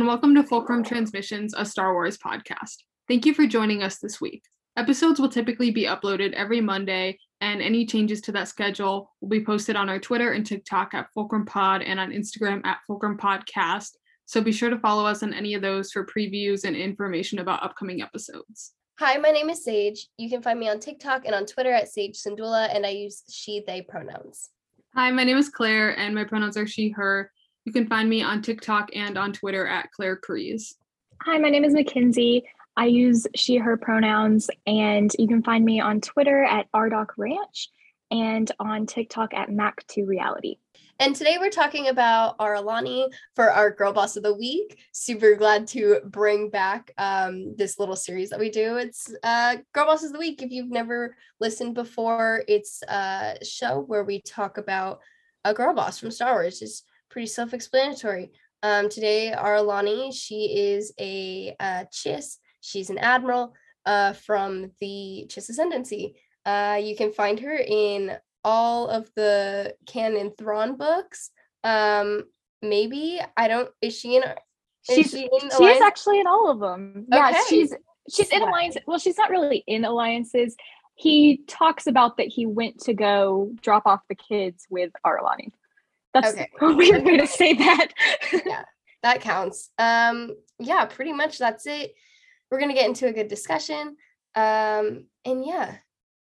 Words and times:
and 0.00 0.08
welcome 0.08 0.34
to 0.34 0.42
Fulcrum 0.42 0.82
Transmissions, 0.82 1.52
a 1.54 1.62
Star 1.62 1.92
Wars 1.92 2.16
podcast. 2.16 2.76
Thank 3.06 3.26
you 3.26 3.34
for 3.34 3.46
joining 3.46 3.82
us 3.82 3.98
this 3.98 4.18
week. 4.18 4.42
Episodes 4.78 5.20
will 5.20 5.28
typically 5.28 5.70
be 5.70 5.84
uploaded 5.84 6.32
every 6.32 6.62
Monday, 6.62 7.18
and 7.42 7.60
any 7.60 7.84
changes 7.84 8.22
to 8.22 8.32
that 8.32 8.48
schedule 8.48 9.12
will 9.20 9.28
be 9.28 9.44
posted 9.44 9.76
on 9.76 9.90
our 9.90 9.98
Twitter 9.98 10.32
and 10.32 10.46
TikTok 10.46 10.94
at 10.94 11.12
Fulcrum 11.12 11.44
Pod 11.44 11.82
and 11.82 12.00
on 12.00 12.12
Instagram 12.12 12.64
at 12.64 12.78
Fulcrum 12.86 13.18
Podcast. 13.18 13.90
So 14.24 14.40
be 14.40 14.52
sure 14.52 14.70
to 14.70 14.78
follow 14.78 15.04
us 15.04 15.22
on 15.22 15.34
any 15.34 15.52
of 15.52 15.60
those 15.60 15.92
for 15.92 16.06
previews 16.06 16.64
and 16.64 16.74
information 16.74 17.40
about 17.40 17.62
upcoming 17.62 18.00
episodes. 18.00 18.72
Hi, 19.00 19.18
my 19.18 19.32
name 19.32 19.50
is 19.50 19.62
Sage. 19.62 20.08
You 20.16 20.30
can 20.30 20.40
find 20.40 20.58
me 20.58 20.70
on 20.70 20.80
TikTok 20.80 21.26
and 21.26 21.34
on 21.34 21.44
Twitter 21.44 21.74
at 21.74 21.88
Sage 21.88 22.16
Sandula, 22.16 22.74
and 22.74 22.86
I 22.86 22.90
use 22.90 23.22
she, 23.30 23.62
they 23.66 23.82
pronouns. 23.82 24.48
Hi, 24.94 25.10
my 25.10 25.24
name 25.24 25.36
is 25.36 25.50
Claire, 25.50 25.98
and 25.98 26.14
my 26.14 26.24
pronouns 26.24 26.56
are 26.56 26.66
she, 26.66 26.88
her. 26.88 27.30
You 27.64 27.72
can 27.72 27.86
find 27.86 28.08
me 28.08 28.22
on 28.22 28.40
TikTok 28.40 28.90
and 28.94 29.18
on 29.18 29.32
Twitter 29.32 29.66
at 29.66 29.92
Claire 29.92 30.16
Crees. 30.16 30.76
Hi, 31.22 31.36
my 31.38 31.50
name 31.50 31.64
is 31.64 31.74
Mackenzie. 31.74 32.44
I 32.76 32.86
use 32.86 33.26
she, 33.34 33.58
her 33.58 33.76
pronouns, 33.76 34.48
and 34.66 35.10
you 35.18 35.28
can 35.28 35.42
find 35.42 35.64
me 35.64 35.80
on 35.80 36.00
Twitter 36.00 36.42
at 36.42 36.72
Ardoc 36.72 37.08
Ranch 37.18 37.68
and 38.10 38.50
on 38.58 38.86
TikTok 38.86 39.34
at 39.34 39.50
Mac2Reality. 39.50 40.56
And 40.98 41.14
today 41.14 41.36
we're 41.38 41.50
talking 41.50 41.88
about 41.88 42.38
Aralani 42.38 43.08
for 43.34 43.50
our 43.50 43.70
Girl 43.70 43.92
Boss 43.92 44.16
of 44.16 44.22
the 44.22 44.34
Week. 44.34 44.78
Super 44.92 45.34
glad 45.34 45.66
to 45.68 46.00
bring 46.06 46.48
back 46.48 46.92
um, 46.96 47.54
this 47.56 47.78
little 47.78 47.96
series 47.96 48.30
that 48.30 48.40
we 48.40 48.50
do. 48.50 48.76
It's 48.76 49.14
uh, 49.22 49.56
Girl 49.74 49.86
Boss 49.86 50.04
of 50.04 50.12
the 50.12 50.18
Week. 50.18 50.40
If 50.40 50.50
you've 50.50 50.70
never 50.70 51.14
listened 51.40 51.74
before, 51.74 52.42
it's 52.48 52.82
a 52.84 53.36
show 53.42 53.80
where 53.80 54.04
we 54.04 54.22
talk 54.22 54.56
about 54.56 55.00
a 55.44 55.54
girl 55.54 55.74
boss 55.74 55.98
from 55.98 56.10
Star 56.10 56.32
Wars. 56.32 56.60
It's 56.60 56.82
pretty 57.10 57.26
self-explanatory. 57.26 58.32
Um, 58.62 58.88
today, 58.88 59.32
Aralani, 59.36 60.14
she 60.14 60.72
is 60.74 60.92
a 61.00 61.54
uh, 61.58 61.84
Chiss. 61.92 62.36
She's 62.60 62.90
an 62.90 62.98
admiral 62.98 63.54
uh, 63.86 64.12
from 64.12 64.72
the 64.80 65.26
Chiss 65.28 65.48
Ascendancy. 65.48 66.16
Uh, 66.44 66.78
you 66.82 66.96
can 66.96 67.12
find 67.12 67.40
her 67.40 67.56
in 67.56 68.16
all 68.44 68.88
of 68.88 69.10
the 69.16 69.74
canon 69.86 70.32
Thrawn 70.38 70.76
books. 70.76 71.30
Um, 71.64 72.24
maybe 72.62 73.20
I 73.36 73.48
don't. 73.48 73.70
Is 73.80 73.98
she 73.98 74.16
in? 74.16 74.22
Is 74.22 74.96
she's 74.96 75.10
she, 75.10 75.24
in 75.24 75.50
she 75.56 75.64
is 75.64 75.82
actually 75.82 76.20
in 76.20 76.26
all 76.26 76.50
of 76.50 76.60
them. 76.60 77.06
Okay. 77.12 77.18
Yeah, 77.18 77.40
she's 77.48 77.74
she's 78.14 78.30
in 78.30 78.42
alliance. 78.42 78.76
Well, 78.86 78.98
she's 78.98 79.18
not 79.18 79.30
really 79.30 79.62
in 79.66 79.84
alliances. 79.84 80.56
He 80.94 81.42
talks 81.46 81.86
about 81.86 82.18
that 82.18 82.28
he 82.28 82.44
went 82.44 82.78
to 82.80 82.92
go 82.92 83.52
drop 83.62 83.84
off 83.86 84.00
the 84.08 84.14
kids 84.14 84.66
with 84.68 84.90
Aralani. 85.04 85.48
That's 86.14 86.32
okay. 86.32 86.48
a 86.60 86.74
weird 86.74 87.04
way 87.04 87.16
to 87.18 87.26
say 87.26 87.54
that. 87.54 87.88
yeah, 88.44 88.64
that 89.02 89.20
counts. 89.20 89.70
Um, 89.78 90.36
yeah, 90.58 90.84
pretty 90.86 91.12
much 91.12 91.38
that's 91.38 91.66
it. 91.66 91.94
We're 92.50 92.60
gonna 92.60 92.74
get 92.74 92.86
into 92.86 93.06
a 93.06 93.12
good 93.12 93.28
discussion. 93.28 93.96
Um, 94.34 95.06
and 95.24 95.44
yeah, 95.44 95.76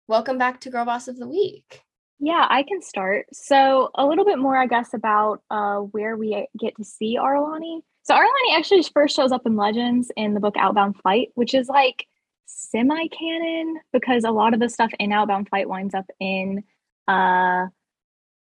welcome 0.07 0.39
back 0.39 0.61
to 0.63 0.71
Girl 0.71 0.85
Boss 0.85 1.09
of 1.09 1.19
the 1.19 1.29
Week. 1.29 1.83
Yeah, 2.21 2.47
I 2.49 2.65
can 2.65 2.83
start. 2.83 3.27
So 3.33 3.91
a 3.95 4.05
little 4.05 4.25
bit 4.25 4.39
more, 4.39 4.57
I 4.57 4.67
guess, 4.67 4.93
about 4.93 5.41
uh, 5.51 5.77
where 5.77 6.17
we 6.17 6.47
get 6.59 6.77
to 6.77 6.85
see 6.85 7.17
Aralani. 7.17 7.81
So 8.03 8.15
Aralani 8.15 8.57
actually 8.57 8.83
first 8.83 9.15
shows 9.15 9.33
up 9.33 9.47
in 9.47 9.57
Legends 9.57 10.11
in 10.17 10.35
the 10.35 10.41
book 10.41 10.57
Outbound 10.59 10.97
Flight, 11.01 11.29
which 11.35 11.55
is 11.55 11.69
like 11.69 12.07
semi-canon 12.47 13.77
because 13.93 14.25
a 14.25 14.31
lot 14.31 14.55
of 14.55 14.61
the 14.61 14.69
stuff 14.69 14.91
in 14.99 15.13
Outbound 15.13 15.49
Flight 15.49 15.69
winds 15.69 15.95
up 15.95 16.07
in 16.19 16.65
uh, 17.07 17.67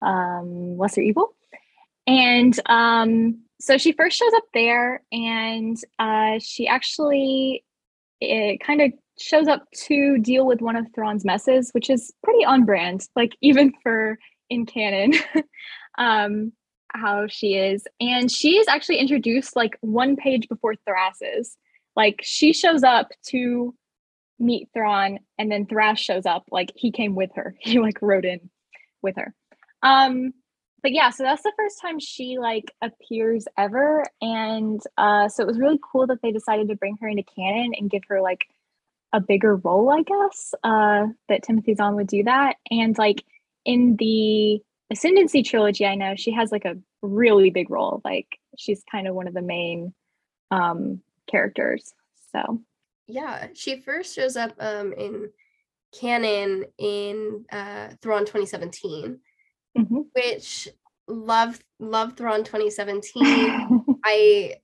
um, 0.01 0.77
Lesser 0.77 1.01
Evil. 1.01 1.33
And 2.05 2.57
um, 2.67 3.41
so 3.59 3.77
she 3.77 3.91
first 3.91 4.17
shows 4.17 4.33
up 4.35 4.45
there 4.53 5.03
and 5.11 5.77
uh, 5.99 6.39
she 6.39 6.67
actually 6.67 7.63
it 8.19 8.59
kind 8.61 8.81
of 8.81 8.91
shows 9.19 9.47
up 9.47 9.69
to 9.71 10.17
deal 10.19 10.45
with 10.45 10.61
one 10.61 10.75
of 10.75 10.87
Thrawn's 10.93 11.25
messes, 11.25 11.71
which 11.71 11.89
is 11.89 12.13
pretty 12.23 12.45
on 12.45 12.65
brand, 12.65 13.07
like 13.15 13.35
even 13.41 13.73
for 13.83 14.17
in 14.49 14.65
canon, 14.65 15.13
um, 15.97 16.53
how 16.93 17.27
she 17.27 17.55
is. 17.55 17.85
And 17.99 18.31
she 18.31 18.57
is 18.57 18.67
actually 18.67 18.97
introduced 18.97 19.55
like 19.55 19.77
one 19.81 20.15
page 20.15 20.47
before 20.47 20.75
Thrass's. 20.87 21.57
Like 21.95 22.21
she 22.23 22.53
shows 22.53 22.83
up 22.83 23.09
to 23.27 23.73
meet 24.39 24.69
Thrawn, 24.73 25.19
and 25.39 25.51
then 25.51 25.65
Thrass 25.65 25.99
shows 25.99 26.25
up. 26.25 26.45
Like 26.51 26.71
he 26.75 26.91
came 26.91 27.15
with 27.15 27.31
her. 27.35 27.55
He 27.59 27.79
like 27.79 28.01
rode 28.01 28.25
in 28.25 28.49
with 29.01 29.15
her. 29.17 29.33
Um, 29.83 30.33
but 30.83 30.91
yeah, 30.91 31.09
so 31.09 31.23
that's 31.23 31.43
the 31.43 31.53
first 31.57 31.81
time 31.81 31.99
she 31.99 32.37
like 32.39 32.71
appears 32.81 33.45
ever, 33.57 34.03
and 34.21 34.79
uh, 34.97 35.27
so 35.27 35.43
it 35.43 35.47
was 35.47 35.59
really 35.59 35.79
cool 35.91 36.07
that 36.07 36.21
they 36.21 36.31
decided 36.31 36.67
to 36.69 36.75
bring 36.75 36.97
her 37.01 37.07
into 37.07 37.23
canon 37.23 37.73
and 37.77 37.89
give 37.89 38.03
her 38.09 38.21
like 38.21 38.45
a 39.13 39.19
bigger 39.19 39.55
role, 39.55 39.89
I 39.89 40.03
guess. 40.03 40.53
Uh, 40.63 41.07
that 41.29 41.43
Timothy 41.43 41.75
Zahn 41.75 41.95
would 41.95 42.07
do 42.07 42.23
that, 42.23 42.57
and 42.69 42.97
like 42.97 43.23
in 43.65 43.95
the 43.97 44.61
Ascendancy 44.91 45.43
trilogy, 45.43 45.85
I 45.85 45.95
know 45.95 46.15
she 46.15 46.31
has 46.31 46.51
like 46.51 46.65
a 46.65 46.77
really 47.01 47.49
big 47.49 47.69
role. 47.69 48.01
Like 48.05 48.39
she's 48.57 48.83
kind 48.89 49.07
of 49.07 49.15
one 49.15 49.27
of 49.27 49.33
the 49.33 49.41
main 49.41 49.93
um, 50.51 51.01
characters. 51.29 51.93
So 52.31 52.61
yeah, 53.07 53.47
she 53.53 53.81
first 53.81 54.15
shows 54.15 54.37
up 54.37 54.53
um, 54.59 54.93
in 54.93 55.29
canon 55.99 56.65
in 56.77 57.45
uh, 57.51 57.89
Thrawn 58.01 58.21
2017 58.21 59.19
mm-hmm. 59.77 60.01
which 60.13 60.67
love 61.07 61.59
love 61.79 62.17
Thrawn 62.17 62.43
2017. 62.43 63.85
I 64.05 64.55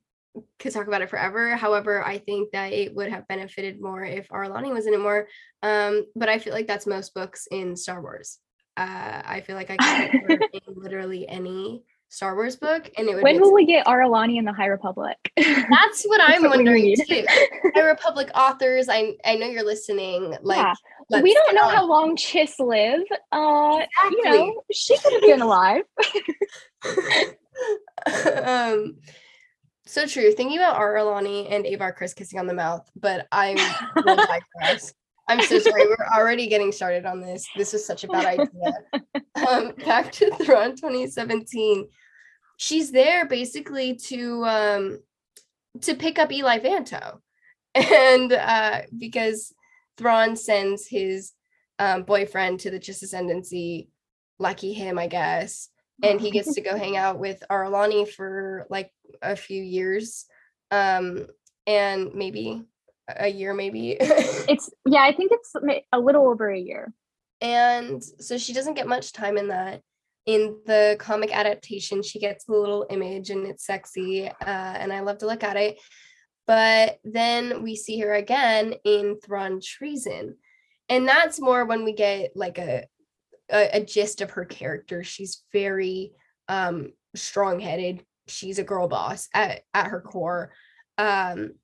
could 0.60 0.74
talk 0.74 0.88
about 0.88 1.02
it 1.02 1.10
forever. 1.10 1.56
However, 1.56 2.04
I 2.04 2.18
think 2.18 2.52
that 2.52 2.74
it 2.74 2.96
would 2.96 3.10
have 3.10 3.28
benefited 3.28 3.82
more 3.82 4.04
if 4.04 4.28
Aralani 4.30 4.74
was 4.74 4.88
in 4.88 4.94
it 4.94 5.00
more. 5.00 5.28
Um, 5.62 6.06
but 6.16 6.30
I 6.30 6.40
feel 6.40 6.54
like 6.54 6.68
that's 6.68 6.88
most 6.88 7.14
books 7.14 7.48
in 7.52 7.76
Star 7.76 8.02
Wars. 8.02 8.40
Uh, 8.76 9.22
I 9.24 9.42
feel 9.42 9.56
like 9.56 9.70
I 9.70 10.10
in 10.54 10.62
literally 10.76 11.28
any 11.28 11.84
Star 12.14 12.36
Wars 12.36 12.56
book, 12.56 12.92
and 12.96 13.10
it 13.10 13.16
would. 13.16 13.24
When 13.24 13.40
will 13.40 13.48
sense. 13.48 13.56
we 13.56 13.66
get 13.66 13.88
Aralani 13.88 14.38
in 14.38 14.46
the 14.46 14.54
High 14.54 14.68
Republic? 14.68 15.18
That's 15.36 16.04
what 16.04 16.22
I'm 16.22 16.44
what 16.44 16.58
wondering 16.58 16.96
too. 16.96 17.26
High 17.76 17.82
Republic 17.82 18.30
authors, 18.36 18.88
I 18.88 19.16
I 19.26 19.36
know 19.36 19.48
you're 19.48 19.66
listening. 19.66 20.38
Like, 20.44 20.78
yeah. 21.10 21.22
we 21.22 21.34
don't 21.34 21.56
know 21.56 21.64
on. 21.64 21.74
how 21.74 21.88
long 21.88 22.16
Chiss 22.16 22.60
live. 22.60 23.02
Uh, 23.32 23.80
exactly. 23.80 24.12
you 24.12 24.24
know, 24.26 24.64
she 24.72 24.96
could 25.00 25.14
have 25.14 25.22
been 25.24 25.42
alive. 25.42 25.82
um, 28.46 28.98
so 29.88 30.06
true. 30.06 30.32
Thinking 30.34 30.60
about 30.60 30.80
Aralani 30.80 31.52
and 31.52 31.66
Avar 31.66 31.96
Kriss 31.96 32.16
kissing 32.16 32.38
on 32.38 32.46
the 32.46 32.54
mouth, 32.54 32.88
but 32.96 33.28
I'm. 33.32 33.58
I'm 35.30 35.42
so 35.42 35.58
sorry. 35.58 35.88
We're 35.88 36.06
already 36.16 36.48
getting 36.48 36.74
started 36.74 37.06
on 37.06 37.22
this. 37.22 37.48
This 37.56 37.74
is 37.74 37.88
such 37.88 38.04
a 38.04 38.08
bad 38.10 38.26
idea. 38.26 39.04
Um, 39.50 39.72
back 39.86 40.12
to 40.12 40.30
Thrawn 40.36 40.76
2017 40.76 41.88
she's 42.58 42.92
there 42.92 43.26
basically 43.26 43.96
to 43.96 44.44
um 44.46 45.00
to 45.82 45.96
pick 45.96 46.20
up 46.20 46.32
Eli 46.32 46.60
Vanto. 46.60 47.20
And 47.76 48.32
uh 48.32 48.82
because 48.96 49.54
Thrawn 49.98 50.36
sends 50.36 50.88
his 50.88 51.34
um, 51.80 52.04
boyfriend 52.04 52.60
to 52.62 52.72
the 52.72 52.80
Chiss 52.80 53.04
Ascendancy, 53.04 53.90
lucky 54.40 54.74
him, 54.74 54.98
I 54.98 55.08
guess. 55.08 55.70
And 56.02 56.20
he 56.20 56.32
gets 56.32 56.54
to 56.56 56.62
go 56.62 56.78
hang 56.78 56.98
out 56.98 57.20
with 57.20 57.44
Aralani 57.50 58.08
for 58.10 58.66
like 58.70 58.92
a 59.22 59.36
few 59.36 59.62
years. 59.62 60.26
Um, 60.72 61.28
and 61.66 62.14
maybe 62.14 62.64
a 63.08 63.28
year, 63.28 63.54
maybe. 63.54 63.92
it's 64.00 64.70
yeah, 64.86 65.04
I 65.04 65.14
think 65.14 65.32
it's 65.34 65.56
a 65.94 66.00
little 66.00 66.28
over 66.28 66.50
a 66.50 66.60
year. 66.60 66.94
And 67.42 68.04
so 68.04 68.38
she 68.38 68.54
doesn't 68.54 68.74
get 68.74 68.88
much 68.88 69.14
time 69.14 69.38
in 69.38 69.50
that 69.50 69.82
in 70.26 70.58
the 70.66 70.96
comic 71.00 71.36
adaptation, 71.36 72.02
she 72.02 72.20
gets 72.20 72.48
a 72.48 72.52
little 72.52 72.86
image 72.90 73.30
and 73.30 73.46
it's 73.46 73.66
sexy, 73.66 74.28
uh, 74.28 74.34
and 74.46 74.94
I 74.94 75.02
love 75.02 75.18
to 75.20 75.28
look 75.28 75.44
at 75.44 75.58
it. 75.58 75.80
But 76.46 77.00
then 77.04 77.64
we 77.64 77.76
see 77.76 78.00
her 78.00 78.14
again 78.14 78.76
in 78.84 79.18
Thrawn 79.24 79.60
Treason, 79.62 80.36
and 80.90 81.08
that's 81.08 81.40
more 81.40 81.66
when 81.66 81.84
we 81.84 81.94
get 81.94 82.32
like 82.36 82.58
a 82.58 82.86
a, 83.52 83.78
a 83.78 83.84
gist 83.84 84.22
of 84.22 84.32
her 84.32 84.46
character. 84.46 85.04
She's 85.04 85.44
very 85.52 86.14
um, 86.48 86.94
strong-headed. 87.16 88.04
She's 88.28 88.60
a 88.60 88.64
girl 88.64 88.88
boss 88.88 89.28
at 89.34 89.62
at 89.74 89.88
her 89.88 90.02
core, 90.02 90.52
um, 90.98 91.56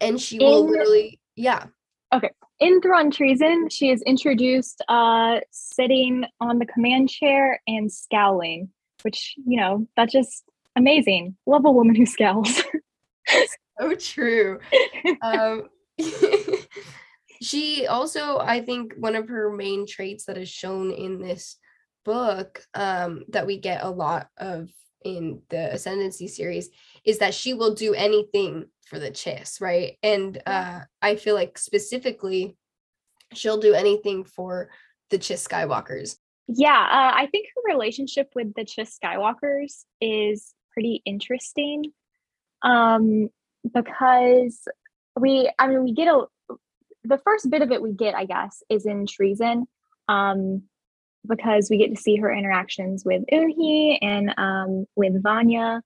and 0.00 0.20
she 0.20 0.38
will 0.38 0.64
in, 0.64 0.70
literally, 0.70 1.20
yeah. 1.34 1.66
Okay, 2.12 2.30
in 2.58 2.80
Thrawn 2.80 3.10
Treason, 3.10 3.68
she 3.68 3.90
is 3.90 4.02
introduced 4.02 4.82
uh, 4.88 5.40
sitting 5.50 6.24
on 6.40 6.58
the 6.58 6.66
command 6.66 7.10
chair 7.10 7.60
and 7.66 7.92
scowling, 7.92 8.70
which, 9.02 9.34
you 9.46 9.60
know, 9.60 9.86
that's 9.96 10.12
just 10.12 10.44
amazing. 10.74 11.36
Love 11.46 11.64
a 11.64 11.70
woman 11.70 11.94
who 11.94 12.06
scowls. 12.06 12.62
so 13.80 13.94
true. 13.94 14.58
um, 15.22 15.68
she 17.42 17.86
also, 17.86 18.38
I 18.38 18.60
think, 18.60 18.94
one 18.98 19.16
of 19.16 19.28
her 19.28 19.52
main 19.52 19.86
traits 19.86 20.24
that 20.26 20.38
is 20.38 20.48
shown 20.48 20.92
in 20.92 21.20
this 21.20 21.56
book 22.04 22.62
um, 22.74 23.24
that 23.30 23.46
we 23.46 23.58
get 23.58 23.82
a 23.82 23.90
lot 23.90 24.28
of 24.38 24.70
in 25.04 25.42
the 25.50 25.72
Ascendancy 25.72 26.26
series 26.26 26.70
is 27.04 27.18
that 27.18 27.34
she 27.34 27.54
will 27.54 27.74
do 27.74 27.94
anything 27.94 28.66
for 28.86 28.98
the 28.98 29.10
Chiss, 29.10 29.60
right? 29.60 29.98
And 30.02 30.40
uh, 30.46 30.80
I 31.02 31.16
feel 31.16 31.34
like 31.34 31.58
specifically, 31.58 32.56
she'll 33.34 33.58
do 33.58 33.74
anything 33.74 34.24
for 34.24 34.70
the 35.10 35.18
Chiss 35.18 35.46
Skywalkers. 35.46 36.16
Yeah, 36.48 36.78
uh, 36.78 37.12
I 37.14 37.28
think 37.30 37.48
her 37.54 37.74
relationship 37.74 38.30
with 38.34 38.54
the 38.54 38.64
Chiss 38.64 38.96
Skywalkers 39.02 39.84
is 40.00 40.54
pretty 40.72 41.02
interesting 41.04 41.92
um, 42.62 43.28
because 43.74 44.68
we, 45.18 45.50
I 45.58 45.66
mean, 45.66 45.82
we 45.82 45.92
get 45.92 46.08
a, 46.08 46.26
the 47.02 47.18
first 47.18 47.50
bit 47.50 47.62
of 47.62 47.72
it 47.72 47.82
we 47.82 47.92
get, 47.92 48.14
I 48.14 48.26
guess, 48.26 48.62
is 48.68 48.86
in 48.86 49.06
Treason 49.06 49.66
um, 50.08 50.62
because 51.26 51.68
we 51.68 51.78
get 51.78 51.94
to 51.94 52.00
see 52.00 52.16
her 52.16 52.32
interactions 52.32 53.04
with 53.04 53.24
Uhi 53.32 53.98
and 54.00 54.32
um, 54.36 54.86
with 54.94 55.20
Vah'nya. 55.20 55.80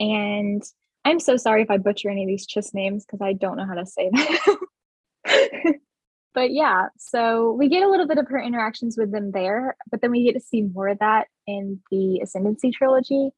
And 0.00 0.62
I'm 1.04 1.20
so 1.20 1.36
sorry 1.36 1.62
if 1.62 1.70
I 1.70 1.78
butcher 1.78 2.10
any 2.10 2.22
of 2.24 2.28
these 2.28 2.46
Chiss 2.46 2.74
names 2.74 3.04
because 3.04 3.20
I 3.20 3.32
don't 3.32 3.56
know 3.56 3.66
how 3.66 3.74
to 3.74 3.86
say 3.86 4.10
them. 4.10 5.74
but 6.34 6.52
yeah, 6.52 6.86
so 6.96 7.52
we 7.52 7.68
get 7.68 7.82
a 7.82 7.88
little 7.88 8.06
bit 8.06 8.18
of 8.18 8.28
her 8.28 8.40
interactions 8.40 8.96
with 8.96 9.10
them 9.12 9.32
there, 9.32 9.76
but 9.90 10.00
then 10.00 10.10
we 10.10 10.24
get 10.24 10.34
to 10.34 10.40
see 10.40 10.62
more 10.62 10.88
of 10.88 10.98
that 11.00 11.26
in 11.46 11.80
the 11.90 12.20
Ascendancy 12.22 12.70
trilogy, 12.70 13.30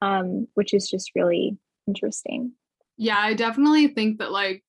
um, 0.00 0.46
which 0.54 0.72
is 0.72 0.88
just 0.88 1.12
really 1.14 1.58
interesting. 1.86 2.52
Yeah, 2.96 3.18
I 3.18 3.34
definitely 3.34 3.88
think 3.88 4.18
that 4.18 4.30
like 4.30 4.62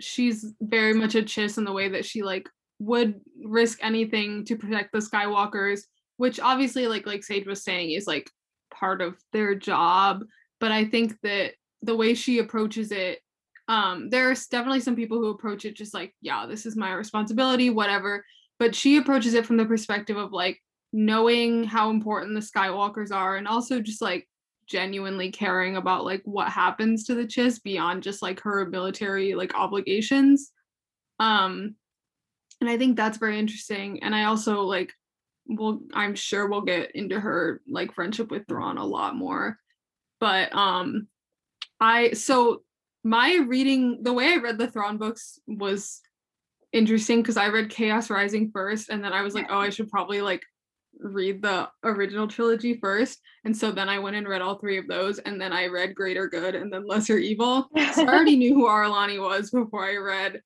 she's 0.00 0.52
very 0.60 0.94
much 0.94 1.14
a 1.14 1.22
chiss 1.22 1.58
in 1.58 1.64
the 1.64 1.72
way 1.72 1.88
that 1.88 2.04
she 2.04 2.22
like 2.22 2.48
would 2.78 3.20
risk 3.44 3.78
anything 3.82 4.44
to 4.44 4.56
protect 4.56 4.92
the 4.92 4.98
Skywalkers, 4.98 5.82
which 6.16 6.40
obviously 6.40 6.86
like 6.86 7.06
like 7.06 7.24
Sage 7.24 7.46
was 7.46 7.64
saying 7.64 7.92
is 7.92 8.06
like 8.06 8.30
part 8.72 9.00
of 9.00 9.16
their 9.32 9.54
job. 9.54 10.24
But 10.60 10.72
I 10.72 10.84
think 10.84 11.16
that 11.22 11.52
the 11.82 11.96
way 11.96 12.14
she 12.14 12.38
approaches 12.38 12.92
it, 12.92 13.20
um, 13.68 14.08
there's 14.08 14.46
definitely 14.46 14.80
some 14.80 14.96
people 14.96 15.18
who 15.18 15.28
approach 15.28 15.64
it 15.64 15.76
just 15.76 15.94
like, 15.94 16.14
yeah, 16.22 16.46
this 16.46 16.64
is 16.66 16.76
my 16.76 16.92
responsibility, 16.92 17.70
whatever. 17.70 18.24
But 18.58 18.74
she 18.74 18.96
approaches 18.96 19.34
it 19.34 19.46
from 19.46 19.58
the 19.58 19.66
perspective 19.66 20.16
of 20.16 20.32
like 20.32 20.58
knowing 20.92 21.64
how 21.64 21.90
important 21.90 22.34
the 22.34 22.40
Skywalkers 22.40 23.12
are 23.12 23.36
and 23.36 23.46
also 23.46 23.80
just 23.80 24.00
like 24.00 24.26
genuinely 24.66 25.30
caring 25.30 25.76
about 25.76 26.04
like 26.04 26.22
what 26.24 26.48
happens 26.48 27.04
to 27.04 27.14
the 27.14 27.24
Chiss 27.24 27.62
beyond 27.62 28.02
just 28.02 28.22
like 28.22 28.40
her 28.40 28.66
military 28.66 29.34
like 29.34 29.54
obligations. 29.54 30.52
Um 31.20 31.74
and 32.60 32.68
I 32.68 32.76
think 32.76 32.96
that's 32.96 33.18
very 33.18 33.38
interesting. 33.38 34.02
And 34.02 34.14
I 34.14 34.24
also 34.24 34.62
like 34.62 34.92
will 35.46 35.80
I'm 35.94 36.14
sure 36.14 36.48
we'll 36.48 36.62
get 36.62 36.94
into 36.94 37.18
her 37.18 37.60
like 37.68 37.94
friendship 37.94 38.30
with 38.30 38.46
Thrawn 38.46 38.78
a 38.78 38.84
lot 38.84 39.14
more. 39.14 39.58
But 40.20 40.54
um 40.54 41.08
I 41.80 42.12
so 42.12 42.62
my 43.04 43.36
reading 43.46 44.02
the 44.02 44.12
way 44.12 44.32
I 44.32 44.36
read 44.36 44.58
the 44.58 44.70
Thrawn 44.70 44.98
books 44.98 45.38
was 45.46 46.00
interesting 46.72 47.22
because 47.22 47.36
I 47.36 47.48
read 47.48 47.70
Chaos 47.70 48.10
Rising 48.10 48.50
first 48.52 48.90
and 48.90 49.02
then 49.02 49.12
I 49.12 49.22
was 49.22 49.34
like, 49.34 49.46
oh, 49.50 49.58
I 49.58 49.70
should 49.70 49.88
probably 49.88 50.20
like 50.20 50.42
read 51.00 51.42
the 51.42 51.68
original 51.84 52.28
trilogy 52.28 52.74
first. 52.74 53.20
And 53.44 53.56
so 53.56 53.70
then 53.70 53.88
I 53.88 53.98
went 53.98 54.16
and 54.16 54.28
read 54.28 54.42
all 54.42 54.58
three 54.58 54.78
of 54.78 54.88
those. 54.88 55.18
And 55.20 55.40
then 55.40 55.52
I 55.52 55.66
read 55.66 55.94
Greater 55.94 56.28
Good 56.28 56.54
and 56.54 56.72
then 56.72 56.86
Lesser 56.86 57.18
Evil. 57.18 57.68
So 57.94 58.04
I 58.04 58.08
already 58.08 58.36
knew 58.36 58.54
who 58.54 58.66
Aralani 58.66 59.20
was 59.20 59.50
before 59.52 59.84
I 59.84 59.96
read 59.96 60.40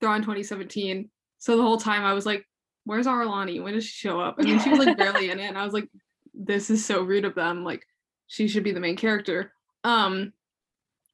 Thrawn 0.00 0.20
2017. 0.20 1.10
So 1.38 1.56
the 1.56 1.62
whole 1.62 1.78
time 1.78 2.04
I 2.04 2.12
was 2.12 2.26
like, 2.26 2.46
where's 2.84 3.06
Aralani? 3.06 3.62
When 3.62 3.74
does 3.74 3.84
she 3.84 4.08
show 4.08 4.20
up? 4.20 4.38
And 4.38 4.48
then 4.48 4.60
she 4.60 4.70
was 4.70 4.78
like 4.78 4.98
barely 4.98 5.30
in 5.30 5.40
it. 5.40 5.46
And 5.48 5.58
I 5.58 5.64
was 5.64 5.74
like, 5.74 5.88
this 6.34 6.70
is 6.70 6.84
so 6.84 7.02
rude 7.02 7.24
of 7.24 7.34
them. 7.34 7.64
Like 7.64 7.84
she 8.26 8.48
should 8.48 8.64
be 8.64 8.72
the 8.72 8.80
main 8.80 8.96
character. 8.96 9.52
Um, 9.82 10.32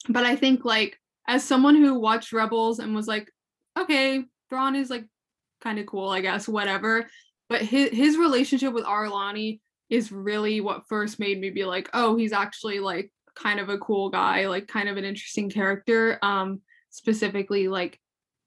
but 0.08 0.25
I 0.25 0.37
think 0.37 0.64
like 0.64 0.99
as 1.29 1.44
someone 1.44 1.76
who 1.76 1.99
watched 1.99 2.32
Rebels 2.32 2.79
and 2.79 2.94
was 2.94 3.06
like, 3.06 3.31
okay, 3.79 4.25
Thrawn 4.49 4.75
is 4.75 4.91
like 4.91 5.06
kind 5.61 5.79
of 5.79 5.87
cool, 5.87 6.11
I 6.11 6.20
guess, 6.20 6.49
whatever 6.49 7.06
but 7.50 7.62
his 7.62 7.91
his 7.91 8.17
relationship 8.17 8.73
with 8.73 8.85
Arlani 8.85 9.61
is 9.91 10.12
really 10.12 10.61
what 10.61 10.87
first 10.88 11.19
made 11.19 11.38
me 11.38 11.50
be 11.50 11.64
like, 11.64 11.91
oh, 11.93 12.17
he's 12.17 12.32
actually 12.32 12.79
like 12.79 13.12
kind 13.35 13.58
of 13.58 13.69
a 13.69 13.79
cool 13.79 14.08
guy, 14.08 14.47
like 14.47 14.69
kind 14.69 14.88
of 14.88 14.97
an 14.97 15.05
interesting 15.05 15.50
character. 15.50 16.19
Um, 16.23 16.62
specifically 16.91 17.69
like 17.69 18.00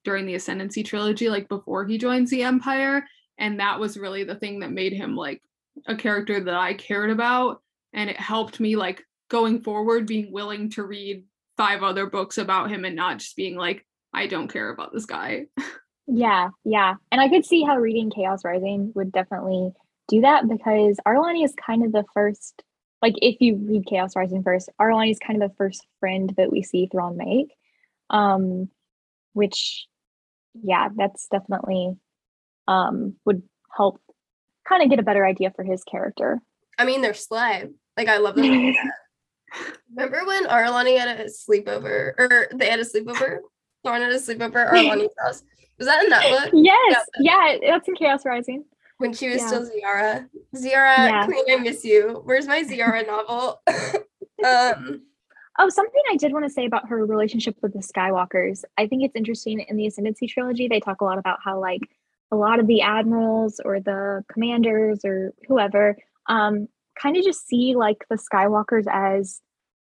during 0.06 0.26
the 0.26 0.36
Ascendancy 0.36 0.84
trilogy, 0.84 1.30
like 1.30 1.50
before 1.50 1.86
he 1.86 1.98
joins 1.98 2.30
the 2.30 2.44
Empire. 2.44 3.06
And 3.38 3.60
that 3.60 3.80
was 3.80 3.98
really 3.98 4.24
the 4.24 4.36
thing 4.36 4.60
that 4.60 4.72
made 4.72 4.94
him 4.94 5.16
like 5.16 5.42
a 5.86 5.96
character 5.96 6.40
that 6.40 6.54
I 6.54 6.74
cared 6.74 7.10
about. 7.10 7.62
And 7.92 8.10
it 8.10 8.20
helped 8.20 8.62
me 8.62 8.78
like 8.78 9.04
going 9.30 9.62
forward, 9.62 10.08
being 10.08 10.32
willing 10.32 10.70
to 10.72 10.84
read 10.84 11.26
five 11.58 11.84
other 11.84 12.08
books 12.08 12.38
about 12.38 12.72
him 12.72 12.86
and 12.86 12.96
not 12.96 13.20
just 13.20 13.36
being 13.36 13.56
like, 13.56 13.86
I 14.14 14.28
don't 14.28 14.52
care 14.52 14.70
about 14.70 14.94
this 14.94 15.06
guy. 15.06 15.46
Yeah, 16.08 16.50
yeah. 16.66 16.96
And 17.12 17.22
I 17.22 17.30
could 17.30 17.46
see 17.46 17.64
how 17.64 17.78
reading 17.78 18.12
Chaos 18.12 18.44
Rising 18.44 18.92
would 18.96 19.12
definitely 19.12 19.72
do 20.08 20.22
that 20.22 20.48
because 20.48 20.98
Arlani 21.08 21.46
is 21.46 21.54
kind 21.66 21.86
of 21.86 21.92
the 21.92 22.04
first, 22.14 22.62
like 23.02 23.14
if 23.18 23.40
you 23.40 23.56
read 23.56 23.86
Chaos 23.88 24.16
Rising 24.16 24.44
first, 24.44 24.70
Arlani 24.82 25.12
is 25.12 25.20
kind 25.20 25.42
of 25.42 25.50
the 25.50 25.56
first 25.56 25.86
friend 26.00 26.34
that 26.38 26.52
we 26.52 26.62
see 26.62 26.90
Thrawn 26.92 27.18
make. 27.18 27.54
Um, 28.10 28.70
which 29.32 29.88
yeah, 30.62 30.90
that's 30.96 31.28
definitely 31.32 31.96
um 32.68 33.16
would 33.26 33.42
help 33.76 34.00
kind 34.68 34.84
of 34.84 34.90
get 34.90 35.00
a 35.00 35.04
better 35.04 35.26
idea 35.26 35.52
for 35.56 35.64
his 35.64 35.84
character. 35.84 36.40
I 36.78 36.86
mean, 36.86 37.02
they're 37.02 37.14
slay. 37.14 37.70
Like 37.96 38.10
I 38.10 38.18
love 38.18 38.36
them. 38.36 38.74
Remember 39.96 40.26
when 40.26 40.46
Arlani 40.46 40.98
had 40.98 41.20
a 41.20 41.26
sleepover, 41.26 42.14
or 42.18 42.48
they 42.54 42.70
had 42.70 42.80
a 42.80 42.86
sleepover? 42.86 43.40
Thrawn 43.84 44.02
had 44.02 44.12
a 44.12 44.16
sleepover 44.16 44.68
at 44.68 44.74
Arlani's 44.74 45.14
house. 45.24 45.44
Was 45.78 45.88
that 45.88 46.04
in 46.04 46.10
that 46.10 46.24
book? 46.24 46.52
Yes. 46.54 47.06
Yeah, 47.20 47.58
that's 47.66 47.88
in 47.88 47.96
Chaos 47.96 48.26
Rising. 48.26 48.64
When 48.98 49.14
she 49.14 49.30
was 49.30 49.42
yeah. 49.42 49.48
still 49.48 49.66
Ziara. 49.66 50.30
Ziara, 50.56 50.96
yeah. 50.98 51.26
Queen, 51.26 51.44
I 51.50 51.58
miss 51.58 51.84
you. 51.84 52.22
Where's 52.24 52.48
my 52.48 52.64
Ziara 52.64 53.06
novel? 53.06 53.62
um 54.46 55.02
Oh, 55.60 55.70
something 55.70 56.02
I 56.12 56.16
did 56.16 56.34
want 56.34 56.46
to 56.46 56.50
say 56.50 56.66
about 56.66 56.88
her 56.88 57.06
relationship 57.06 57.56
with 57.62 57.74
the 57.74 57.80
Skywalkers. 57.80 58.64
I 58.78 58.88
think 58.88 59.04
it's 59.04 59.16
interesting 59.16 59.60
in 59.60 59.78
the 59.78 59.86
Ascendancy 59.86 60.26
trilogy, 60.26 60.68
they 60.68 60.80
talk 60.80 61.02
a 61.02 61.06
lot 61.06 61.20
about 61.20 61.40
how 61.44 61.60
like 61.60 61.82
a 62.32 62.36
lot 62.36 62.60
of 62.60 62.66
the 62.66 62.82
admirals 62.82 63.62
or 63.64 63.80
the 63.80 64.24
commanders 64.32 65.06
or 65.06 65.34
whoever 65.48 65.96
um 66.28 66.68
kind 67.02 67.18
of 67.18 67.24
just 67.24 67.48
see 67.48 67.76
like 67.76 68.06
the 68.10 68.18
Skywalkers 68.18 68.86
as 68.92 69.42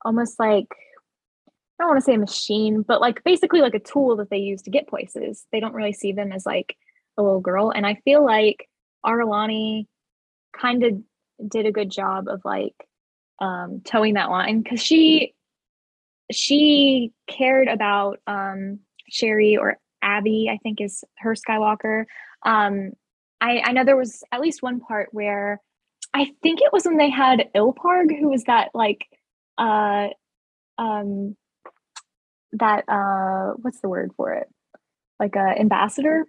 almost 0.04 0.40
like 0.40 0.68
I 1.80 1.84
don't 1.84 1.90
want 1.90 2.00
to 2.00 2.06
say 2.06 2.14
a 2.14 2.20
machine, 2.20 2.84
but 2.84 3.02
like 3.02 3.24
basically 3.24 3.62
like 3.62 3.74
a 3.74 3.80
tool 3.80 4.16
that 4.18 4.30
they 4.30 4.38
use 4.38 4.62
to 4.64 4.70
get 4.70 4.88
places. 4.88 5.46
They 5.52 5.60
don't 5.60 5.74
really 5.74 5.94
see 5.94 6.12
them 6.12 6.32
as 6.32 6.46
like 6.46 6.78
a 7.18 7.24
little 7.24 7.42
girl. 7.42 7.72
And 7.72 7.86
I 7.86 7.96
feel 8.06 8.24
like 8.24 8.70
Arlani 9.06 9.88
kind 10.56 10.84
of 10.84 11.02
did 11.50 11.66
a 11.66 11.72
good 11.72 11.90
job 11.90 12.28
of 12.28 12.42
like 12.46 12.76
um 13.40 13.82
towing 13.84 14.14
that 14.14 14.30
line 14.30 14.62
because 14.62 14.82
she 14.82 15.34
she 16.32 17.12
cared 17.28 17.68
about 17.68 18.20
um 18.28 18.80
Che'ri 19.10 19.58
or 19.58 19.78
Abby, 20.02 20.50
I 20.52 20.58
think 20.58 20.80
is 20.80 21.04
her 21.18 21.34
Skywalker. 21.36 22.06
Um 22.46 22.92
I, 23.42 23.62
I 23.66 23.72
know 23.74 23.84
there 23.84 23.98
was 23.98 24.24
at 24.32 24.40
least 24.40 24.64
one 24.64 24.80
part 24.80 25.10
where 25.12 25.60
I 26.14 26.32
think 26.44 26.62
it 26.62 26.72
was 26.72 26.86
when 26.86 26.98
they 26.98 27.10
had 27.10 27.50
Ilparg, 27.56 28.18
who 28.18 28.30
was 28.30 28.44
that 28.44 28.70
like 28.74 29.06
uh 29.58 30.10
um 30.78 31.36
that 32.54 32.84
uh 32.88 33.54
what's 33.62 33.82
the 33.82 33.90
word 33.90 34.12
for 34.16 34.34
it? 34.34 34.48
Like 35.20 35.36
a 35.36 35.60
ambassador? 35.60 36.26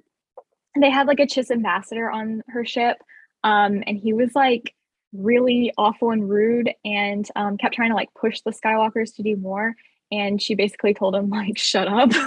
They 0.79 0.91
had 0.91 1.07
like 1.07 1.21
a 1.21 1.26
chiss 1.26 1.50
ambassador 1.50 2.11
on 2.11 2.43
her 2.49 2.64
ship 2.64 2.97
um 3.43 3.83
and 3.87 3.99
he 3.99 4.12
was 4.12 4.35
like 4.35 4.75
really 5.12 5.73
awful 5.79 6.11
and 6.11 6.29
rude 6.29 6.73
and 6.85 7.29
um, 7.37 7.57
kept 7.57 7.75
trying 7.75 7.91
to 7.91 7.95
like 7.95 8.09
push 8.21 8.41
the 8.41 8.50
skywalkers 8.50 9.14
to 9.14 9.23
do 9.23 9.37
more 9.37 9.76
and 10.11 10.43
she 10.43 10.57
basically 10.57 10.93
told 10.93 11.14
him 11.14 11.31
like 11.31 11.59
shut 11.59 11.88
up. 11.88 12.11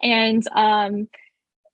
And 0.00 0.46
um 0.54 1.08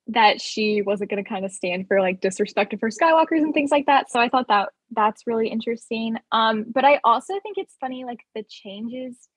that 0.07 0.41
she 0.41 0.81
wasn't 0.81 1.09
going 1.09 1.23
to 1.23 1.29
kind 1.29 1.45
of 1.45 1.51
stand 1.51 1.87
for 1.87 2.01
like 2.01 2.19
disrespect 2.21 2.73
of 2.73 2.81
her 2.81 2.89
skywalkers 2.89 3.41
and 3.41 3.53
things 3.53 3.71
like 3.71 3.85
that 3.85 4.11
so 4.11 4.19
i 4.19 4.27
thought 4.27 4.47
that 4.47 4.69
that's 4.95 5.27
really 5.27 5.49
interesting 5.49 6.15
um 6.31 6.65
but 6.73 6.85
i 6.85 6.99
also 7.03 7.33
think 7.41 7.57
it's 7.57 7.75
funny 7.79 8.05
like 8.05 8.21
the 8.35 8.43
changes 8.43 9.27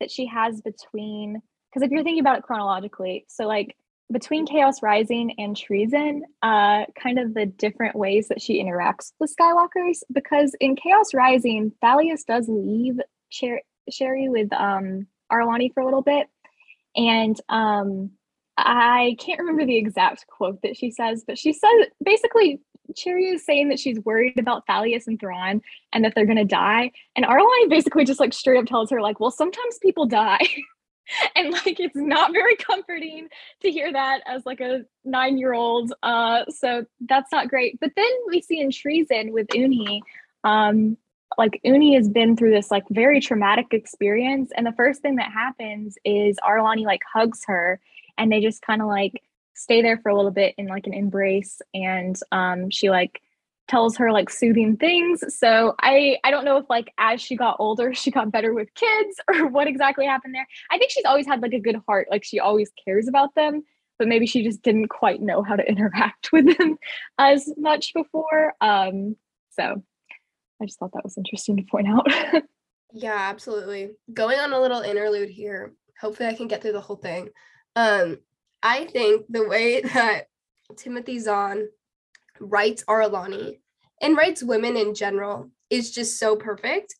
that 0.00 0.10
she 0.10 0.26
has 0.26 0.60
between 0.60 1.40
because 1.70 1.84
if 1.84 1.90
you're 1.90 2.02
thinking 2.02 2.20
about 2.20 2.38
it 2.38 2.42
chronologically, 2.42 3.24
so 3.28 3.46
like 3.46 3.76
between 4.12 4.44
Chaos 4.44 4.82
Rising 4.82 5.34
and 5.38 5.56
Treason, 5.56 6.24
uh, 6.42 6.84
kind 7.00 7.18
of 7.18 7.32
the 7.32 7.46
different 7.46 7.94
ways 7.94 8.26
that 8.28 8.42
she 8.42 8.62
interacts 8.62 9.12
with 9.20 9.32
Skywalkers. 9.38 10.02
Because 10.12 10.54
in 10.60 10.74
Chaos 10.74 11.14
Rising, 11.14 11.72
Thalias 11.82 12.24
does 12.26 12.48
leave 12.48 12.98
Sher- 13.28 13.62
Che'ri 13.88 14.28
with 14.28 14.52
um, 14.52 15.06
Arlani 15.30 15.72
for 15.72 15.80
a 15.80 15.84
little 15.84 16.02
bit, 16.02 16.26
and 16.96 17.40
um, 17.48 18.10
I 18.56 19.16
can't 19.20 19.38
remember 19.38 19.64
the 19.64 19.76
exact 19.76 20.26
quote 20.26 20.60
that 20.62 20.76
she 20.76 20.90
says, 20.90 21.22
but 21.24 21.38
she 21.38 21.52
says 21.52 21.86
basically 22.04 22.60
Cheerio 22.96 23.34
is 23.34 23.44
saying 23.44 23.68
that 23.68 23.78
she's 23.78 23.98
worried 24.00 24.38
about 24.38 24.66
Thalias 24.66 25.06
and 25.06 25.18
Thrawn 25.18 25.60
and 25.92 26.04
that 26.04 26.14
they're 26.14 26.26
gonna 26.26 26.44
die. 26.44 26.90
And 27.16 27.24
Arlani 27.24 27.68
basically 27.68 28.04
just 28.04 28.20
like 28.20 28.32
straight 28.32 28.58
up 28.58 28.66
tells 28.66 28.90
her, 28.90 29.00
like, 29.00 29.20
well, 29.20 29.30
sometimes 29.30 29.78
people 29.78 30.06
die. 30.06 30.46
and 31.36 31.52
like 31.52 31.80
it's 31.80 31.96
not 31.96 32.32
very 32.32 32.56
comforting 32.56 33.28
to 33.62 33.70
hear 33.70 33.92
that 33.92 34.20
as 34.26 34.44
like 34.46 34.60
a 34.60 34.82
nine-year-old. 35.04 35.92
Uh, 36.02 36.44
so 36.48 36.84
that's 37.08 37.32
not 37.32 37.48
great. 37.48 37.78
But 37.80 37.92
then 37.96 38.10
we 38.28 38.40
see 38.42 38.60
in 38.60 38.70
Treason 38.70 39.32
with 39.32 39.46
Uni, 39.54 40.02
um, 40.44 40.96
like 41.38 41.60
Uni 41.62 41.94
has 41.94 42.08
been 42.08 42.36
through 42.36 42.50
this 42.50 42.70
like 42.70 42.84
very 42.90 43.20
traumatic 43.20 43.68
experience. 43.72 44.50
And 44.56 44.66
the 44.66 44.72
first 44.72 45.02
thing 45.02 45.16
that 45.16 45.32
happens 45.32 45.96
is 46.04 46.36
Arlani 46.46 46.84
like 46.84 47.02
hugs 47.12 47.42
her 47.46 47.80
and 48.18 48.30
they 48.30 48.40
just 48.40 48.62
kind 48.62 48.82
of 48.82 48.88
like 48.88 49.22
stay 49.60 49.82
there 49.82 49.98
for 49.98 50.08
a 50.08 50.16
little 50.16 50.30
bit 50.30 50.54
in 50.56 50.66
like 50.66 50.86
an 50.86 50.94
embrace 50.94 51.60
and 51.74 52.16
um 52.32 52.70
she 52.70 52.90
like 52.90 53.20
tells 53.68 53.96
her 53.96 54.10
like 54.10 54.28
soothing 54.28 54.76
things. 54.76 55.22
So 55.36 55.74
i 55.80 56.18
i 56.24 56.30
don't 56.30 56.44
know 56.44 56.56
if 56.56 56.66
like 56.68 56.92
as 56.98 57.20
she 57.20 57.36
got 57.36 57.56
older 57.60 57.94
she 58.00 58.10
got 58.10 58.32
better 58.32 58.52
with 58.52 58.74
kids 58.74 59.20
or 59.28 59.46
what 59.48 59.68
exactly 59.68 60.06
happened 60.06 60.34
there. 60.34 60.46
I 60.70 60.78
think 60.78 60.90
she's 60.90 61.04
always 61.04 61.26
had 61.26 61.40
like 61.40 61.52
a 61.52 61.60
good 61.60 61.80
heart. 61.86 62.08
Like 62.10 62.24
she 62.24 62.40
always 62.40 62.70
cares 62.84 63.08
about 63.08 63.34
them 63.34 63.62
but 63.98 64.08
maybe 64.08 64.26
she 64.26 64.42
just 64.42 64.62
didn't 64.62 64.88
quite 64.88 65.20
know 65.20 65.42
how 65.42 65.54
to 65.54 65.68
interact 65.68 66.30
with 66.32 66.56
them 66.56 66.78
as 67.18 67.52
much 67.56 67.92
before. 67.94 68.54
Um 68.60 69.16
so 69.50 69.82
i 70.60 70.66
just 70.66 70.78
thought 70.78 70.92
that 70.92 71.04
was 71.04 71.16
interesting 71.16 71.56
to 71.56 71.62
point 71.70 71.88
out. 71.88 72.06
Yeah 72.92 73.14
absolutely. 73.16 73.90
Going 74.12 74.40
on 74.40 74.52
a 74.52 74.60
little 74.60 74.80
interlude 74.80 75.30
here. 75.30 75.74
Hopefully 76.00 76.28
i 76.28 76.34
can 76.34 76.48
get 76.48 76.60
through 76.60 76.72
the 76.72 76.80
whole 76.80 76.96
thing. 76.96 77.28
Um 77.76 78.18
I 78.62 78.86
think 78.86 79.26
the 79.28 79.46
way 79.46 79.80
that 79.94 80.26
Timothy 80.76 81.18
Zahn 81.18 81.68
writes 82.38 82.84
Aralani 82.84 83.60
and 84.00 84.16
writes 84.16 84.42
women 84.42 84.76
in 84.76 84.94
general 84.94 85.50
is 85.68 85.90
just 85.90 86.18
so 86.18 86.36
perfect 86.36 86.94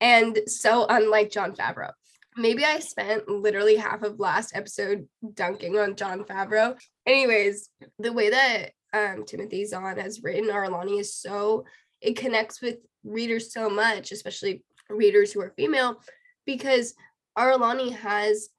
and 0.00 0.38
so 0.46 0.86
unlike 0.88 1.30
Jon 1.30 1.54
Favreau. 1.54 1.90
Maybe 2.36 2.64
I 2.64 2.80
spent 2.80 3.28
literally 3.28 3.76
half 3.76 4.02
of 4.02 4.18
last 4.18 4.56
episode 4.56 5.08
dunking 5.34 5.78
on 5.78 5.94
Jon 5.94 6.24
Favreau. 6.24 6.76
Anyways, 7.06 7.70
the 7.98 8.12
way 8.12 8.30
that 8.30 8.72
um, 8.92 9.24
Timothy 9.24 9.64
Zahn 9.64 9.98
has 9.98 10.22
written 10.22 10.50
Aralani 10.50 11.00
is 11.00 11.14
so 11.14 11.64
it 12.00 12.16
connects 12.16 12.60
with 12.60 12.78
readers 13.02 13.52
so 13.52 13.70
much, 13.70 14.12
especially 14.12 14.62
readers 14.90 15.32
who 15.32 15.40
are 15.40 15.54
female, 15.56 16.00
because 16.44 16.94
Aralani 17.36 17.92
has 17.92 18.50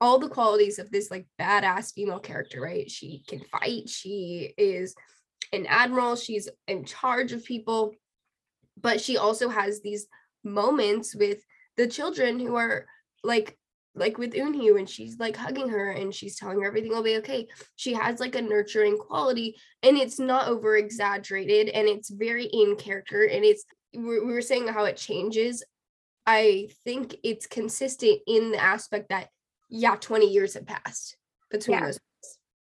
all 0.00 0.18
the 0.18 0.28
qualities 0.28 0.78
of 0.78 0.90
this 0.90 1.10
like 1.10 1.26
badass 1.40 1.92
female 1.92 2.20
character, 2.20 2.60
right? 2.60 2.90
She 2.90 3.22
can 3.28 3.40
fight, 3.40 3.88
she 3.88 4.54
is 4.56 4.94
an 5.52 5.66
admiral, 5.66 6.16
she's 6.16 6.48
in 6.68 6.84
charge 6.84 7.32
of 7.32 7.44
people, 7.44 7.92
but 8.80 9.00
she 9.00 9.18
also 9.18 9.48
has 9.48 9.80
these 9.80 10.06
moments 10.42 11.14
with 11.14 11.38
the 11.76 11.86
children 11.86 12.38
who 12.38 12.56
are 12.56 12.86
like 13.22 13.56
like 13.96 14.18
with 14.18 14.34
Un'hee 14.34 14.72
when 14.72 14.86
she's 14.86 15.18
like 15.18 15.36
hugging 15.36 15.68
her 15.68 15.90
and 15.90 16.14
she's 16.14 16.36
telling 16.36 16.60
her 16.60 16.68
everything 16.68 16.92
will 16.92 17.02
be 17.02 17.16
okay. 17.16 17.48
She 17.74 17.92
has 17.94 18.20
like 18.20 18.36
a 18.36 18.42
nurturing 18.42 18.96
quality 18.96 19.56
and 19.82 19.96
it's 19.96 20.18
not 20.18 20.46
over 20.46 20.76
exaggerated 20.76 21.70
and 21.70 21.88
it's 21.88 22.08
very 22.08 22.44
in 22.44 22.76
character 22.76 23.24
and 23.24 23.44
it's 23.44 23.64
we 23.92 24.20
were 24.20 24.42
saying 24.42 24.68
how 24.68 24.84
it 24.84 24.96
changes. 24.96 25.64
I 26.24 26.68
think 26.84 27.16
it's 27.24 27.46
consistent 27.46 28.20
in 28.28 28.52
the 28.52 28.62
aspect 28.62 29.08
that 29.08 29.28
yeah 29.70 29.96
20 29.96 30.26
years 30.26 30.54
have 30.54 30.66
passed 30.66 31.16
between 31.50 31.78
yeah. 31.78 31.86
those 31.86 31.98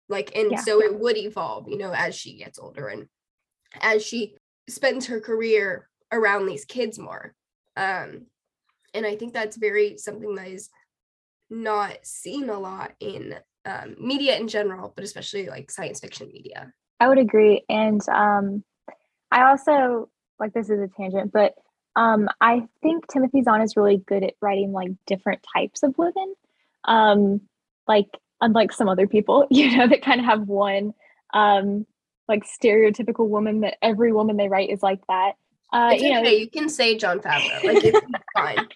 like 0.10 0.36
and 0.36 0.51
yeah. 0.51 0.60
so 0.60 0.81
it 0.81 1.00
would 1.00 1.17
evolve 1.17 1.67
you 1.67 1.77
know 1.77 1.93
as 1.93 2.15
she 2.15 2.38
gets 2.38 2.57
older 2.57 2.88
and 2.88 3.07
as 3.81 4.03
she 4.03 4.36
spends 4.69 5.07
her 5.07 5.19
career 5.19 5.89
around 6.12 6.45
these 6.45 6.65
kids 6.65 6.98
more 6.98 7.33
um 7.77 8.25
and 8.93 9.05
i 9.05 9.15
think 9.15 9.33
that's 9.33 9.57
very 9.57 9.98
something 9.98 10.36
that 10.36 10.48
is 10.48 10.69
not 11.50 11.98
seen 12.03 12.50
a 12.50 12.60
lot 12.60 12.93
in 13.00 13.36
um, 13.65 13.95
media 14.00 14.38
in 14.38 14.48
general 14.48 14.91
but 14.95 15.05
especially 15.05 15.48
like 15.48 15.72
science 15.72 16.00
fiction 16.00 16.29
media 16.31 16.72
i 17.00 17.07
would 17.07 17.17
agree 17.17 17.63
and 17.69 18.07
um 18.10 18.63
i 19.31 19.43
also 19.43 20.10
like 20.39 20.53
this 20.53 20.69
is 20.69 20.79
a 20.79 20.88
tangent 20.88 21.31
but 21.31 21.53
um 21.95 22.27
i 22.41 22.63
think 22.81 23.07
timothy 23.07 23.41
zahn 23.41 23.62
is 23.62 23.77
really 23.77 23.98
good 23.98 24.24
at 24.24 24.33
writing 24.41 24.74
like 24.74 24.91
different 25.05 25.45
types 25.55 25.83
of 25.83 25.98
women 25.98 26.33
um 26.85 27.41
like 27.87 28.07
unlike 28.41 28.71
some 28.71 28.89
other 28.89 29.07
people 29.07 29.47
you 29.51 29.75
know 29.75 29.87
that 29.87 30.01
kind 30.01 30.19
of 30.19 30.25
have 30.25 30.47
one 30.47 30.93
um 31.33 31.85
like 32.27 32.43
stereotypical 32.45 33.27
woman 33.27 33.61
that 33.61 33.77
every 33.81 34.13
woman 34.13 34.37
they 34.37 34.47
write 34.47 34.69
is 34.69 34.83
like 34.83 35.01
that 35.07 35.33
uh 35.71 35.91
it's 35.93 36.03
you 36.03 36.11
okay. 36.11 36.21
know 36.21 36.29
you 36.29 36.49
can 36.49 36.69
say 36.69 36.97
Jon 36.97 37.19
favreau 37.19 37.63
like 37.63 37.83
it's 37.83 37.99
fine 38.33 38.67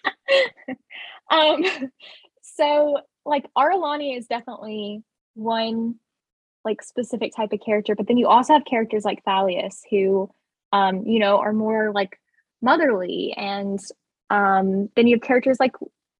um 1.30 1.64
so 2.42 2.98
like 3.24 3.46
aralani 3.56 4.16
is 4.16 4.26
definitely 4.26 5.02
one 5.34 5.94
like 6.64 6.82
specific 6.82 7.34
type 7.34 7.52
of 7.52 7.60
character 7.64 7.94
but 7.94 8.08
then 8.08 8.16
you 8.16 8.26
also 8.26 8.52
have 8.54 8.64
characters 8.64 9.04
like 9.04 9.24
thalias 9.24 9.80
who 9.90 10.30
um 10.72 11.04
you 11.06 11.18
know 11.18 11.38
are 11.38 11.52
more 11.52 11.92
like 11.92 12.18
motherly 12.60 13.32
and 13.36 13.78
um 14.30 14.88
then 14.96 15.06
you 15.06 15.14
have 15.14 15.22
characters 15.22 15.58
like 15.60 15.72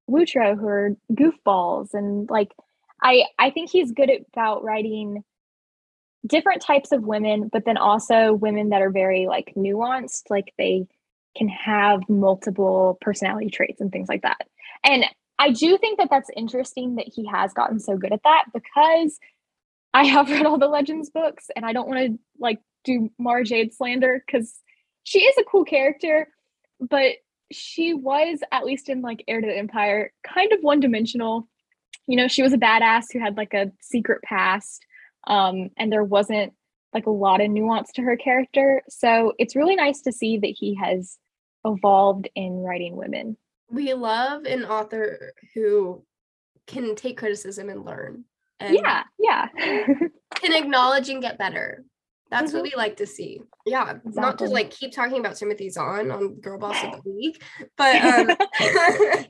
Wutroow 0.09 0.59
who 0.59 0.67
are 0.67 0.97
goofballs 1.13 1.95
and 1.95 2.29
like 2.31 2.53
I 3.03 3.25
I 3.39 3.51
think 3.51 3.71
he's 3.71 3.93
good 3.93 4.11
about 4.33 4.65
writing 4.65 5.23
different 6.27 6.63
types 6.63 6.93
of 6.93 7.05
women, 7.05 7.49
but 7.53 7.65
then 7.65 7.77
also 7.77 8.33
women 8.33 8.71
that 8.71 8.83
are 8.83 8.91
very 8.91 9.27
like 9.27 9.53
nuanced, 9.57 10.25
like 10.31 10.53
they 10.59 10.87
can 11.37 11.49
have 11.49 12.09
multiple 12.09 12.99
personality 13.01 13.51
traits 13.51 13.81
and 13.81 13.93
things 13.93 14.09
like 14.09 14.23
that. 14.23 14.49
And 14.85 15.05
I 15.39 15.51
do 15.51 15.79
think 15.79 15.99
that 15.99 16.09
that's 16.11 16.31
interesting 16.37 16.97
that 16.97 17.07
he 17.07 17.27
has 17.27 17.53
gotten 17.53 17.79
so 17.79 17.97
good 17.97 18.13
at 18.13 18.23
that 18.25 18.47
because 18.53 19.19
I 19.95 20.05
have 20.05 20.31
read 20.31 20.47
all 20.47 20.59
the 20.59 20.69
Legends 20.69 21.11
books 21.11 21.47
and 21.55 21.65
I 21.65 21.73
don't 21.73 21.89
want 21.89 22.01
to 22.01 22.19
like 22.39 22.59
do 22.85 23.11
Mara 23.19 23.45
Jade 23.45 23.73
slander 23.73 24.23
because 24.27 24.61
she 25.05 25.21
is 25.21 25.37
a 25.39 25.45
cool 25.45 25.65
character, 25.65 26.29
but 26.81 27.13
she 27.51 27.95
was 27.95 28.41
at 28.53 28.65
least 28.65 28.89
in 28.89 29.03
like 29.03 29.25
heir 29.27 29.41
to 29.41 29.47
the 29.47 29.57
empire 29.57 30.13
kind 30.23 30.53
of 30.53 30.61
one 30.61 30.81
dimensional 30.81 31.49
you 32.07 32.17
know 32.17 32.29
she 32.29 32.43
was 32.43 32.53
a 32.53 32.59
badass 32.59 33.07
who 33.13 33.19
had 33.19 33.37
like 33.37 33.55
a 33.55 33.73
secret 33.81 34.23
past 34.23 34.85
um 35.27 35.71
and 35.77 35.91
there 35.91 36.05
wasn't 36.05 36.53
like 36.93 37.07
a 37.07 37.11
lot 37.11 37.41
of 37.41 37.51
nuance 37.51 37.93
to 37.93 38.03
her 38.03 38.17
character. 38.17 38.83
So 38.89 39.33
it's 39.39 39.57
really 39.57 39.77
nice 39.77 40.01
to 40.03 40.13
see 40.13 40.39
that 40.39 40.55
he 40.59 40.75
has 40.77 41.19
evolved 41.65 42.29
in 42.35 42.63
writing 42.63 42.97
women. 42.97 43.37
We 43.71 43.93
love 43.95 44.45
an 44.45 44.65
author 44.65 45.33
who 45.55 46.05
can 46.67 46.95
take 46.95 47.19
criticism 47.19 47.69
and 47.71 47.85
learn 47.85 48.25
and 48.61 48.75
yeah 48.75 49.05
yeah. 49.19 49.47
can 50.35 50.53
acknowledge 50.53 51.09
and 51.09 51.23
get 51.23 51.39
better 51.39 51.83
that's 52.31 52.49
mm-hmm. 52.49 52.59
what 52.59 52.63
we 52.65 52.75
like 52.77 52.97
to 52.99 53.07
see. 53.07 53.41
Yeah, 53.67 53.91
exactly. 53.91 54.21
not 54.21 54.39
to 54.39 54.45
like 54.47 54.71
keep 54.71 54.93
talking 54.93 55.19
about 55.19 55.37
Timothy 55.37 55.71
Zahn 55.71 56.11
on 56.11 56.35
Girl 56.41 56.59
Boss 56.59 56.77
of 56.85 57.03
the 57.03 57.11
Week, 57.17 57.43
but 57.77 57.97
um 57.97 58.37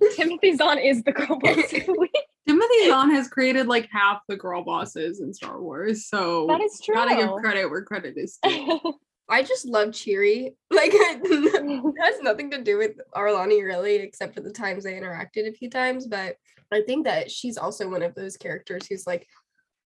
Timothy 0.17 0.57
Zahn 0.57 0.79
is 0.79 1.03
the 1.03 1.13
Girl 1.13 1.39
Boss 1.39 1.73
of 1.73 1.87
the 1.87 1.97
Week. 1.99 2.15
Timothy 2.49 2.87
Zahn 2.87 3.11
has 3.11 3.29
created 3.29 3.67
like 3.67 3.89
half 3.93 4.23
the 4.27 4.37
girl 4.37 4.65
bosses 4.65 5.21
in 5.21 5.35
Star 5.35 5.61
Wars, 5.61 6.07
so 6.07 6.47
that 6.47 6.63
is 6.63 6.81
true. 6.83 6.95
Gotta 6.95 7.15
give 7.15 7.31
credit 7.43 7.69
where 7.69 7.83
credit 7.83 8.15
is 8.17 8.39
due. 8.43 8.95
I 9.29 9.43
just 9.43 9.67
love 9.67 9.89
Che'ri. 9.91 10.55
Like 10.71 10.91
it 10.95 11.95
has 12.03 12.21
nothing 12.23 12.51
to 12.53 12.63
do 12.63 12.79
with 12.79 12.93
Arlani 13.15 13.63
really, 13.63 13.97
except 13.97 14.35
for 14.35 14.41
the 14.41 14.51
times 14.51 14.85
they 14.85 14.95
interacted 14.95 15.47
a 15.47 15.53
few 15.53 15.69
times. 15.69 16.07
But 16.07 16.37
I 16.73 16.81
think 16.87 17.05
that 17.05 17.31
she's 17.31 17.59
also 17.59 17.91
one 17.91 18.03
of 18.03 18.15
those 18.15 18.39
characters 18.39 18.87
who's 18.87 19.07
like, 19.07 19.27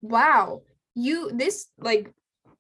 wow, 0.02 0.62
you 0.96 1.32
this 1.34 1.68
like 1.78 2.12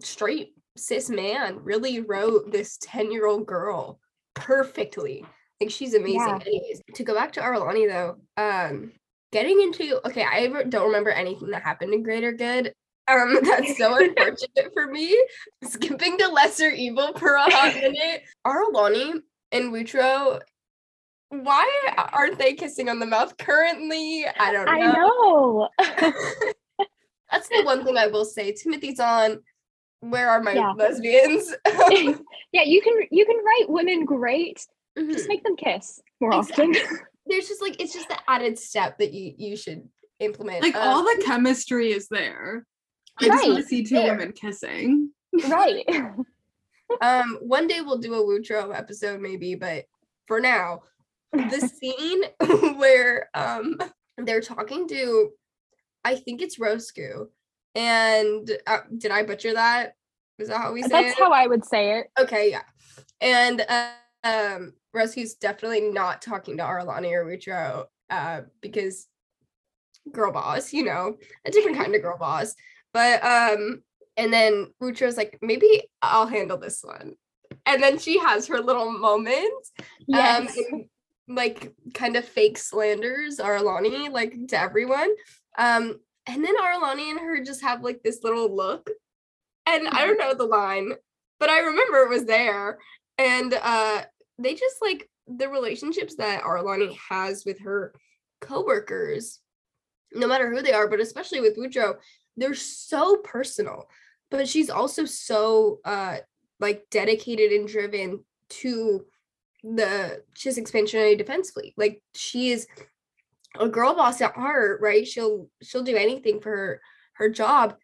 straight 0.01 0.53
cis 0.75 1.09
man 1.09 1.59
really 1.63 2.01
wrote 2.01 2.51
this 2.51 2.77
10 2.81 3.11
year 3.11 3.25
old 3.25 3.45
girl 3.45 3.99
perfectly. 4.35 5.25
Like 5.59 5.71
she's 5.71 5.93
amazing. 5.93 6.19
Yeah. 6.19 6.39
Anyways, 6.45 6.81
to 6.95 7.03
go 7.03 7.13
back 7.13 7.33
to 7.33 7.41
Arlani 7.41 7.87
though, 7.87 8.17
um, 8.37 8.91
getting 9.31 9.59
into 9.61 9.99
okay, 10.07 10.23
I 10.23 10.47
don't 10.47 10.87
remember 10.87 11.09
anything 11.09 11.49
that 11.49 11.63
happened 11.63 11.93
in 11.93 12.03
Greater 12.03 12.31
Good. 12.31 12.73
Um, 13.07 13.39
that's 13.43 13.77
so 13.77 13.97
unfortunate 13.97 14.71
for 14.73 14.87
me. 14.87 15.17
Skipping 15.63 16.17
to 16.19 16.27
Lesser 16.27 16.69
Evil 16.69 17.13
for 17.13 17.35
a 17.35 17.43
hot 17.43 17.73
minute. 17.81 18.23
Arlani 18.45 19.21
and 19.51 19.73
Wutroow 19.73 20.41
why 21.29 21.67
aren't 22.13 22.37
they 22.37 22.53
kissing 22.53 22.89
on 22.89 22.99
the 22.99 23.05
mouth 23.05 23.35
currently? 23.37 24.25
I 24.39 24.51
don't 24.51 24.65
know. 24.65 25.69
I 25.79 25.87
know. 25.89 26.85
That's 27.31 27.49
the 27.49 27.63
one 27.63 27.83
thing 27.83 27.97
I 27.97 28.07
will 28.07 28.25
say. 28.25 28.53
Timothy 28.53 28.95
Zahn 28.95 29.39
where 30.01 30.29
are 30.29 30.41
my 30.41 30.53
yeah. 30.53 30.73
lesbians? 30.73 31.53
yeah, 32.51 32.63
you 32.63 32.81
can 32.81 32.93
you 33.11 33.25
can 33.25 33.37
write 33.37 33.65
women 33.69 34.05
great. 34.05 34.65
Mm-hmm. 34.97 35.11
Just 35.11 35.27
make 35.27 35.43
them 35.43 35.55
kiss 35.55 36.01
more 36.19 36.33
exactly. 36.33 36.69
often. 36.69 36.97
There's 37.25 37.47
just 37.47 37.61
like 37.61 37.81
it's 37.81 37.93
just 37.93 38.07
the 38.07 38.17
added 38.27 38.57
step 38.57 38.97
that 38.99 39.13
you 39.13 39.33
you 39.37 39.55
should 39.55 39.87
implement. 40.19 40.61
Like 40.61 40.75
all 40.75 41.03
the 41.03 41.21
chemistry 41.25 41.91
is 41.91 42.07
there. 42.07 42.65
I 43.19 43.27
right. 43.27 43.35
just 43.35 43.47
want 43.47 43.59
to 43.59 43.67
see 43.67 43.83
two 43.83 43.95
there. 43.95 44.11
women 44.11 44.31
kissing. 44.31 45.11
Right. 45.47 45.85
um, 47.01 47.39
one 47.41 47.67
day 47.67 47.81
we'll 47.81 47.97
do 47.97 48.13
a 48.13 48.23
Wutroow 48.23 48.75
episode, 48.75 49.19
maybe, 49.19 49.55
but 49.55 49.85
for 50.27 50.39
now, 50.39 50.81
the 51.33 51.59
scene 51.59 52.21
where 52.77 53.29
um 53.33 53.77
they're 54.17 54.41
talking 54.41 54.87
to, 54.87 55.31
I 56.03 56.15
think 56.15 56.41
it's 56.41 56.57
Roscu, 56.57 57.27
and 57.77 58.51
uh, 58.65 58.79
did 58.98 59.12
I 59.12 59.24
butcher 59.24 59.53
that? 59.53 59.93
Is 60.39 60.50
that 60.50 60.57
how 60.57 60.74
we 60.74 60.81
say 60.81 60.89
That's 60.89 61.01
it? 61.01 61.05
That's 61.10 61.19
how 61.19 61.31
I 61.31 61.48
would 61.48 61.63
say 61.65 62.00
it. 62.00 62.07
Okay, 62.19 62.51
yeah. 62.51 62.63
And 63.22 63.62
uh, 63.62 63.91
um 64.24 64.74
Roscu's 64.96 65.36
definitely 65.36 65.81
not 65.81 66.22
talking 66.22 66.57
to 66.57 66.63
Arlani 66.63 67.12
or 67.13 67.25
Wutroow 67.25 67.86
uh 68.10 68.41
because 68.62 69.07
girl 70.12 70.31
boss, 70.31 70.74
you 70.74 70.84
know, 70.84 71.17
a 71.46 71.51
different 71.51 71.77
kind 71.77 71.93
of 71.93 72.01
girl 72.01 72.17
boss. 72.17 72.55
But 72.93 73.24
um 73.24 73.84
and 74.15 74.34
then 74.34 74.74
Wutroow's 74.81 75.17
like, 75.17 75.38
maybe 75.41 75.84
I'll 76.01 76.27
handle 76.27 76.57
this 76.57 76.81
one. 76.84 77.13
And 77.67 77.84
then 77.84 78.00
she 78.00 78.17
has 78.19 78.48
her 78.48 78.60
little 78.60 78.91
moment. 78.91 79.67
Um 79.79 79.86
Yes. 80.07 80.57
and, 80.57 80.86
like 81.29 81.74
kind 81.93 82.15
of 82.15 82.24
fake 82.24 82.57
slanders 82.57 83.38
Arlani 83.38 84.10
like 84.10 84.48
to 84.48 84.60
everyone. 84.60 85.10
Um 85.57 86.00
and 86.27 86.43
then 86.43 86.57
Arlani 86.57 87.10
and 87.10 87.19
her 87.19 87.43
just 87.43 87.62
have 87.62 87.84
like 87.84 88.03
this 88.03 88.24
little 88.24 88.53
look. 88.53 88.89
And 89.65 89.88
I 89.88 90.05
don't 90.05 90.19
know 90.19 90.34
the 90.34 90.46
line, 90.46 90.91
but 91.39 91.50
I 91.50 91.60
remember 91.60 92.00
it 92.00 92.10
was 92.10 92.25
there. 92.25 92.79
And 93.17 93.53
uh 93.53 94.03
they 94.38 94.53
just 94.53 94.77
like 94.81 95.10
the 95.27 95.50
relationships 95.50 96.15
that 96.15 96.43
Arlani 96.43 96.96
has 97.10 97.43
with 97.46 97.60
her 97.62 97.93
coworkers, 98.39 99.39
no 100.13 100.27
matter 100.27 100.50
who 100.50 100.62
they 100.62 100.74
are, 100.74 100.88
but 100.88 101.00
especially 101.00 101.41
with 101.41 101.57
Wutroow, 101.57 101.96
they're 102.36 102.53
so 102.53 103.17
personal. 103.17 103.89
But 104.29 104.48
she's 104.48 104.69
also 104.69 105.05
so 105.05 105.79
uh 105.86 106.17
like 106.60 106.86
dedicated 106.91 107.51
and 107.51 107.67
driven 107.67 108.24
to 108.50 109.05
the 109.63 110.24
Chiss 110.36 110.57
expansionary 110.57 111.17
defense 111.17 111.51
fleet. 111.51 111.74
Like 111.77 112.01
she 112.13 112.51
is 112.51 112.67
a 113.59 113.69
girl 113.69 113.95
boss 113.95 114.21
at 114.21 114.33
heart, 114.33 114.79
right? 114.81 115.07
She'll 115.07 115.49
she'll 115.61 115.83
do 115.83 115.95
anything 115.95 116.39
for 116.39 116.51
her 116.51 116.81
her 117.13 117.29
job, 117.29 117.75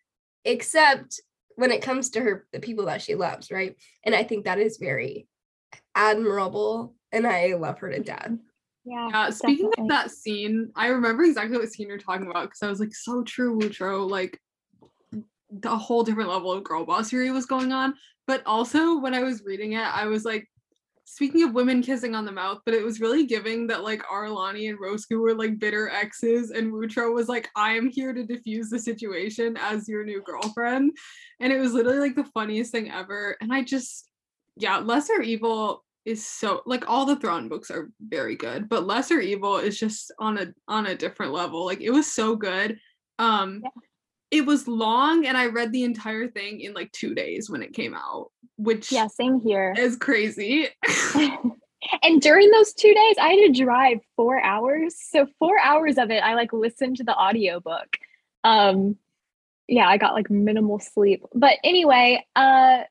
except 0.45 1.21
when 1.55 1.71
it 1.71 1.81
comes 1.81 2.11
to 2.11 2.21
her 2.21 2.47
the 2.51 2.59
people 2.59 2.85
that 2.85 3.01
she 3.01 3.15
loves, 3.15 3.51
right? 3.51 3.75
And 4.05 4.15
I 4.15 4.23
think 4.23 4.45
that 4.45 4.59
is 4.59 4.77
very 4.77 5.27
admirable, 5.95 6.95
and 7.11 7.27
I 7.27 7.55
love 7.55 7.79
her 7.79 7.89
to 7.89 7.97
mm-hmm. 7.97 8.03
death. 8.03 8.31
Yeah. 8.85 9.09
Yeah, 9.09 9.29
speaking 9.29 9.69
definitely. 9.69 9.83
of 9.83 9.89
that 9.89 10.11
scene, 10.11 10.71
I 10.75 10.87
remember 10.87 11.23
exactly 11.23 11.57
what 11.57 11.71
scene 11.71 11.87
you're 11.87 11.97
talking 11.97 12.29
about 12.29 12.43
because 12.43 12.61
I 12.61 12.67
was 12.67 12.79
like, 12.79 12.93
so 12.93 13.23
true, 13.23 13.57
Wutroow. 13.57 14.09
Like, 14.09 14.39
the 15.49 15.77
whole 15.77 16.03
different 16.03 16.29
level 16.29 16.51
of 16.51 16.63
girl 16.63 16.85
bossery 16.85 17.31
was 17.31 17.45
going 17.45 17.71
on. 17.71 17.93
But 18.27 18.43
also, 18.45 18.99
when 18.99 19.13
I 19.13 19.23
was 19.23 19.43
reading 19.45 19.73
it, 19.73 19.83
I 19.83 20.07
was 20.07 20.25
like, 20.25 20.49
speaking 21.05 21.43
of 21.43 21.53
women 21.53 21.81
kissing 21.81 22.15
on 22.15 22.25
the 22.25 22.31
mouth, 22.31 22.59
but 22.65 22.73
it 22.73 22.83
was 22.83 22.99
really 22.99 23.25
giving 23.25 23.67
that 23.67 23.83
like 23.83 24.01
Arlani 24.03 24.69
and 24.69 24.79
Roscu 24.79 25.19
were 25.19 25.35
like 25.35 25.59
bitter 25.59 25.89
exes, 25.89 26.51
and 26.51 26.71
Wutroow 26.71 27.13
was 27.13 27.27
like, 27.27 27.49
I 27.55 27.71
am 27.73 27.89
here 27.89 28.13
to 28.13 28.25
diffuse 28.25 28.69
the 28.69 28.79
situation 28.79 29.57
as 29.57 29.87
your 29.87 30.03
new 30.03 30.21
girlfriend. 30.21 30.95
And 31.39 31.51
it 31.51 31.59
was 31.59 31.73
literally 31.73 31.99
like 31.99 32.15
the 32.15 32.29
funniest 32.33 32.71
thing 32.71 32.91
ever. 32.91 33.37
And 33.41 33.53
I 33.53 33.63
just, 33.63 34.07
yeah, 34.55 34.77
Lesser 34.77 35.21
Evil 35.21 35.83
is 36.05 36.25
so 36.25 36.61
like 36.65 36.89
all 36.89 37.05
the 37.05 37.15
Thrawn 37.15 37.47
books 37.47 37.71
are 37.71 37.89
very 38.01 38.35
good, 38.35 38.67
but 38.67 38.85
Lesser 38.85 39.19
Evil 39.19 39.57
is 39.57 39.79
just 39.79 40.11
on 40.19 40.37
a 40.37 40.47
on 40.67 40.87
a 40.87 40.95
different 40.95 41.31
level. 41.31 41.65
Like 41.65 41.81
it 41.81 41.91
was 41.91 42.11
so 42.13 42.35
good. 42.35 42.77
Um 43.19 43.61
Yeah. 43.63 43.69
It 44.33 44.47
was 44.47 44.67
long 44.67 45.27
and 45.27 45.37
I 45.37 45.45
read 45.45 45.71
the 45.71 45.83
entire 45.83 46.27
thing 46.27 46.59
in 46.61 46.73
like 46.73 46.91
2 46.91 47.13
days 47.13 47.51
when 47.51 47.61
it 47.61 47.73
came 47.73 47.93
out, 47.93 48.31
which 48.57 48.91
Yeah, 48.91 49.05
same 49.07 49.39
here. 49.39 49.75
is 49.77 49.95
crazy. 49.95 50.69
and 52.03 52.19
during 52.19 52.49
those 52.49 52.73
two 52.73 52.93
days, 52.93 53.15
I 53.21 53.29
had 53.29 53.53
to 53.53 53.63
drive 53.63 53.99
four 54.15 54.41
hours. 54.41 54.95
So 54.97 55.27
four 55.37 55.59
hours 55.59 55.97
of 55.99 56.09
it, 56.09 56.23
I 56.23 56.33
like 56.33 56.51
listened 56.51 56.97
to 56.97 57.03
the 57.03 57.15
audiobook. 57.15 57.97
Um, 58.43 58.97
yeah, 59.67 59.87
I 59.87 59.97
got 59.97 60.13
like 60.13 60.29
minimal 60.29 60.79
sleep. 60.79 61.23
But 61.33 61.53
anyway, 61.63 62.25
uh, 62.35 62.83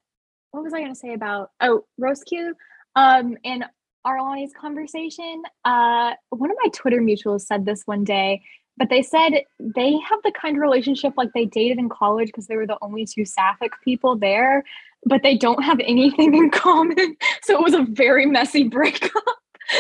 what 0.53 0.63
was 0.63 0.73
I 0.73 0.81
gonna 0.81 0.95
say 0.95 1.13
about 1.13 1.51
oh 1.61 1.85
Roscu? 2.01 2.53
Um, 2.95 3.37
and 3.45 3.65
Arlani's 4.07 4.53
conversation. 4.53 5.43
Uh, 5.65 6.13
one 6.31 6.51
of 6.51 6.57
my 6.63 6.71
Twitter 6.73 7.01
mutuals 7.01 7.43
said 7.43 7.65
this 7.65 7.83
one 7.85 8.05
day, 8.05 8.43
but 8.77 8.89
they 8.89 9.03
said 9.03 9.43
they 9.59 9.99
have 9.99 10.21
the 10.25 10.33
kind 10.33 10.57
of 10.57 10.63
relationship 10.63 11.15
like 11.17 11.31
they 11.35 11.45
dated 11.45 11.79
in 11.79 11.89
college 11.89 12.29
because 12.29 12.47
they 12.47 12.57
were 12.57 12.67
the 12.67 12.79
only 12.83 13.07
two 13.07 13.25
sapphic 13.25 13.73
people 13.85 14.17
there, 14.17 14.65
but 15.05 15.23
they 15.23 15.37
don't 15.37 15.63
have 15.63 15.81
anything 15.81 16.35
in 16.35 16.51
common. 16.51 17.17
So 17.43 17.59
it 17.59 17.63
was 17.63 17.75
a 17.75 17.87
very 17.89 18.27
messy 18.27 18.65
breakup. 18.65 19.13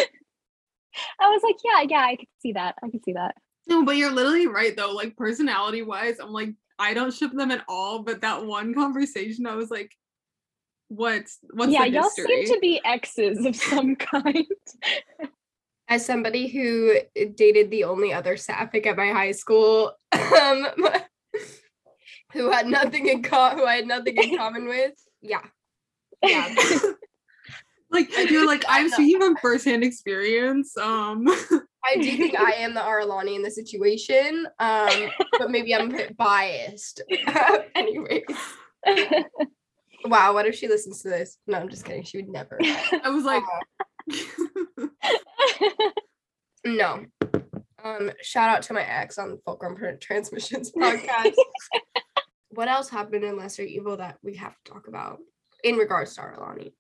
I 1.20 1.28
was 1.28 1.42
like, 1.42 1.56
yeah, 1.64 1.86
yeah, 1.88 2.06
I 2.06 2.16
could 2.16 2.28
see 2.40 2.52
that. 2.52 2.74
I 2.82 2.90
could 2.90 3.04
see 3.04 3.14
that. 3.14 3.34
no, 3.66 3.84
but 3.84 3.96
you're 3.96 4.12
literally 4.12 4.46
right 4.46 4.76
though. 4.76 4.92
Like 4.92 5.16
personality 5.16 5.82
wise, 5.82 6.18
I'm 6.20 6.32
like 6.32 6.50
I 6.78 6.94
don't 6.94 7.14
ship 7.14 7.32
them 7.32 7.50
at 7.50 7.64
all, 7.68 8.00
but 8.00 8.20
that 8.20 8.44
one 8.44 8.74
conversation 8.74 9.46
I 9.46 9.54
was 9.54 9.70
like 9.70 9.92
what's 10.94 11.38
what's 11.52 11.72
yeah, 11.72 11.84
the 11.84 11.90
y'all 11.90 12.10
seem 12.10 12.46
to 12.46 12.58
be 12.60 12.80
exes 12.84 13.44
of 13.44 13.56
some 13.56 13.96
kind. 13.96 14.46
As 15.88 16.06
somebody 16.06 16.48
who 16.48 16.96
dated 17.34 17.70
the 17.70 17.84
only 17.84 18.12
other 18.12 18.36
sapphic 18.36 18.86
at 18.86 18.96
my 18.96 19.10
high 19.10 19.32
school, 19.32 19.92
um, 20.12 20.66
who 22.32 22.50
had 22.50 22.66
nothing 22.66 23.08
in 23.08 23.22
co- 23.22 23.50
who 23.50 23.64
I 23.64 23.76
had 23.76 23.86
nothing 23.86 24.16
in 24.16 24.36
common 24.36 24.66
with, 24.68 24.94
yeah, 25.20 25.42
yeah. 26.22 26.54
like 27.90 28.10
you're 28.30 28.46
like 28.46 28.64
I'm 28.68 28.88
speaking 28.88 29.20
from 29.20 29.36
firsthand 29.36 29.84
experience. 29.84 30.76
Um 30.76 31.26
I 31.84 31.96
do 31.96 32.16
think 32.16 32.38
I 32.38 32.52
am 32.52 32.74
the 32.74 32.80
Arlani 32.80 33.34
in 33.34 33.42
the 33.42 33.50
situation, 33.50 34.46
um, 34.60 35.10
but 35.36 35.50
maybe 35.50 35.74
I'm 35.74 35.92
a 35.92 35.96
bit 35.96 36.16
biased. 36.16 37.02
Anyways, 37.74 38.22
wow, 40.04 40.32
what 40.32 40.46
if 40.46 40.54
she 40.54 40.68
listens 40.68 41.02
to 41.02 41.08
this? 41.08 41.38
No, 41.48 41.58
I'm 41.58 41.68
just 41.68 41.84
kidding. 41.84 42.04
She 42.04 42.18
would 42.18 42.28
never. 42.28 42.56
I 42.62 43.10
was 43.10 43.24
like 43.24 43.42
No. 46.64 47.04
Um, 47.82 48.12
shout 48.22 48.48
out 48.48 48.62
to 48.62 48.72
my 48.72 48.82
ex 48.84 49.18
on 49.18 49.38
Fulcrum 49.44 49.76
Transmissions 50.00 50.70
podcast. 50.76 51.34
what 52.50 52.68
else 52.68 52.88
happened 52.88 53.24
in 53.24 53.36
Lesser 53.36 53.62
Evil 53.62 53.96
that 53.96 54.18
we 54.22 54.36
have 54.36 54.54
to 54.64 54.72
talk 54.72 54.86
about 54.86 55.18
in 55.64 55.74
regards 55.74 56.14
to 56.14 56.20
Arlani? 56.20 56.72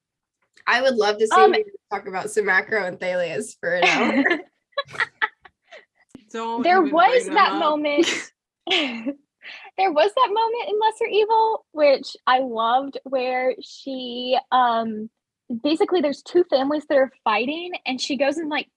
I 0.68 0.82
would 0.82 0.94
love 0.94 1.18
to 1.18 1.26
see 1.26 1.34
Um, 1.34 1.54
you 1.54 1.64
talk 1.90 2.06
about 2.06 2.26
Samakro 2.26 2.86
and 2.86 3.00
Thalias 3.00 3.56
for 3.58 3.74
an 3.74 3.84
hour. 3.84 4.24
don't 6.32 6.62
there 6.62 6.82
was 6.82 7.26
that 7.26 7.52
up. 7.52 7.58
moment 7.58 8.06
there 9.76 9.92
was 9.92 10.10
that 10.14 10.28
moment 10.32 10.68
in 10.68 10.80
lesser 10.80 11.06
evil 11.10 11.66
which 11.72 12.16
i 12.26 12.38
loved 12.38 12.98
where 13.04 13.54
she 13.60 14.38
um 14.50 15.10
basically 15.62 16.00
there's 16.00 16.22
two 16.22 16.44
families 16.44 16.84
that 16.88 16.98
are 16.98 17.12
fighting 17.24 17.72
and 17.86 18.00
she 18.00 18.16
goes 18.16 18.36
and 18.36 18.48
like 18.48 18.68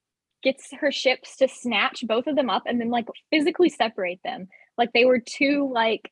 gets 0.43 0.71
her 0.79 0.91
ships 0.91 1.37
to 1.37 1.47
snatch 1.47 2.03
both 2.07 2.27
of 2.27 2.35
them 2.35 2.49
up 2.49 2.63
and 2.67 2.79
then 2.79 2.89
like 2.89 3.07
physically 3.31 3.69
separate 3.69 4.19
them. 4.23 4.47
Like 4.77 4.91
they 4.93 5.05
were 5.05 5.19
two 5.19 5.71
like 5.73 6.11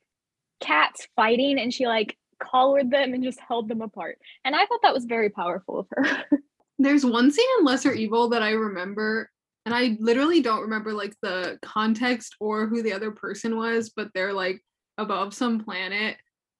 cats 0.60 1.08
fighting 1.16 1.60
and 1.60 1.74
she 1.74 1.86
like 1.86 2.18
collared 2.42 2.92
them 2.92 3.14
and 3.14 3.24
just 3.24 3.40
held 3.40 3.70
them 3.70 3.82
apart. 3.82 4.18
And 4.44 4.56
i 4.56 4.66
thought 4.66 4.82
that 4.84 4.94
was 4.94 5.06
very 5.06 5.30
powerful 5.30 5.80
of 5.80 5.88
her. 5.92 6.24
There's 6.80 7.06
one 7.06 7.32
scene 7.32 7.48
in 7.60 7.66
Lesser 7.66 7.94
Evil 7.94 8.30
that 8.30 8.42
I 8.42 8.52
remember, 8.52 9.30
and 9.66 9.76
I 9.76 9.96
literally 10.00 10.42
don't 10.42 10.64
remember 10.64 10.92
like 10.92 11.16
the 11.22 11.60
context 11.62 12.36
or 12.40 12.66
who 12.66 12.82
the 12.82 12.94
other 12.94 13.12
person 13.12 13.56
was, 13.56 13.92
but 13.96 14.10
they're 14.14 14.34
like 14.34 14.60
above 14.98 15.34
some 15.34 15.64
planet, 15.64 16.18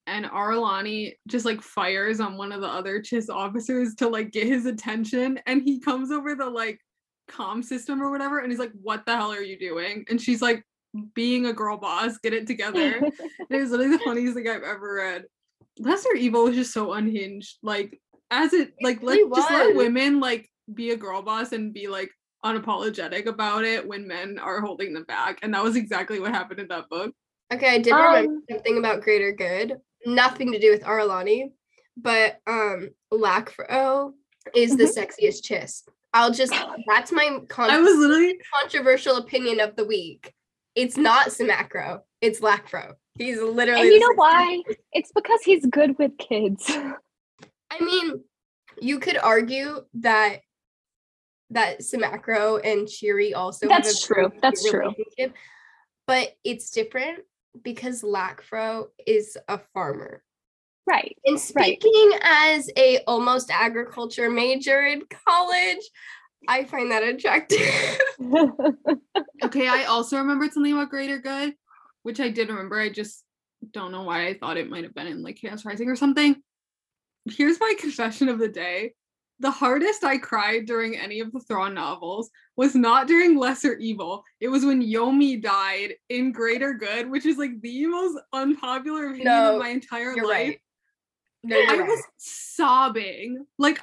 and 0.08 0.26
Arlani 0.26 1.14
just 1.28 1.46
like 1.46 1.62
fires 1.62 2.20
on 2.20 2.38
one 2.38 2.52
of 2.52 2.62
the 2.62 2.68
other 2.68 3.02
Chiss 3.02 3.30
officers 3.30 3.96
to 3.96 4.10
like 4.10 4.32
get 4.32 4.48
his 4.48 4.66
attention, 4.66 5.40
and 5.46 5.62
he 5.62 5.80
comes 5.80 6.12
over 6.12 6.36
the 6.36 6.50
like 6.50 6.80
comm 7.30 7.64
system 7.64 8.02
or 8.02 8.12
whatever, 8.12 8.40
and 8.40 8.52
he's 8.52 8.60
like, 8.60 8.74
"What 8.82 9.06
the 9.06 9.16
hell 9.16 9.32
are 9.32 9.42
you 9.42 9.58
doing?" 9.58 10.06
And 10.10 10.22
she's 10.22 10.42
like, 10.42 10.64
"Being 11.14 11.46
a 11.46 11.54
girl 11.54 11.78
boss, 11.78 12.18
get 12.18 12.34
it 12.34 12.48
together." 12.48 12.96
And 12.98 13.14
it 13.50 13.62
was 13.62 13.72
literally 13.72 13.98
the 13.98 14.04
funniest 14.04 14.36
thing 14.36 14.48
I've 14.48 14.64
ever 14.64 14.96
read. 14.96 15.26
Lesser 15.80 16.14
Evil 16.16 16.46
was 16.46 16.56
just 16.56 16.74
so 16.74 16.94
unhinged. 16.94 17.58
Like 17.64 18.00
as 18.32 18.54
it 18.54 18.74
like 18.82 19.02
let 19.04 19.18
really 19.18 19.32
just 19.36 19.52
let 19.52 19.76
women 19.76 20.20
like 20.20 20.50
be 20.74 20.92
a 20.92 20.98
girl 20.98 21.22
boss 21.22 21.52
and 21.52 21.74
be 21.74 21.88
like 21.88 22.10
unapologetic 22.46 23.26
about 23.26 23.64
it 23.64 23.88
when 23.88 24.08
men 24.08 24.38
are 24.40 24.60
holding 24.60 24.94
them 24.94 25.06
back. 25.06 25.40
And 25.42 25.54
that 25.54 25.64
was 25.64 25.76
exactly 25.76 26.20
what 26.20 26.32
happened 26.32 26.60
in 26.60 26.68
that 26.70 26.90
book. 26.90 27.14
Okay, 27.54 27.76
I 27.76 27.78
did 27.78 27.94
remember 27.94 28.32
Um, 28.32 28.44
something 28.50 28.78
about 28.78 29.02
Greater 29.02 29.32
Good. 29.32 29.78
Nothing 30.06 30.52
to 30.52 30.60
do 30.60 30.72
with 30.72 30.84
Arlani, 30.84 31.52
but 31.98 32.40
um 32.48 32.90
Lakphro 33.12 34.14
is 34.56 34.76
the 34.78 34.84
sexiest 34.98 35.44
chiss. 35.44 35.84
I'll 36.14 36.32
just 36.32 36.54
that's 36.88 37.12
my 37.12 37.40
con- 37.48 37.70
I 37.70 37.80
was 37.80 37.96
literally 37.98 38.38
controversial 38.62 39.18
opinion 39.18 39.60
of 39.60 39.76
the 39.76 39.86
week. 39.86 40.34
It's 40.76 40.98
not 40.98 41.28
Samakro, 41.28 42.02
it's 42.22 42.40
Lakphro. 42.40 42.94
He's 43.18 43.40
literally 43.42 43.82
and 43.82 43.90
you 43.92 44.00
know 44.00 44.16
why 44.16 44.62
it's 44.92 45.12
because 45.12 45.42
he's 45.44 45.66
good 45.68 45.98
with 46.00 46.18
kids 46.18 46.72
I 47.80 47.84
mean, 47.84 48.24
you 48.80 49.00
could 49.00 49.18
argue 49.18 49.84
that 49.96 50.42
that 51.50 51.82
Samakro 51.82 52.60
and 52.64 52.88
Che'ri 52.88 53.34
also 53.36 53.70
have 53.70 53.84
That's 53.84 54.06
true. 54.06 54.32
That's 54.42 54.68
true. 54.70 54.94
But 56.08 56.36
it's 56.44 56.72
different 56.72 57.20
because 57.62 58.02
Lakphro 58.02 58.88
is 59.06 59.38
a 59.48 59.60
farmer. 59.74 60.24
Right. 60.86 61.18
And 61.26 61.36
Right. 61.56 61.78
speaking 61.80 62.12
as 62.22 62.70
a 62.78 63.00
almost 63.08 63.50
agriculture 63.52 64.30
major 64.30 64.82
in 64.82 65.04
college, 65.26 65.90
I 66.48 66.66
find 66.66 66.92
that 66.92 67.04
attractive. 67.04 67.60
Okay, 69.44 69.68
I 69.68 69.86
also 69.86 70.18
remembered 70.18 70.54
something 70.54 70.72
about 70.72 70.90
Greater 70.90 71.18
Good, 71.18 71.56
which 72.04 72.22
I 72.22 72.30
did 72.30 72.48
remember. 72.48 72.80
I 72.80 72.90
just 72.90 73.24
don't 73.72 73.92
know 73.92 74.04
why 74.04 74.28
I 74.28 74.36
thought 74.36 74.58
it 74.58 74.70
might 74.70 74.84
have 74.86 74.94
been 74.94 75.08
in 75.08 75.22
like 75.22 75.36
Chaos 75.36 75.66
Rising 75.66 75.90
or 75.90 75.98
something. 75.98 76.42
Here's 77.30 77.60
my 77.60 77.74
confession 77.80 78.30
of 78.30 78.40
the 78.40 78.48
day. 78.48 78.94
The 79.44 79.52
hardest 79.52 80.06
I 80.06 80.18
cried 80.18 80.66
during 80.66 80.98
any 80.98 81.20
of 81.20 81.34
the 81.34 81.42
Thrawn 81.42 81.74
novels 81.74 82.30
was 82.56 82.76
not 82.76 83.08
during 83.08 83.38
Lesser 83.38 83.76
Evil. 83.76 84.24
It 84.40 84.48
was 84.48 84.64
when 84.64 84.82
Yomi 84.82 85.42
died 85.42 85.96
in 86.08 86.32
Greater 86.32 86.74
Good, 86.74 87.10
which 87.12 87.26
is 87.26 87.38
like 87.38 87.60
the 87.62 87.86
most 87.88 88.20
unpopular 88.32 89.08
opinion 89.08 89.26
No, 89.26 89.56
of 89.56 89.60
my 89.62 89.68
entire 89.68 90.16
You're 90.16 90.26
life. 90.26 90.48
right. 90.48 90.60
No, 91.44 91.58
I 91.58 91.78
right. 91.80 91.88
was 91.88 92.02
sobbing. 92.18 93.46
Like 93.58 93.80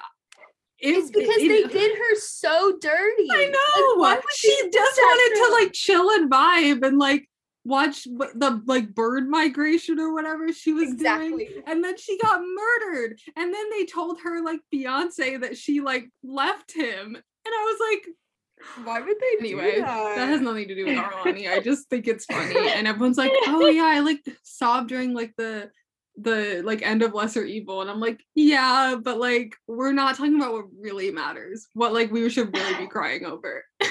it- 0.79 0.97
It's 0.97 1.11
because 1.11 1.37
it- 1.37 1.49
they 1.49 1.79
did 1.79 1.99
her 1.99 2.15
so 2.17 2.79
dirty. 2.81 3.29
I 3.31 3.51
know. 3.53 3.95
why 4.01 4.15
would 4.15 4.25
she 4.35 4.71
just 4.73 4.99
wanted 4.99 5.37
to 5.47 5.53
like 5.63 5.73
chill 5.75 6.11
and 6.11 6.31
vibe 6.31 6.87
and 6.87 6.99
like 6.99 7.29
watch 7.65 8.05
the 8.05 8.63
like 8.67 8.95
bird 8.95 9.29
migration 9.29 9.99
or 9.99 10.13
whatever 10.13 10.53
she 10.53 10.73
was 10.73 10.95
doing. 10.95 11.63
And 11.67 11.85
then 11.85 11.97
she 11.99 12.19
got 12.19 12.41
murdered. 12.41 13.19
And 13.37 13.53
then 13.53 13.71
they 13.71 13.85
told 13.85 14.21
her 14.23 14.43
like 14.43 14.61
fiance 14.71 15.37
that 15.37 15.57
she 15.57 15.81
like 15.81 16.09
left 16.23 16.73
him. 16.73 17.17
And 17.17 17.55
I 17.55 17.77
was 17.79 17.79
like, 17.91 18.87
Why 18.87 19.01
would 19.01 19.17
they 19.21 19.37
anyway, 19.41 19.81
that? 19.81 20.17
that 20.17 20.29
has 20.29 20.41
nothing 20.41 20.69
to 20.69 20.75
do 20.75 20.87
with 20.87 20.99
Arlani. 20.99 21.51
I 21.51 21.61
just 21.61 21.89
think 21.89 22.09
it's 22.09 22.25
funny. 22.25 22.55
And 22.71 22.87
everyone's 22.87 23.19
like, 23.19 23.33
oh 23.47 23.69
yeah, 23.69 23.87
I 23.87 24.01
like 24.01 24.25
sobbed 24.43 24.89
during 24.89 25.15
like 25.15 25.35
the 25.37 25.71
the 26.17 26.61
like 26.65 26.83
end 26.83 27.03
of 27.03 27.15
lesser 27.15 27.45
evil 27.45 27.81
and 27.81 27.89
i'm 27.91 28.01
like 28.01 28.21
yeah 28.35 28.97
but 29.01 29.19
like 29.19 29.55
we're 29.67 29.93
not 29.93 30.17
talking 30.17 30.35
about 30.35 30.53
what 30.53 30.65
really 30.79 31.11
matters 31.11 31.69
what 31.73 31.95
like 31.95 32.11
we 32.11 32.29
should 32.29 32.55
really 32.55 32.75
be 32.75 32.87
crying 32.87 33.25
over 33.25 33.65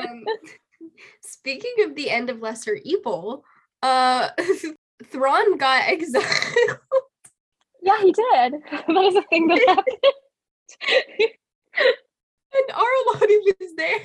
Um, 0.00 0.24
speaking 1.22 1.74
of 1.84 1.94
the 1.94 2.10
end 2.10 2.30
of 2.30 2.40
Lesser 2.40 2.78
Evil, 2.82 3.44
uh, 3.82 4.28
Thrawn 5.04 5.56
got 5.58 5.88
exiled. 5.88 6.24
yeah, 7.82 8.00
he 8.00 8.12
did. 8.12 8.54
that 8.70 8.88
was 8.88 9.16
a 9.16 9.22
thing 9.22 9.48
that 9.48 9.64
happened. 9.66 9.98
and 12.54 12.68
Arlani 12.70 13.54
was 13.60 13.74
there. 13.76 14.00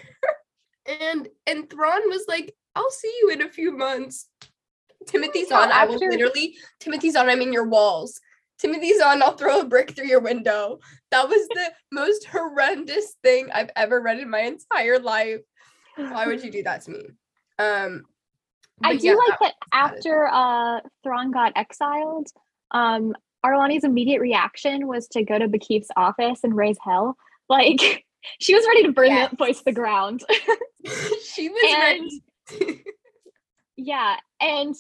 And 1.02 1.28
and 1.46 1.70
Thrawn 1.70 2.10
was 2.10 2.26
like, 2.28 2.56
I'll 2.76 2.92
see 2.92 3.14
you 3.22 3.30
in 3.30 3.42
a 3.42 3.50
few 3.50 3.76
months. 3.76 4.28
Timothy 5.08 5.46
Zahn. 5.46 5.72
I 5.72 5.86
will 5.86 5.98
literally 5.98 6.56
Timothy 6.80 7.12
Zahn, 7.12 7.30
I'm 7.30 7.42
in 7.42 7.54
your 7.54 7.68
walls. 7.68 8.20
Timothy 8.60 8.98
Zahn, 8.98 9.24
I'll 9.24 9.38
throw 9.38 9.62
a 9.62 9.66
brick 9.66 9.96
through 9.96 10.08
your 10.08 10.20
window. 10.20 10.80
That 11.12 11.30
was 11.30 11.48
the 11.50 11.72
most 11.92 12.26
horrendous 12.26 13.16
thing 13.24 13.50
I've 13.54 13.72
ever 13.76 14.02
read 14.02 14.20
in 14.20 14.30
my 14.30 14.42
entire 14.42 15.00
life. 15.00 15.40
Why 16.12 16.26
would 16.28 16.44
you 16.44 16.52
do 16.52 16.64
that 16.64 16.82
to 16.84 16.92
me? 16.92 17.02
Um 17.58 18.06
I 18.84 18.96
do 18.96 19.08
yeah, 19.08 19.14
like 19.16 19.40
that 19.40 19.50
it. 19.50 19.56
after 19.74 20.28
uh 20.28 20.80
Thrawn 21.04 21.32
got 21.32 21.54
exiled, 21.56 22.28
um 22.72 23.14
Arlani's 23.46 23.84
immediate 23.84 24.20
reaction 24.22 24.88
was 24.88 25.08
to 25.10 25.24
go 25.24 25.38
to 25.40 25.48
Ba'kif's 25.48 25.92
office 25.96 26.42
and 26.44 26.56
raise 26.56 26.78
hell. 26.82 27.18
Like 27.50 28.06
she 28.40 28.54
was 28.54 28.64
ready 28.68 28.84
to 28.84 28.92
burn 28.92 29.08
Yes. 29.08 29.30
that 29.32 29.38
place 29.38 29.58
to 29.60 29.66
the 29.66 29.72
ground. 29.72 30.24
she 31.34 31.50
was 31.50 31.74
ready. 31.74 32.84
yeah, 33.76 34.18
and 34.40 34.76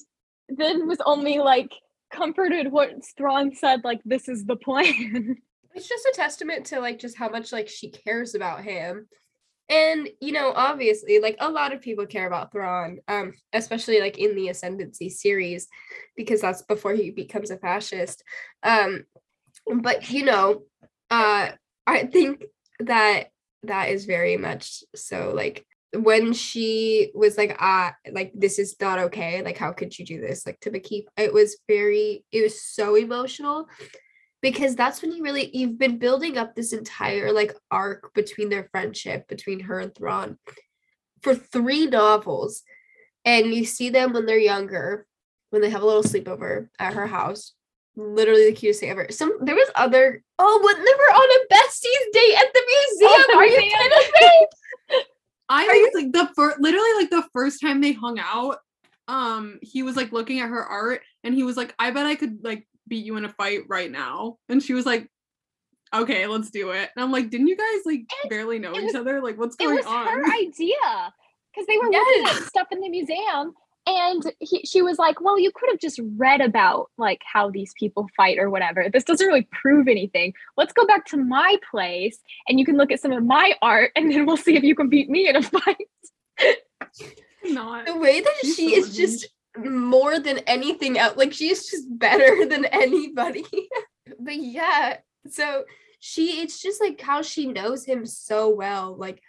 then 0.49 0.87
was 0.87 0.99
only 1.05 1.39
like 1.39 1.71
comforted 2.11 2.71
what 2.71 2.91
Thrawn 3.17 3.55
said, 3.55 3.83
like 3.83 4.01
this 4.05 4.27
is 4.29 4.45
the 4.45 4.55
plan. 4.55 5.37
it's 5.73 5.87
just 5.87 6.05
a 6.05 6.13
testament 6.15 6.65
to 6.67 6.79
like 6.79 6.99
just 6.99 7.17
how 7.17 7.29
much 7.29 7.51
like 7.51 7.67
she 7.67 7.89
cares 7.89 8.35
about 8.35 8.63
him 8.63 9.07
and 9.69 10.09
you 10.19 10.31
know 10.31 10.51
obviously 10.55 11.19
like 11.19 11.37
a 11.39 11.49
lot 11.49 11.73
of 11.73 11.81
people 11.81 12.05
care 12.05 12.27
about 12.27 12.51
Thrawn 12.51 12.99
um 13.07 13.33
especially 13.53 13.99
like 13.99 14.17
in 14.17 14.35
the 14.35 14.49
ascendancy 14.49 15.09
series 15.09 15.67
because 16.15 16.41
that's 16.41 16.63
before 16.63 16.93
he 16.93 17.11
becomes 17.11 17.51
a 17.51 17.57
fascist. 17.57 18.23
Um 18.63 19.05
but 19.81 20.09
you 20.09 20.25
know 20.25 20.63
uh 21.11 21.51
i 21.85 22.05
think 22.05 22.43
that 22.79 23.29
that 23.63 23.89
is 23.89 24.05
very 24.05 24.37
much 24.37 24.83
so 24.95 25.31
like 25.35 25.65
when 25.93 26.33
she 26.33 27.11
was 27.15 27.37
like 27.37 27.55
ah 27.59 27.93
like 28.11 28.31
this 28.35 28.59
is 28.59 28.75
not 28.79 28.99
okay 28.99 29.41
like 29.41 29.57
how 29.57 29.71
could 29.71 29.97
you 29.97 30.05
do 30.05 30.21
this? 30.21 30.45
Like 30.45 30.59
to 30.61 30.71
Ba'kif 30.71 31.05
it 31.17 31.33
was 31.33 31.57
very 31.67 32.23
it 32.31 32.43
was 32.43 32.61
so 32.61 32.95
emotional 32.95 33.67
because 34.41 34.75
that's 34.75 35.01
when 35.01 35.11
you 35.11 35.23
really 35.23 35.49
you've 35.55 35.77
been 35.77 35.97
building 35.97 36.37
up 36.37 36.55
this 36.55 36.73
entire 36.73 37.31
like 37.31 37.55
arc 37.71 38.13
between 38.13 38.49
their 38.49 38.67
friendship 38.71 39.27
between 39.27 39.59
her 39.61 39.79
and 39.79 39.93
Thrawn 39.93 40.37
for 41.21 41.35
three 41.35 41.85
novels 41.87 42.63
and 43.25 43.53
you 43.53 43.65
see 43.65 43.89
them 43.89 44.13
when 44.13 44.25
they're 44.25 44.37
younger 44.37 45.05
when 45.49 45.61
they 45.61 45.69
have 45.69 45.81
a 45.81 45.85
little 45.85 46.03
sleepover 46.03 46.69
at 46.79 46.93
her 46.93 47.07
house 47.07 47.53
literally 47.95 48.45
the 48.45 48.55
cutest 48.55 48.79
thing 48.79 48.89
ever 48.89 49.07
some 49.09 49.37
there 49.41 49.55
was 49.55 49.69
other 49.75 50.23
oh 50.37 50.61
when 50.63 50.75
they 50.77 50.93
were 50.93 51.13
on 51.15 51.29
a 51.29 51.53
besties 51.53 52.13
date 52.13 52.37
at 52.37 52.53
the 52.53 52.61
museum 52.67 53.23
the 53.27 53.37
are 53.37 53.45
you 53.45 53.57
kidding 53.59 54.11
me 54.21 54.47
I 55.49 55.63
Are 55.63 55.67
was 55.67 55.91
like 55.95 56.11
the 56.11 56.31
first, 56.35 56.59
literally 56.59 56.93
like 56.95 57.09
the 57.09 57.27
first 57.33 57.59
time 57.59 57.81
they 57.81 57.91
hung 57.91 58.19
out. 58.19 58.59
Um, 59.07 59.57
he 59.63 59.81
was 59.81 59.95
like 59.95 60.11
looking 60.11 60.39
at 60.39 60.49
her 60.49 60.63
art, 60.63 61.01
and 61.23 61.33
he 61.33 61.41
was 61.41 61.57
like, 61.57 61.73
"I 61.79 61.89
bet 61.89 62.05
I 62.05 62.13
could 62.13 62.43
like 62.43 62.67
beat 62.89 63.05
you 63.05 63.15
in 63.17 63.25
a 63.25 63.29
fight 63.29 63.61
right 63.67 63.91
now." 63.91 64.37
And 64.49 64.61
she 64.61 64.73
was 64.73 64.85
like, 64.85 65.07
"Okay, 65.93 66.27
let's 66.27 66.49
do 66.49 66.71
it." 66.71 66.89
And 66.95 67.03
I'm 67.03 67.11
like, 67.11 67.29
"Didn't 67.29 67.47
you 67.47 67.55
guys 67.57 67.85
like 67.85 68.01
And 68.23 68.29
barely 68.29 68.59
know 68.59 68.73
each 68.75 68.83
was- 68.85 68.95
other? 68.95 69.21
Like, 69.21 69.37
what's 69.37 69.55
going 69.55 69.71
on? 69.71 69.77
it 69.79 69.83
going 69.83 69.95
was 70.05 70.07
on?" 70.07 70.23
her 70.23 70.33
idea 70.33 71.13
because 71.53 71.67
they 71.67 71.77
were 71.77 71.89
looking 71.89 72.25
at 72.25 72.43
stuff 72.47 72.67
in 72.71 72.79
the 72.81 72.89
museum 72.89 73.53
and 73.87 74.23
he, 74.39 74.61
she 74.65 74.81
was 74.81 74.99
like 74.99 75.19
well 75.21 75.39
you 75.39 75.51
could 75.55 75.69
have 75.69 75.79
just 75.79 75.99
read 76.17 76.41
about 76.41 76.87
like 76.97 77.21
how 77.25 77.49
these 77.49 77.73
people 77.79 78.07
fight 78.15 78.37
or 78.37 78.49
whatever 78.49 78.85
this 78.91 79.05
doesn't 79.05 79.25
really 79.25 79.47
prove 79.51 79.87
anything 79.87 80.33
let's 80.57 80.73
go 80.73 80.85
back 80.85 81.05
to 81.05 81.17
my 81.17 81.55
place 81.71 82.19
and 82.47 82.59
you 82.59 82.65
can 82.65 82.77
look 82.77 82.91
at 82.91 82.99
some 82.99 83.11
of 83.13 83.23
my 83.23 83.53
art 83.61 83.91
and 83.95 84.11
then 84.11 84.25
we'll 84.25 84.37
see 84.37 84.55
if 84.55 84.63
you 84.63 84.75
can 84.75 84.89
beat 84.89 85.09
me 85.09 85.27
in 85.27 85.35
a 85.37 85.41
fight 85.41 85.77
Not. 87.45 87.85
the 87.85 87.97
way 87.97 88.19
that 88.21 88.35
she 88.43 88.69
so 88.75 88.77
is 88.81 88.95
just 88.95 89.27
more 89.65 90.19
than 90.19 90.39
anything 90.39 90.97
else 90.97 91.17
like 91.17 91.33
she 91.33 91.49
is 91.49 91.67
just 91.67 91.85
better 91.97 92.45
than 92.49 92.65
anybody. 92.65 93.45
But 94.21 94.37
yeah 94.37 94.97
so 95.29 95.65
she 95.99 96.41
it's 96.41 96.59
just 96.59 96.81
like 96.81 96.99
how 96.99 97.21
she 97.21 97.45
knows 97.45 97.85
him 97.85 98.05
so 98.07 98.49
well 98.49 98.95
like 98.97 99.21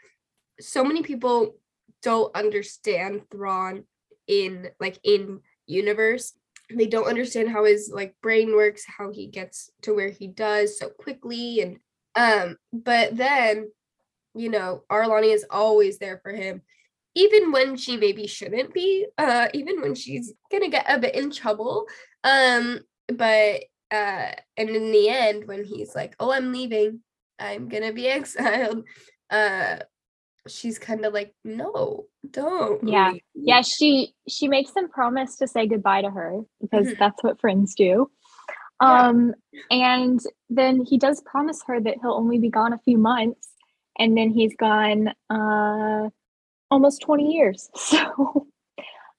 so 0.58 0.82
many 0.82 1.02
people 1.02 1.54
don't 2.02 2.34
understand 2.34 3.22
Thrawn 3.30 3.84
in 4.26 4.70
like 4.78 4.98
in 5.04 5.40
universe. 5.66 6.32
They 6.72 6.86
don't 6.86 7.08
understand 7.08 7.50
how 7.50 7.64
his 7.64 7.90
like 7.92 8.14
brain 8.22 8.54
works 8.54 8.84
how 8.86 9.10
he 9.10 9.26
gets 9.26 9.70
to 9.82 9.94
where 9.94 10.10
he 10.10 10.28
does 10.28 10.78
so 10.78 10.88
quickly 10.88 11.60
and 11.60 11.78
um 12.14 12.56
but 12.72 13.16
then 13.16 13.70
you 14.34 14.48
know 14.50 14.84
Arlani 14.90 15.34
is 15.34 15.44
always 15.50 15.98
there 15.98 16.20
for 16.22 16.32
him 16.32 16.62
even 17.14 17.51
when 17.53 17.77
she 17.77 17.96
maybe 17.96 18.27
shouldn't 18.27 18.73
be 18.73 19.07
uh 19.18 19.49
even 19.55 19.81
when 19.81 19.94
she's 19.94 20.33
gonna 20.51 20.68
get 20.68 20.85
a 20.88 20.99
bit 20.99 21.14
in 21.14 21.31
trouble 21.31 21.87
um 22.25 22.81
but 23.09 23.62
uh 23.92 24.31
and 24.57 24.70
in 24.70 24.92
the 24.92 25.09
end 25.09 25.46
when 25.46 25.64
he's 25.64 25.94
like 25.94 26.14
oh 26.20 26.33
i'm 26.33 26.53
leaving 26.53 27.01
i'm 27.38 27.68
gonna 27.68 27.92
be 27.92 28.07
exiled 28.18 28.85
uh 29.31 29.77
she's 30.46 30.79
kind 30.79 31.05
of 31.05 31.12
like 31.12 31.35
no 31.44 32.07
don't 32.31 32.87
Yeah. 32.88 33.12
leave." 33.12 33.23
yeah 33.35 33.62
she 33.62 34.14
she 34.29 34.49
makes 34.49 34.75
him 34.75 34.88
promise 34.88 35.37
to 35.37 35.46
say 35.46 35.66
goodbye 35.66 36.03
to 36.03 36.11
her 36.11 36.40
because 36.61 36.88
Mhm. 36.88 36.99
that's 36.99 37.23
what 37.23 37.40
friends 37.40 37.75
do 37.75 38.11
Yeah. 38.81 39.09
um 39.09 39.35
and 39.70 40.20
then 40.49 40.85
he 40.85 40.96
does 40.99 41.20
promise 41.23 41.62
her 41.66 41.81
that 41.81 41.96
he'll 42.01 42.12
only 42.14 42.38
be 42.38 42.49
gone 42.51 42.73
a 42.73 42.79
few 42.79 42.96
months 42.99 43.49
and 43.99 44.16
then 44.16 44.31
he's 44.31 44.55
gone 44.57 45.12
uh 45.29 46.09
almost 46.70 47.02
20 47.02 47.33
years 47.33 47.68
so 47.76 48.46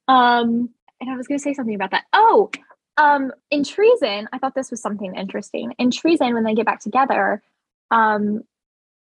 um 0.07 0.69
and 0.99 1.09
i 1.09 1.15
was 1.15 1.27
going 1.27 1.37
to 1.37 1.43
say 1.43 1.53
something 1.53 1.75
about 1.75 1.91
that 1.91 2.05
oh 2.13 2.49
um 2.97 3.31
in 3.49 3.63
treason 3.63 4.27
i 4.31 4.37
thought 4.37 4.55
this 4.55 4.71
was 4.71 4.81
something 4.81 5.15
interesting 5.15 5.73
in 5.77 5.91
treason 5.91 6.33
when 6.33 6.43
they 6.43 6.55
get 6.55 6.65
back 6.65 6.79
together 6.79 7.41
um 7.91 8.41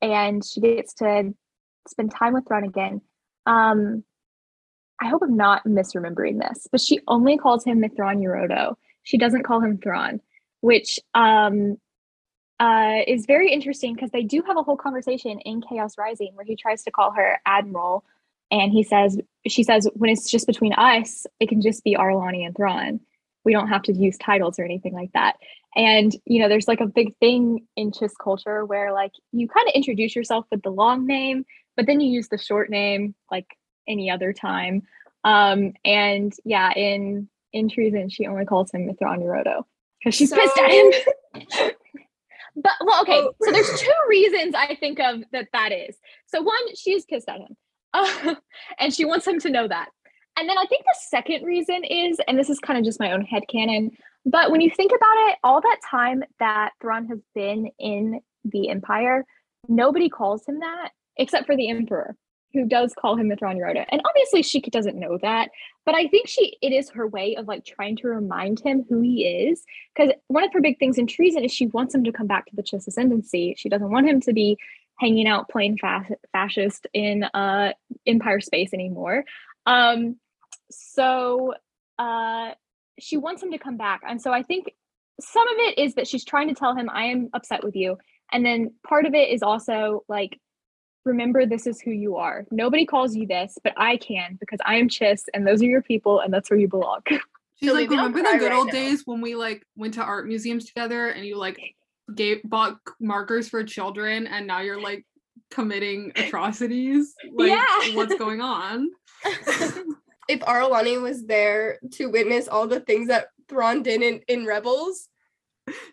and 0.02 0.43
she 0.45 0.60
gets 0.60 0.93
to 0.95 1.34
spend 1.88 2.12
time 2.12 2.34
with 2.34 2.48
Thrawn 2.48 2.63
again 2.63 3.02
um 3.45 4.04
I 5.02 5.08
hope 5.10 5.24
I'm 5.24 5.36
not 5.36 5.65
misremembering 5.65 6.39
this, 6.39 6.67
but 6.71 6.80
she 6.80 7.02
only 7.10 7.38
calls 7.38 7.65
him 7.65 7.82
Mitth'raw'nuruodo. 7.82 8.76
She 9.04 9.17
doesn't 9.17 9.43
call 9.43 9.60
him 9.60 9.78
Thrawn, 9.78 10.21
which 10.62 11.00
um 11.13 11.78
uh, 12.60 13.00
is 13.06 13.26
very 13.26 13.52
interesting 13.52 13.93
because 13.93 14.12
they 14.12 14.24
do 14.24 14.41
have 14.48 14.58
a 14.58 14.63
whole 14.63 14.78
conversation 14.78 15.39
in 15.41 15.62
Chaos 15.62 15.98
Rising 15.98 16.32
where 16.36 16.45
he 16.45 16.56
tries 16.56 16.84
to 16.84 16.91
call 16.91 17.12
her 17.12 17.39
Admiral, 17.45 18.06
and 18.62 18.72
he 18.72 18.84
says, 18.84 19.18
she 19.46 19.63
says, 19.63 19.89
when 19.96 20.10
it's 20.10 20.32
just 20.32 20.48
between 20.48 20.72
us, 20.74 21.26
it 21.41 21.50
can 21.50 21.62
just 21.62 21.84
be 21.84 21.96
Arlani 21.96 22.46
and 22.46 22.56
Thrawn. 22.56 23.02
We 23.44 23.52
don't 23.52 23.68
have 23.68 23.84
to 23.84 23.94
use 23.94 24.18
titles 24.18 24.58
or 24.58 24.63
anything 24.63 24.94
like 24.94 25.12
that. 25.13 25.36
And 25.76 26.15
you 26.26 26.41
know, 26.41 26.48
there's 26.48 26.68
like 26.70 26.80
a 26.80 26.86
big 26.88 27.18
thing 27.18 27.68
in 27.76 27.91
Chiss 27.91 28.13
culture 28.22 28.65
where 28.65 28.94
like 28.94 29.12
you 29.34 29.50
kind 29.50 29.68
of 29.68 29.74
introduce 29.76 30.15
yourself 30.15 30.46
with 30.50 30.62
the 30.63 30.70
long 30.70 31.06
name, 31.06 31.46
but 31.76 31.86
then 31.86 32.00
you 32.00 32.10
use 32.10 32.30
the 32.30 32.38
short 32.38 32.70
name 32.70 33.13
like 33.30 33.46
any 33.89 34.10
other 34.10 34.32
time. 34.32 34.84
Um, 35.26 35.74
and 35.84 36.34
yeah, 36.46 36.72
in 36.74 37.28
in 37.52 37.68
treason, 37.68 38.08
she 38.10 38.26
only 38.26 38.46
calls 38.46 38.72
him 38.72 38.89
Thrawn 38.98 39.20
Yrodo 39.20 39.63
because 40.00 40.15
she's 40.15 40.30
So- 40.30 40.38
pissed 40.38 40.58
at 40.58 40.72
him. 40.72 40.91
but 42.56 42.72
well, 42.86 43.02
okay. 43.02 43.20
Oh. 43.22 43.36
So 43.41 43.52
there's 43.52 43.80
two 43.82 43.94
reasons 44.08 44.56
I 44.56 44.76
think 44.80 45.00
of 45.02 45.24
that 45.34 45.50
that 45.52 45.74
is. 45.74 45.98
So 46.28 46.41
one, 46.41 46.74
she's 46.76 47.04
pissed 47.06 47.28
at 47.28 47.41
him, 47.41 47.58
and 48.79 48.93
she 48.93 49.05
wants 49.05 49.27
him 49.27 49.39
to 49.39 49.49
know 49.49 49.67
that. 49.67 49.89
And 50.38 50.49
then 50.49 50.58
I 50.58 50.65
think 50.65 50.84
the 50.84 50.95
second 51.10 51.45
reason 51.45 51.84
is, 51.84 52.19
and 52.27 52.38
this 52.38 52.49
is 52.49 52.60
kind 52.60 52.77
of 52.77 52.84
just 52.84 52.99
my 52.99 53.12
own 53.12 53.21
head 53.21 53.43
headcanon, 53.49 53.91
but 54.25 54.51
when 54.51 54.60
you 54.60 54.69
think 54.69 54.91
about 54.91 55.29
it, 55.29 55.38
all 55.43 55.62
that 55.62 55.77
time 55.89 56.23
that 56.39 56.71
Thrawn 56.81 57.08
has 57.08 57.19
been 57.34 57.69
in 57.79 58.21
the 58.43 58.69
Empire, 58.69 59.23
nobody 59.67 60.10
calls 60.10 60.45
him 60.45 60.60
that 60.60 60.89
except 61.17 61.45
for 61.45 61.55
the 61.55 61.69
Emperor, 61.69 62.15
who 62.53 62.65
does 62.67 62.93
call 62.99 63.15
him 63.15 63.29
the 63.29 63.36
Thrawn. 63.36 63.62
And 63.62 64.01
obviously 64.05 64.41
she 64.41 64.60
doesn't 64.60 64.99
know 64.99 65.17
that, 65.21 65.49
but 65.86 65.95
I 65.95 66.08
think 66.08 66.27
she 66.27 66.58
it 66.62 66.73
is 66.73 66.89
her 66.91 67.08
way 67.08 67.36
of 67.36 67.47
like 67.47 67.65
trying 67.65 67.95
to 67.97 68.08
remind 68.08 68.60
him 68.60 68.86
who 68.89 69.01
he 69.01 69.25
is. 69.25 69.63
Because 69.95 70.13
one 70.27 70.43
of 70.43 70.51
her 70.53 70.62
big 70.62 70.79
things 70.79 70.97
in 70.97 71.08
treason 71.08 71.43
is 71.43 71.53
she 71.53 71.67
wants 71.67 71.93
him 71.93 72.03
to 72.03 72.12
come 72.12 72.27
back 72.27 72.47
to 72.47 72.55
the 72.55 72.63
Chiss 72.63 72.88
ascendancy. 72.88 73.55
She 73.58 73.69
doesn't 73.69 73.91
want 73.91 74.10
him 74.10 74.19
to 74.21 74.34
be 74.34 74.58
hanging 74.97 75.27
out 75.27 75.49
playing 75.49 75.77
fa- 75.77 76.08
fascist 76.31 76.88
in 76.93 77.23
uh 77.34 77.73
Empire 78.08 78.39
space 78.39 78.74
anymore. 78.74 79.26
Um, 79.65 80.18
so 80.72 81.54
uh 82.00 82.52
she 83.00 83.18
wants 83.18 83.44
him 83.44 83.52
to 83.52 83.58
come 83.58 83.78
back. 83.78 84.02
And 84.08 84.22
so 84.22 84.32
I 84.32 84.41
think 84.44 84.74
some 85.20 85.48
of 85.48 85.56
it 85.58 85.78
is 85.78 85.96
that 85.96 86.08
she's 86.08 86.24
trying 86.26 86.48
to 86.48 86.54
tell 86.56 86.76
him, 86.76 86.89
I 86.89 87.06
am 87.06 87.30
upset 87.34 87.63
with 87.63 87.76
you. 87.76 87.98
And 88.32 88.46
then 88.46 88.74
part 88.88 89.06
of 89.06 89.13
it 89.13 89.30
is 89.30 89.44
also 89.44 90.04
like, 90.08 90.39
remember, 91.04 91.46
this 91.46 91.68
is 91.68 91.80
who 91.80 91.91
you 91.91 92.15
are. 92.18 92.46
Nobody 92.52 92.86
calls 92.86 93.15
you 93.15 93.28
this, 93.28 93.58
but 93.63 93.74
I 93.78 93.98
can 93.98 94.38
because 94.39 94.60
I 94.65 94.76
am 94.76 94.89
Chiss 94.89 95.24
and 95.34 95.46
those 95.46 95.62
are 95.62 95.65
your 95.65 95.82
people 95.82 96.20
and 96.22 96.34
that's 96.34 96.50
where 96.50 96.60
you 96.60 96.68
belong. 96.68 97.02
She's 97.58 97.70
So 97.70 97.76
like, 97.76 97.89
remember 97.89 98.20
the 98.22 98.38
good 98.39 98.50
right 98.50 98.58
old 98.58 98.68
now." 98.68 98.74
days 98.74 99.04
when 99.06 99.22
we 99.22 99.36
like 99.36 99.65
went 99.78 99.94
to 99.96 100.04
art 100.04 100.28
museums 100.28 100.65
together 100.65 101.08
and 101.10 101.26
you 101.26 101.38
like 101.38 101.60
gave 102.13 102.41
bought 102.44 102.78
markers 103.00 103.48
for 103.50 103.63
children 103.63 104.28
and 104.28 104.48
now 104.48 104.62
you're 104.62 104.82
like 104.82 105.06
committing 105.51 106.12
atrocities? 106.15 107.13
Like 107.34 107.49
Yeah. 107.49 107.95
what's 107.95 108.15
going 108.19 108.41
on? 108.41 108.89
if 110.27 110.39
Arlani 110.41 111.01
was 111.01 111.25
there 111.25 111.79
to 111.93 112.08
witness 112.10 112.47
all 112.47 112.67
the 112.67 112.79
things 112.79 113.08
that 113.08 113.27
Thrawn 113.49 113.84
did 113.84 114.01
in, 114.01 114.21
in 114.27 114.45
Rebels, 114.45 115.10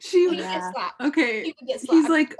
She 0.00 0.20
he 0.20 0.26
would 0.28 0.38
Yeah. 0.38 0.52
get 0.54 0.72
slapped. 0.72 1.00
okay. 1.02 1.42
He 1.44 1.54
would 1.60 1.68
get 1.68 1.80
slapped. 1.80 1.92
He's 2.00 2.08
like 2.08 2.36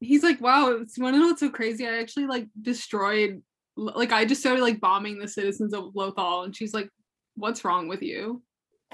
he's 0.00 0.22
like, 0.22 0.40
wow, 0.40 0.68
it's 0.72 0.98
wanna 0.98 1.18
know 1.18 1.26
what's 1.28 1.40
so 1.40 1.50
crazy? 1.50 1.86
I 1.86 1.98
actually 1.98 2.26
like 2.26 2.46
destroyed 2.60 3.42
like 3.76 4.12
I 4.12 4.24
just 4.24 4.40
started 4.40 4.62
like 4.62 4.80
bombing 4.80 5.18
the 5.18 5.28
citizens 5.28 5.74
of 5.74 5.92
Lothal 5.94 6.44
and 6.44 6.54
she's 6.56 6.72
like, 6.74 6.88
What's 7.34 7.64
wrong 7.64 7.88
with 7.88 8.02
you? 8.02 8.42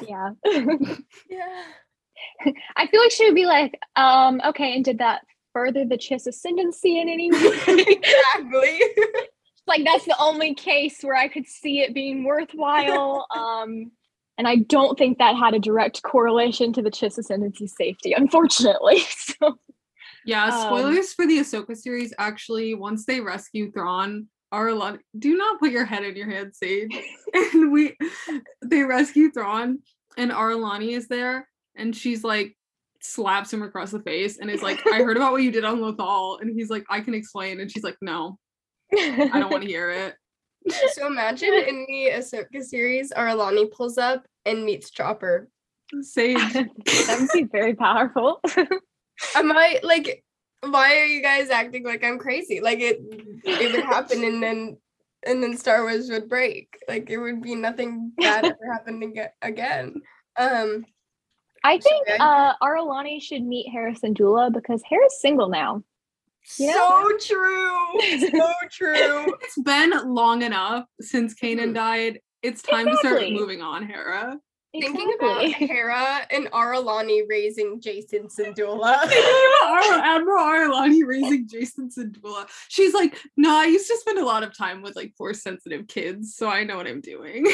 yeah. 0.09 0.31
yeah. 1.29 1.63
I 2.77 2.87
feel 2.89 3.01
like 3.01 3.13
she 3.13 3.27
would 3.27 3.35
be 3.37 3.47
like, 3.47 3.79
um, 3.97 4.41
okay, 4.47 4.75
and 4.75 4.85
did 4.85 4.99
that 4.99 5.23
further 5.53 5.85
the 5.85 5.97
Chiss 5.97 6.27
ascendancy 6.27 7.01
in 7.01 7.09
any 7.09 7.31
way? 7.31 7.39
exactly. 7.69 8.81
like 9.67 9.85
that's 9.85 10.05
the 10.05 10.17
only 10.21 10.55
case 10.55 11.03
where 11.03 11.17
I 11.17 11.29
could 11.29 11.47
see 11.47 11.81
it 11.81 11.95
being 11.95 12.25
worthwhile. 12.25 13.27
Um, 13.37 13.93
and 14.39 14.49
I 14.49 14.57
don't 14.57 14.99
think 14.99 15.19
that 15.19 15.37
had 15.37 15.55
a 15.55 15.59
direct 15.59 16.03
correlation 16.03 16.73
to 16.73 16.83
the 16.83 16.91
Chiss 16.91 17.19
ascendancy 17.19 17.67
safety, 17.67 18.13
unfortunately. 18.15 19.01
So 19.41 19.59
Yeah, 20.25 20.47
Um, 20.47 20.53
spoilers 20.53 21.13
for 21.13 21.27
the 21.27 21.39
Ahsoka 21.39 21.77
series. 21.77 22.15
Actually, 22.19 22.75
once 22.75 23.05
they 23.05 23.21
rescue 23.21 23.71
Thrawn, 23.71 24.29
Arlani, 24.53 24.99
do 25.19 25.37
not 25.37 25.61
put 25.61 25.71
your 25.71 25.85
head 25.85 26.05
in 26.05 26.17
your 26.17 26.31
hand, 26.31 26.55
Sage. 26.55 26.97
and 27.35 27.73
we, 27.73 27.97
they 28.65 28.83
rescue 28.83 29.31
Thrawn, 29.31 29.81
and 30.17 30.31
Arlani 30.31 30.91
is 30.91 31.09
there, 31.09 31.49
and 31.77 31.95
she's 31.95 32.23
like, 32.25 32.57
slaps 33.03 33.53
him 33.53 33.63
across 33.63 33.91
the 33.91 34.01
face, 34.01 34.39
and 34.39 34.51
is 34.51 34.63
like, 34.63 34.81
"I 34.87 34.99
heard 35.03 35.17
about 35.17 35.33
what 35.33 35.43
you 35.43 35.51
did 35.51 35.65
on 35.65 35.79
Lothal," 35.81 36.41
and 36.41 36.55
he's 36.55 36.71
like, 36.71 36.85
"I 36.89 37.01
can 37.01 37.15
explain," 37.15 37.61
and 37.61 37.71
she's 37.71 37.85
like, 37.85 37.97
"No, 38.01 38.39
I 38.97 39.31
don't 39.35 39.51
want 39.51 39.63
to 39.63 39.69
hear 39.69 39.91
it." 39.91 40.15
So 40.93 41.07
imagine 41.07 41.53
in 41.53 41.85
the 41.89 42.11
Ahsoka 42.15 42.63
series, 42.63 43.13
Arlani 43.13 43.71
pulls 43.73 43.99
up 43.99 44.25
and 44.47 44.65
meets 44.65 44.91
Chopper. 44.91 45.49
Sage, 46.01 46.39
that 46.53 47.17
would 47.21 47.31
be 47.33 47.49
very 47.51 47.75
powerful. 47.75 48.41
Am 49.35 49.53
I 49.53 49.81
like? 49.83 50.25
Why 50.63 50.99
are 50.99 51.07
you 51.07 51.21
guys 51.21 51.51
acting 51.51 51.85
like 51.85 52.05
I'm 52.05 52.19
crazy? 52.19 52.61
Like 52.61 52.79
it, 52.81 53.01
it 53.45 53.73
would 53.73 53.85
happen, 53.85 54.25
and 54.25 54.43
then, 54.43 54.77
and 55.27 55.43
then 55.43 55.57
Star 55.57 55.83
Wars 55.83 56.09
would 56.09 56.29
break. 56.29 56.79
Like 56.89 57.11
it 57.11 57.19
would 57.19 57.43
be 57.43 57.57
nothing 57.57 58.13
bad 58.17 58.45
ever 58.45 58.73
happening 58.73 59.19
ag- 59.19 59.31
again. 59.43 60.01
Um, 60.39 60.85
I 61.65 61.79
think 61.79 62.09
uh, 62.19 62.55
Aralani 62.63 63.23
should 63.23 63.43
meet 63.43 63.69
Hera 63.71 63.95
Syndulla 63.95 64.53
because 64.53 64.83
Hera's 64.89 65.21
single 65.21 65.49
now. 65.49 65.83
You 66.59 66.69
know? 66.69 67.09
so 67.21 67.35
true, 67.35 68.01
so 68.31 68.53
true. 68.71 69.35
it's 69.43 69.59
been 69.59 69.93
long 70.13 70.43
enough 70.43 70.87
since 71.01 71.35
Kanan 71.35 71.71
Mhm. 71.71 71.75
died. 71.75 72.21
It's 72.43 72.63
time 72.63 72.87
to 72.87 72.97
start 72.97 73.23
moving 73.31 73.63
on, 73.63 73.87
Hera. 73.87 74.39
Thinking 74.73 75.15
about 75.21 75.45
Exactly. 75.45 75.67
Hera 75.69 76.27
and 76.31 76.47
Aralani 76.51 77.21
raising 77.29 77.79
Jacen 77.81 78.35
Syndulla. 78.35 78.97
Ar- 79.67 79.99
Admiral 80.17 80.43
Arlani 80.43 81.03
raising 81.07 81.47
Jacen 81.47 81.95
Syndulla. 81.97 82.49
She's 82.69 82.95
like, 82.95 83.17
no, 83.37 83.55
I 83.55 83.67
used 83.67 83.87
to 83.89 83.97
spend 83.99 84.19
a 84.19 84.25
lot 84.25 84.43
of 84.43 84.57
time 84.57 84.81
with 84.83 84.97
like 84.97 85.13
force 85.17 85.43
sensitive 85.43 85.87
kids, 85.87 86.35
so 86.35 86.49
I 86.49 86.65
know 86.65 86.77
what 86.79 86.87
I'm 86.89 87.03
doing. 87.03 87.47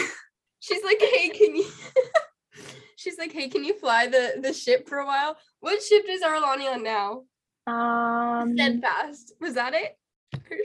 She's 0.61 0.83
like, 0.85 1.01
hey, 1.01 1.29
can 1.31 1.57
you? 1.57 1.67
She's 2.99 3.17
like, 3.17 3.33
hey, 3.33 3.49
can 3.49 3.63
you 3.63 3.79
fly 3.79 4.09
the 4.09 4.41
the 4.41 4.53
ship 4.53 4.89
for 4.89 4.99
a 4.99 5.07
while? 5.07 5.37
What 5.61 5.81
ship 5.81 6.05
is 6.09 6.21
Arlani 6.21 6.69
on 6.69 6.83
now? 6.83 7.23
Um, 7.73 8.55
Steadfast. 8.55 9.35
Was 9.41 9.55
that 9.55 9.73
it? 9.73 9.97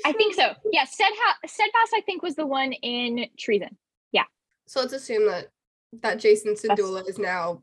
I 0.04 0.13
think 0.13 0.34
so. 0.34 0.52
Yeah, 0.72 0.86
Steadha- 0.86 1.48
Steadfast, 1.48 1.93
I 1.96 2.02
think, 2.08 2.24
was 2.24 2.34
the 2.36 2.48
one 2.48 2.74
in 2.74 3.28
Treason. 3.38 3.78
Yeah. 4.12 4.24
So 4.65 4.80
let's 4.80 4.93
assume 4.93 5.28
that 5.28 5.50
that 6.02 6.17
Jacen 6.17 6.60
Syndulla 6.60 7.08
is 7.08 7.19
now 7.19 7.62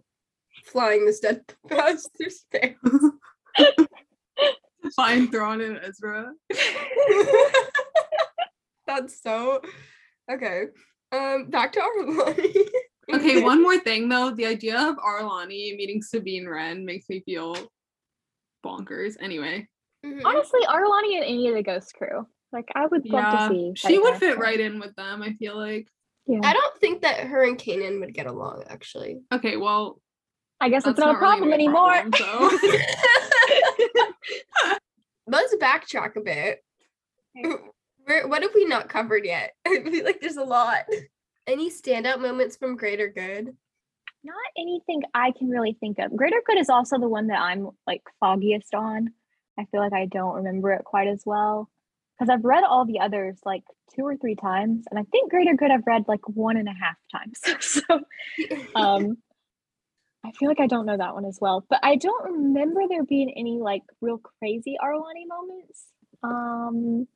flying 0.66 1.04
the 1.04 1.12
Steadfast 1.14 2.08
through 2.16 2.30
space. 2.30 2.76
Find 4.94 5.32
Thrawn 5.32 5.62
and 5.62 5.80
Ezra. 5.82 6.30
That's 8.86 9.20
so 9.20 9.62
okay. 10.30 10.66
Um, 11.10 11.50
back 11.50 11.72
to 11.72 11.80
Arlani. 11.80 12.68
Okay, 13.12 13.42
one 13.42 13.62
more 13.66 13.78
thing 13.78 14.08
though. 14.08 14.30
The 14.30 14.46
idea 14.46 14.78
of 14.78 14.96
Arlani 14.96 15.76
meeting 15.76 16.02
Sabine 16.02 16.46
Wren 16.48 16.84
makes 16.84 17.08
me 17.08 17.20
feel 17.20 17.56
bonkers. 18.64 19.14
Anyway, 19.20 19.68
Mhm. 20.04 20.22
Honestly, 20.24 20.60
Arlani 20.66 21.16
and 21.16 21.24
any 21.24 21.48
of 21.48 21.54
the 21.54 21.62
Ghost 21.62 21.94
Crew. 21.94 22.26
Like, 22.52 22.68
I 22.74 22.86
would 22.86 23.06
love 23.08 23.22
yeah, 23.32 23.48
to 23.48 23.54
see. 23.54 23.72
she 23.76 23.98
would 23.98 24.14
fit 24.14 24.20
character. 24.20 24.40
right 24.42 24.58
in 24.60 24.80
with 24.80 24.94
them. 24.96 25.22
I 25.22 25.34
feel 25.34 25.56
like. 25.56 25.88
Yeah. 26.26 26.40
I 26.42 26.52
don't 26.52 26.78
think 26.80 27.02
that 27.02 27.20
her 27.26 27.42
and 27.42 27.58
Kanan 27.58 28.00
would 28.00 28.14
get 28.14 28.26
along 28.26 28.64
actually. 28.68 29.20
Okay, 29.32 29.56
well, 29.56 30.00
I 30.60 30.68
guess 30.68 30.86
it's 30.86 30.98
not 30.98 31.10
a 31.10 31.12
not 31.12 31.20
really 31.20 31.36
problem 31.38 31.50
my 31.50 31.54
anymore. 31.54 32.10
problem, 32.10 32.12
so. 32.12 32.50
Let's 35.26 35.54
backtrack 35.56 36.16
a 36.16 36.20
bit. 36.20 36.58
Where, 38.06 38.26
what 38.26 38.42
have 38.42 38.54
we 38.54 38.64
not 38.64 38.88
covered 38.88 39.24
yet? 39.24 39.52
I 39.66 39.82
feel 39.84 40.04
like 40.04 40.20
there's 40.20 40.36
a 40.36 40.44
lot. 40.44 40.84
Any 41.50 41.68
standout 41.68 42.20
moments 42.20 42.56
from 42.56 42.76
Greater 42.76 43.08
Good? 43.08 43.56
not 44.22 44.34
anything 44.56 45.02
I 45.14 45.32
can 45.32 45.48
really 45.48 45.76
think 45.80 45.98
of. 45.98 46.14
Greater 46.14 46.40
Good 46.46 46.58
is 46.58 46.68
also 46.68 46.98
the 46.98 47.08
one 47.08 47.28
that 47.28 47.40
I'm 47.40 47.70
like 47.86 48.02
foggiest 48.20 48.72
on. 48.74 49.08
I 49.58 49.64
feel 49.66 49.80
like 49.80 49.92
I 49.92 50.06
don't 50.06 50.36
remember 50.36 50.70
it 50.72 50.84
quite 50.84 51.08
as 51.08 51.22
well 51.26 51.68
because 52.16 52.30
I've 52.30 52.44
read 52.44 52.62
all 52.62 52.84
the 52.84 53.00
others 53.00 53.40
like 53.44 53.64
two 53.96 54.02
or 54.02 54.16
three 54.16 54.36
times, 54.36 54.84
and 54.90 55.00
I 55.00 55.02
think 55.10 55.30
Greater 55.30 55.54
Good 55.54 55.72
I've 55.72 55.86
read 55.86 56.04
like 56.06 56.20
one 56.28 56.56
and 56.56 56.68
a 56.68 56.72
half 56.72 56.96
times. 57.10 57.40
so 57.60 57.82
um, 58.76 59.16
I 60.24 60.30
feel 60.38 60.48
like 60.48 60.60
I 60.60 60.68
don't 60.68 60.86
know 60.86 60.98
that 60.98 61.14
one 61.14 61.24
as 61.24 61.38
well, 61.40 61.66
but 61.68 61.80
I 61.82 61.96
don't 61.96 62.32
remember 62.32 62.82
there 62.88 63.04
being 63.04 63.32
any 63.36 63.58
like 63.58 63.82
real 64.00 64.18
crazy 64.18 64.76
Arlani 64.80 65.26
moments. 65.26 65.84
Um, 66.22 67.08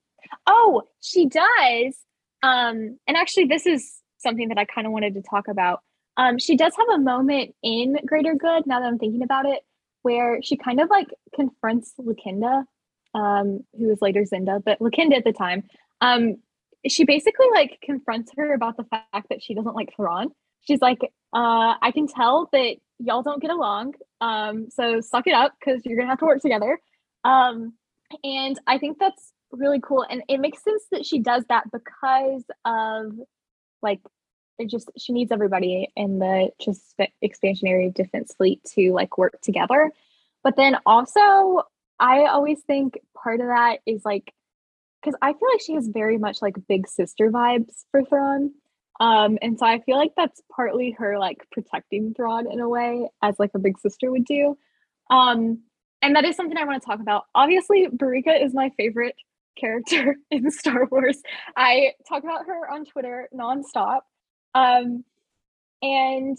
oh, 0.46 0.82
she 1.00 1.26
does. 1.26 1.98
Um, 2.42 2.98
and 3.06 3.16
actually, 3.16 3.44
this 3.44 3.66
is 3.66 4.00
something 4.24 4.48
that 4.48 4.58
I 4.58 4.64
kind 4.64 4.88
of 4.88 4.92
wanted 4.92 5.14
to 5.14 5.22
talk 5.22 5.46
about. 5.46 5.80
Um, 6.16 6.38
she 6.38 6.56
does 6.56 6.72
have 6.76 6.88
a 6.94 6.98
moment 6.98 7.54
in 7.62 7.96
Greater 8.06 8.34
Good. 8.34 8.66
Now 8.66 8.80
that 8.80 8.86
I'm 8.86 8.98
thinking 8.98 9.22
about 9.22 9.46
it, 9.46 9.60
where 10.02 10.40
she 10.42 10.56
kind 10.56 10.80
of 10.80 10.90
like 10.90 11.08
confronts 11.34 11.94
Lakinda, 11.98 12.64
um, 13.14 13.60
who 13.78 13.86
was 13.86 14.02
later 14.02 14.22
Zinda, 14.22 14.62
but 14.64 14.78
Lakinda 14.80 15.16
at 15.16 15.24
the 15.24 15.32
time. 15.32 15.62
Um, 16.00 16.36
she 16.86 17.04
basically 17.04 17.46
like 17.54 17.78
confronts 17.82 18.32
her 18.36 18.52
about 18.52 18.76
the 18.76 18.84
fact 18.84 19.28
that 19.30 19.42
she 19.42 19.54
doesn't 19.54 19.74
like 19.74 19.94
Thrawn. 19.96 20.30
She's 20.60 20.80
like, 20.80 21.00
uh, 21.32 21.74
I 21.80 21.90
can 21.92 22.06
tell 22.06 22.48
that 22.52 22.76
y'all 22.98 23.22
don't 23.22 23.40
get 23.40 23.50
along. 23.50 23.94
Um, 24.20 24.68
so 24.70 25.00
suck 25.00 25.26
it 25.26 25.34
up 25.34 25.54
because 25.58 25.82
you're 25.84 25.96
gonna 25.96 26.10
have 26.10 26.18
to 26.18 26.26
work 26.26 26.40
together. 26.40 26.78
Um, 27.24 27.74
and 28.22 28.58
I 28.66 28.78
think 28.78 28.98
that's 28.98 29.32
really 29.50 29.80
cool. 29.80 30.04
And 30.08 30.22
it 30.28 30.38
makes 30.38 30.62
sense 30.62 30.84
that 30.92 31.06
she 31.06 31.20
does 31.20 31.44
that 31.48 31.64
because 31.72 32.44
of 32.64 33.12
like 33.82 34.00
it 34.58 34.70
just 34.70 34.90
she 34.96 35.12
needs 35.12 35.32
everybody 35.32 35.88
in 35.96 36.18
the 36.18 36.50
just 36.60 36.94
expansionary 37.22 37.92
defense 37.92 38.34
fleet 38.36 38.62
to 38.74 38.92
like 38.92 39.18
work 39.18 39.40
together. 39.42 39.90
But 40.42 40.56
then 40.56 40.76
also 40.86 41.62
I 41.98 42.26
always 42.26 42.60
think 42.66 42.98
part 43.14 43.40
of 43.40 43.46
that 43.46 43.80
is 43.86 44.04
like 44.04 44.32
because 45.02 45.18
I 45.20 45.32
feel 45.32 45.48
like 45.52 45.60
she 45.60 45.74
has 45.74 45.88
very 45.88 46.18
much 46.18 46.40
like 46.40 46.54
big 46.68 46.88
sister 46.88 47.30
vibes 47.30 47.84
for 47.90 48.02
Thrawn. 48.04 48.52
Um, 49.00 49.38
and 49.42 49.58
so 49.58 49.66
I 49.66 49.80
feel 49.80 49.96
like 49.96 50.12
that's 50.16 50.40
partly 50.54 50.92
her 50.92 51.18
like 51.18 51.46
protecting 51.52 52.14
Thrawn 52.14 52.50
in 52.50 52.60
a 52.60 52.68
way, 52.68 53.08
as 53.22 53.38
like 53.38 53.50
a 53.54 53.58
big 53.58 53.78
sister 53.78 54.10
would 54.10 54.24
do. 54.24 54.56
Um, 55.10 55.60
and 56.00 56.16
that 56.16 56.24
is 56.24 56.36
something 56.36 56.56
I 56.56 56.64
want 56.64 56.82
to 56.82 56.86
talk 56.86 57.00
about. 57.00 57.24
Obviously, 57.34 57.88
Barrica 57.88 58.42
is 58.42 58.54
my 58.54 58.70
favorite 58.76 59.16
character 59.58 60.16
in 60.30 60.50
Star 60.50 60.86
Wars. 60.90 61.20
I 61.56 61.92
talk 62.08 62.22
about 62.22 62.46
her 62.46 62.70
on 62.70 62.84
Twitter 62.84 63.28
nonstop. 63.34 64.00
Um, 64.54 65.04
and 65.82 66.38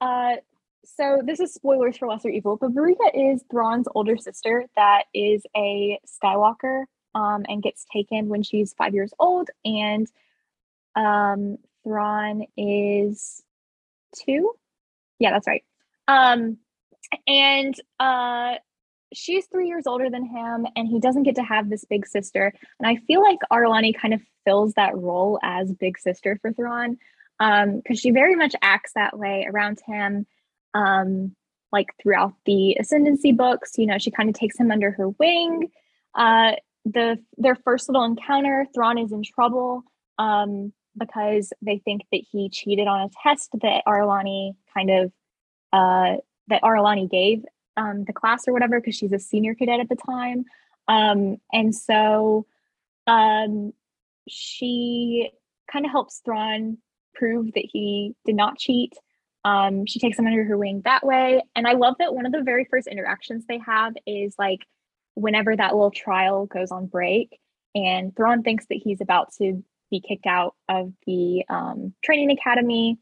uh, 0.00 0.36
so 0.84 1.20
this 1.24 1.40
is 1.40 1.54
spoilers 1.54 1.96
for 1.96 2.08
Lesser 2.08 2.28
Evil, 2.28 2.56
but 2.56 2.74
Barrica 2.74 3.10
is 3.14 3.44
Thrawn's 3.50 3.86
older 3.94 4.16
sister 4.16 4.66
that 4.76 5.04
is 5.14 5.42
a 5.56 5.98
Skywalker 6.06 6.84
um, 7.14 7.44
and 7.48 7.62
gets 7.62 7.86
taken 7.92 8.28
when 8.28 8.42
she's 8.42 8.74
five 8.74 8.94
years 8.94 9.12
old. 9.18 9.48
And 9.64 10.06
um, 10.96 11.58
Thrawn 11.84 12.44
is 12.56 13.42
two. 14.14 14.52
Yeah, 15.18 15.30
that's 15.30 15.46
right. 15.46 15.64
Um, 16.08 16.58
and 17.26 17.74
uh, 18.00 18.54
she's 19.12 19.46
three 19.46 19.68
years 19.68 19.86
older 19.86 20.10
than 20.10 20.24
him, 20.24 20.66
and 20.74 20.88
he 20.88 20.98
doesn't 20.98 21.22
get 21.22 21.36
to 21.36 21.42
have 21.42 21.70
this 21.70 21.84
big 21.84 22.06
sister. 22.06 22.52
And 22.80 22.86
I 22.88 22.96
feel 23.06 23.22
like 23.22 23.38
Ar'alani 23.52 23.94
kind 23.96 24.14
of 24.14 24.20
fills 24.44 24.74
that 24.74 24.96
role 24.96 25.38
as 25.42 25.72
big 25.72 25.98
sister 25.98 26.38
for 26.40 26.52
Thrawn, 26.52 26.98
because 27.42 27.96
um, 27.96 27.96
she 27.96 28.10
very 28.10 28.36
much 28.36 28.54
acts 28.62 28.92
that 28.94 29.18
way 29.18 29.46
around 29.50 29.80
him. 29.86 30.26
Um, 30.74 31.34
like 31.72 31.88
throughout 32.02 32.34
the 32.44 32.76
ascendancy 32.78 33.32
books, 33.32 33.72
you 33.78 33.86
know, 33.86 33.98
she 33.98 34.10
kind 34.10 34.28
of 34.28 34.34
takes 34.34 34.58
him 34.58 34.70
under 34.70 34.90
her 34.90 35.08
wing. 35.08 35.70
Uh, 36.14 36.52
the 36.84 37.18
their 37.38 37.54
first 37.54 37.88
little 37.88 38.04
encounter, 38.04 38.66
Thrawn 38.74 38.98
is 38.98 39.12
in 39.12 39.22
trouble. 39.22 39.82
Um, 40.18 40.72
because 40.96 41.52
they 41.62 41.78
think 41.78 42.02
that 42.12 42.22
he 42.30 42.48
cheated 42.48 42.86
on 42.86 43.00
a 43.00 43.10
test 43.22 43.50
that 43.60 43.82
Ar'alani 43.86 44.54
kind 44.74 44.90
of 44.90 45.12
uh, 45.72 46.16
that 46.48 46.62
Ar'alani 46.62 47.10
gave 47.10 47.44
um, 47.76 48.04
the 48.04 48.12
class 48.12 48.46
or 48.46 48.52
whatever 48.52 48.80
because 48.80 48.96
she's 48.96 49.12
a 49.12 49.18
senior 49.18 49.54
cadet 49.54 49.80
at 49.80 49.88
the 49.88 49.96
time, 49.96 50.44
um, 50.88 51.38
and 51.52 51.74
so 51.74 52.46
um, 53.06 53.72
she 54.28 55.30
kind 55.70 55.86
of 55.86 55.90
helps 55.90 56.20
Thrawn 56.24 56.78
prove 57.14 57.52
that 57.54 57.64
he 57.70 58.14
did 58.24 58.34
not 58.34 58.58
cheat. 58.58 58.92
Um, 59.44 59.86
she 59.86 59.98
takes 59.98 60.18
him 60.18 60.26
under 60.26 60.44
her 60.44 60.56
wing 60.56 60.82
that 60.84 61.04
way, 61.04 61.42
and 61.56 61.66
I 61.66 61.72
love 61.72 61.96
that 61.98 62.14
one 62.14 62.26
of 62.26 62.32
the 62.32 62.42
very 62.42 62.66
first 62.70 62.86
interactions 62.86 63.44
they 63.46 63.58
have 63.58 63.94
is 64.06 64.34
like 64.38 64.60
whenever 65.14 65.56
that 65.56 65.72
little 65.72 65.90
trial 65.90 66.46
goes 66.46 66.70
on 66.70 66.86
break, 66.86 67.38
and 67.74 68.14
Thrawn 68.16 68.42
thinks 68.42 68.66
that 68.66 68.80
he's 68.82 69.00
about 69.00 69.32
to 69.38 69.62
be 69.90 70.00
kicked 70.00 70.26
out 70.26 70.54
of 70.68 70.92
the 71.06 71.44
um, 71.48 71.94
training 72.04 72.30
academy 72.30 72.98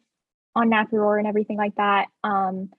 on 0.54 0.70
Naporar 0.70 1.18
and 1.18 1.26
everything 1.26 1.56
like 1.56 1.74
that. 1.76 2.08
Um, 2.24 2.70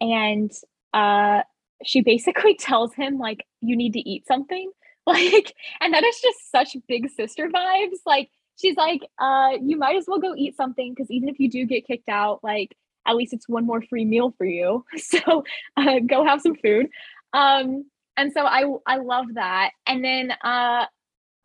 and 0.00 0.50
uh, 0.94 1.42
she 1.84 2.00
basically 2.02 2.56
tells 2.56 2.94
him 2.94 3.18
like, 3.18 3.44
"You 3.60 3.76
need 3.76 3.92
to 3.94 4.00
eat 4.00 4.26
something." 4.26 4.70
Like, 5.08 5.54
and 5.80 5.94
that 5.94 6.04
is 6.04 6.20
just 6.20 6.50
such 6.52 6.76
big 6.86 7.08
sister 7.08 7.48
vibes. 7.48 7.96
Like, 8.04 8.28
she's 8.60 8.76
like, 8.76 9.02
uh, 9.18 9.52
"You 9.62 9.78
might 9.78 9.96
as 9.96 10.04
well 10.06 10.18
go 10.18 10.34
eat 10.36 10.56
something 10.56 10.92
because 10.94 11.10
even 11.10 11.28
if 11.28 11.38
you 11.38 11.50
do 11.50 11.64
get 11.66 11.86
kicked 11.86 12.08
out, 12.08 12.40
like." 12.42 12.76
At 13.06 13.16
least 13.16 13.32
it's 13.32 13.48
one 13.48 13.64
more 13.64 13.80
free 13.80 14.04
meal 14.04 14.34
for 14.36 14.44
you. 14.44 14.84
So 14.98 15.42
uh, 15.78 16.00
go 16.06 16.26
have 16.26 16.42
some 16.42 16.54
food. 16.56 16.88
Um, 17.32 17.86
and 18.18 18.30
so 18.34 18.42
I 18.42 18.64
I 18.86 18.98
love 18.98 19.26
that. 19.32 19.70
And 19.86 20.04
then 20.04 20.32
uh, 20.44 20.84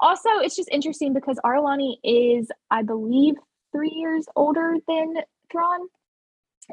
also, 0.04 0.30
it's 0.42 0.56
just 0.56 0.70
interesting 0.70 1.14
because 1.14 1.40
Ar'alani 1.46 1.96
is, 2.04 2.50
I 2.70 2.84
believe, 2.84 3.36
three 3.72 3.94
years 3.96 4.26
older 4.36 4.76
than 4.86 5.16
Thrawn. 5.50 5.88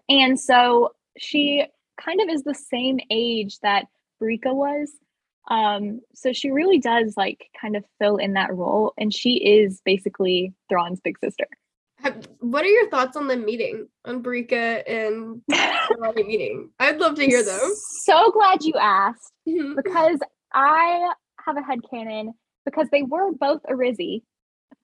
And 0.08 0.38
so 0.38 0.94
she 1.16 1.64
kind 2.04 2.20
of 2.20 2.28
is 2.28 2.42
the 2.42 2.54
same 2.54 2.98
age 3.10 3.58
that 3.60 3.84
Barrica 4.18 4.52
was. 4.52 4.90
Um, 5.50 6.00
so 6.14 6.32
she 6.32 6.50
really 6.50 6.78
does 6.78 7.14
like 7.16 7.48
kind 7.60 7.76
of 7.76 7.84
fill 7.98 8.16
in 8.16 8.34
that 8.34 8.54
role, 8.54 8.94
and 8.96 9.12
she 9.12 9.36
is 9.36 9.82
basically 9.84 10.54
Thrawn's 10.68 11.00
big 11.00 11.18
sister. 11.18 11.46
What 12.38 12.64
are 12.64 12.68
your 12.68 12.88
thoughts 12.88 13.16
on 13.16 13.26
the 13.26 13.36
meeting 13.36 13.88
on 14.06 14.22
Barrica 14.22 14.88
and 14.88 15.42
Ar'alani 15.52 16.26
meeting? 16.26 16.70
I'd 16.78 16.98
love 16.98 17.16
to 17.16 17.26
hear 17.26 17.42
them. 17.42 17.60
So 18.04 18.30
glad 18.30 18.64
you 18.64 18.74
asked 18.80 19.32
because 19.44 20.18
I 20.54 21.12
have 21.44 21.56
a 21.58 21.62
head 21.62 21.80
canon 21.90 22.32
because 22.64 22.88
they 22.90 23.02
were 23.02 23.32
both 23.32 23.60
Arizzi 23.64 24.22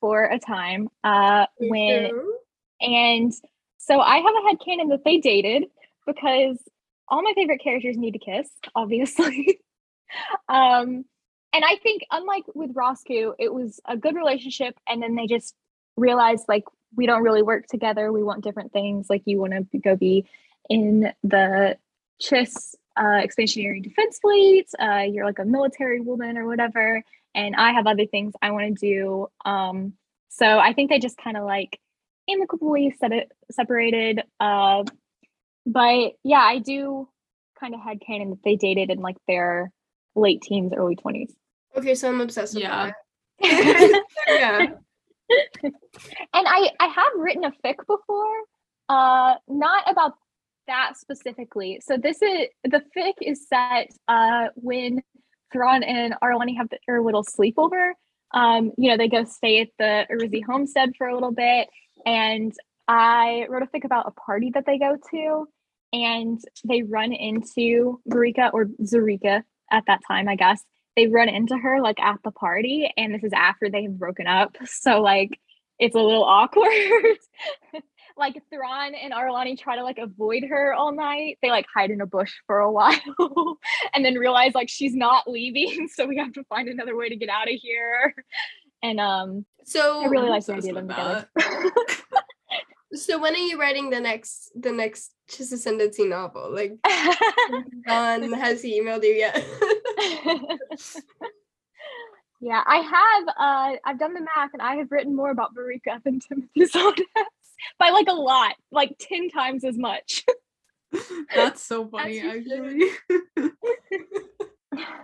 for 0.01 0.25
a 0.25 0.39
time. 0.39 0.89
Uh, 1.05 1.47
when 1.59 2.11
and 2.81 3.33
so 3.79 4.01
I 4.01 4.17
have 4.17 4.35
a 4.45 4.49
head 4.49 4.59
canon 4.65 4.89
that 4.89 5.05
they 5.05 5.19
dated 5.19 5.65
because 6.07 6.59
all 7.09 7.23
my 7.23 7.33
favorite 7.35 7.63
characters 7.63 7.97
need 7.97 8.13
to 8.13 8.19
kiss, 8.19 8.49
obviously. 8.75 9.61
um, 10.49 11.05
and 11.53 11.64
I 11.64 11.77
think 11.83 12.03
unlike 12.11 12.45
with 12.55 12.75
Roscu, 12.75 13.35
it 13.38 13.53
was 13.53 13.81
a 13.87 13.97
good 13.97 14.14
relationship, 14.14 14.79
and 14.88 15.03
then 15.03 15.14
they 15.14 15.27
just 15.27 15.55
realized 15.97 16.45
like 16.49 16.64
we 16.95 17.07
don't 17.07 17.23
really 17.23 17.42
work 17.42 17.66
together. 17.66 18.12
We 18.12 18.23
want 18.23 18.45
different 18.45 18.73
things. 18.73 19.09
Like 19.09 19.23
you 19.25 19.38
want 19.38 19.53
to 19.73 19.79
go 19.79 19.97
be 19.97 20.27
in 20.69 21.12
the 21.23 21.77
Chiss 22.23 22.75
uh, 22.97 23.21
expansionary 23.23 23.83
defense 23.83 24.19
fleet. 24.19 24.69
Uh, 24.79 25.05
you're 25.09 25.25
like 25.25 25.38
a 25.38 25.45
military 25.45 26.01
woman 26.01 26.37
or 26.37 26.47
whatever 26.47 27.03
and 27.37 27.55
I 27.55 27.73
have 27.73 27.87
other 27.87 28.07
things 28.07 28.33
I 28.42 28.51
want 28.51 28.79
to 28.79 28.87
do. 28.87 29.29
Um, 29.45 29.92
so 30.31 30.59
I 30.59 30.73
think 30.73 30.90
they 30.90 30.99
just 30.99 31.19
kind 31.19 31.37
of 31.37 31.45
like 31.45 31.79
amicably 32.29 32.92
set 32.99 33.12
it 33.12 33.31
separated. 33.51 34.23
Uh, 34.40 34.85
but 35.66 36.14
yeah, 36.25 36.40
I 36.40 36.59
do 36.59 37.09
kind 37.61 37.75
of 37.75 37.81
had 37.81 38.01
canon 38.01 38.31
that 38.31 38.42
they 38.42 38.57
dated 38.57 38.90
in 38.90 39.01
like 39.01 39.19
their 39.29 39.71
late 40.17 40.43
teens, 40.43 40.73
early 40.77 40.97
twenties. 40.97 41.35
Okay, 41.77 41.95
so 41.95 42.09
I'm 42.09 42.21
obsessed 42.21 42.55
with 42.55 42.65
yeah. 42.65 42.91
that. 43.41 44.05
yeah. 44.29 44.67
and 45.63 45.73
I 46.35 46.71
I 46.81 46.87
have 46.87 47.13
written 47.17 47.45
a 47.45 47.53
fic 47.65 47.77
before, 47.87 48.37
uh, 48.89 49.35
not 49.49 49.91
about 49.91 50.15
that 50.67 50.95
specifically. 50.97 51.81
So 51.85 51.97
this 51.97 52.23
is 52.23 52.49
the 52.64 52.83
fic 52.97 53.14
is 53.21 53.47
set 53.49 53.91
uh 54.09 54.49
when 54.55 55.03
Thrawn 55.53 55.83
and 55.83 56.14
Ar'alani 56.23 56.57
have 56.57 56.69
their 56.87 57.03
little 57.03 57.25
sleepover. 57.25 57.93
Um, 58.35 58.73
you 58.77 58.91
know, 58.91 58.97
they 58.97 59.09
go 59.09 59.25
stay 59.25 59.61
at 59.61 59.69
the 59.79 60.07
Arizzi 60.11 60.43
homestead 60.45 60.93
for 60.99 61.07
a 61.07 61.14
little 61.14 61.33
bit. 61.33 61.69
And 62.05 62.53
I 62.89 63.47
wrote 63.49 63.62
a 63.62 63.67
fic 63.67 63.85
about 63.85 64.09
a 64.09 64.11
party 64.12 64.51
that 64.55 64.64
they 64.67 64.79
go 64.79 64.97
to, 65.11 65.49
and 65.93 66.41
they 66.64 66.83
run 66.83 67.12
into 67.12 68.01
Barrica 68.07 68.51
or 68.53 68.67
Zarika 68.83 69.43
at 69.71 69.85
that 69.87 70.01
time, 70.07 70.29
I 70.29 70.37
guess. 70.37 70.62
They 70.97 71.07
run 71.09 71.29
into 71.29 71.57
her 71.57 71.81
like 71.81 72.01
at 72.01 72.21
the 72.25 72.31
party, 72.31 72.91
and 72.97 73.14
this 73.14 73.25
is 73.25 73.33
after 73.35 73.69
they 73.69 73.83
have 73.85 73.99
broken 73.99 74.27
up. 74.27 74.57
So 74.67 75.01
like 75.01 75.39
it's 75.79 75.95
a 75.95 76.01
little 76.01 76.25
awkward. 76.39 77.19
like 78.19 78.43
Thrawn 78.51 78.95
and 78.95 79.12
Ar'alani 79.12 79.59
try 79.59 79.77
to 79.77 79.83
like 79.83 79.99
avoid 79.99 80.45
her 80.49 80.73
all 80.73 80.93
night. 80.93 81.39
They 81.43 81.51
like 81.51 81.67
hide 81.75 81.91
in 81.91 82.01
a 82.01 82.07
bush 82.07 82.33
for 82.47 82.61
a 82.61 82.73
while 82.73 83.59
and 83.95 84.03
then 84.03 84.14
realize 84.14 84.55
like 84.55 84.71
she's 84.71 84.95
not 84.95 85.29
leaving. 85.29 85.89
So 85.93 86.07
we 86.07 86.17
have 86.17 86.33
to 86.33 86.45
find 86.45 86.69
another 86.69 86.97
way 86.97 87.11
to 87.11 87.17
get 87.17 87.29
out 87.29 87.49
of 87.49 87.55
here. 87.61 88.14
And 88.83 89.01
um 89.01 89.45
so 89.64 90.01
I 90.01 90.07
really 90.07 90.31
like 90.31 90.47
the 90.47 90.55
idea 90.55 90.71
of 90.71 90.77
them 90.77 90.89
together. 90.89 91.29
So 92.95 93.18
when 93.18 93.34
are 93.34 93.39
you 93.39 93.59
writing 93.61 93.91
the 93.91 94.01
next 94.01 94.51
the 94.55 94.72
next 94.72 95.12
Chiss 95.28 95.53
Ascendancy 95.53 96.07
novel? 96.07 96.53
Like 96.53 96.74
Don 97.87 98.32
has 98.32 98.62
he 98.62 98.80
emailed 98.80 99.03
you 99.03 99.14
yet? 99.14 99.37
yeah, 102.41 102.62
I 102.66 102.76
have 102.76 103.28
uh 103.28 103.76
I've 103.84 103.99
done 103.99 104.14
the 104.14 104.20
math 104.20 104.53
and 104.53 104.62
I 104.62 104.76
have 104.76 104.91
written 104.91 105.14
more 105.16 105.30
about 105.30 105.55
Barrica 105.55 106.01
than 106.05 106.20
Timothy 106.20 106.66
Solness 106.66 107.07
by 107.78 107.91
like 107.91 108.07
a 108.09 108.14
lot, 108.14 108.55
like 108.70 108.97
10 109.01 109.30
times 109.30 109.64
as 109.64 109.76
much. 109.76 110.24
That's 111.34 111.62
so 111.62 111.89
funny, 111.89 112.20
actually. 112.20 112.82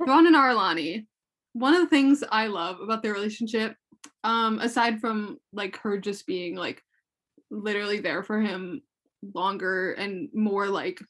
Thrawn 0.04 0.26
and 0.26 0.36
Arlani. 0.36 1.06
One 1.54 1.74
of 1.74 1.80
the 1.80 1.88
things 1.88 2.22
I 2.30 2.46
love 2.46 2.80
about 2.80 3.02
their 3.02 3.12
relationship, 3.12 3.74
um, 4.24 4.58
aside 4.60 5.00
from 5.00 5.38
like 5.52 5.78
her 5.78 5.98
just 5.98 6.26
being 6.26 6.54
like 6.54 6.82
literally 7.52 8.00
there 8.00 8.22
for 8.22 8.40
him 8.40 8.82
longer 9.34 9.92
and 9.92 10.28
more 10.34 10.66
like 10.68 11.00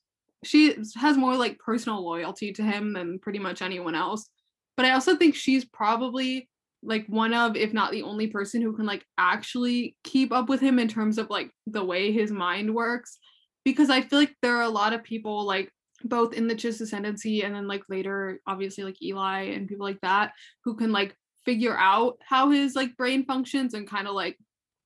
she 0.45 0.74
has 0.97 1.16
more 1.16 1.36
like 1.36 1.59
personal 1.59 2.05
loyalty 2.05 2.53
to 2.53 2.62
him 2.62 2.93
than 2.93 3.20
pretty 3.20 3.38
much 3.38 3.62
anyone 3.62 3.95
else. 3.95 4.28
But 4.76 4.86
I 4.86 4.93
also 4.93 5.16
think 5.16 5.36
she's 5.36 5.64
probably 5.64 6.49
like 6.82 7.07
one 7.07 7.32
of 7.32 7.57
if 7.57 7.72
not 7.72 7.93
the 7.93 8.03
only 8.03 8.26
person 8.26 8.61
who 8.61 8.74
can 8.74 8.84
like 8.86 9.05
actually 9.16 9.97
keep 10.03 10.32
up 10.32 10.49
with 10.49 10.61
him 10.61 10.80
in 10.80 10.88
terms 10.88 11.16
of 11.16 11.30
like 11.30 11.51
the 11.68 11.84
way 11.84 12.11
his 12.11 12.32
mind 12.32 12.74
works 12.74 13.18
because 13.64 13.88
I 13.88 14.01
feel 14.01 14.18
like 14.18 14.34
there 14.43 14.57
are 14.57 14.62
a 14.62 14.68
lot 14.68 14.93
of 14.93 15.05
people 15.05 15.45
like 15.45 15.70
both 16.03 16.32
in 16.32 16.49
the 16.49 16.57
Chiss 16.57 16.80
ascendancy 16.80 17.45
and 17.45 17.55
then 17.55 17.68
like 17.68 17.84
later 17.88 18.40
obviously 18.49 18.82
like 18.82 19.01
Eli 19.01 19.51
and 19.53 19.68
people 19.68 19.86
like 19.86 20.01
that 20.01 20.32
who 20.64 20.74
can 20.74 20.90
like 20.90 21.14
figure 21.45 21.76
out 21.76 22.18
how 22.26 22.51
his 22.51 22.74
like 22.74 22.97
brain 22.97 23.24
functions 23.24 23.74
and 23.74 23.88
kind 23.88 24.09
of 24.09 24.14
like 24.14 24.36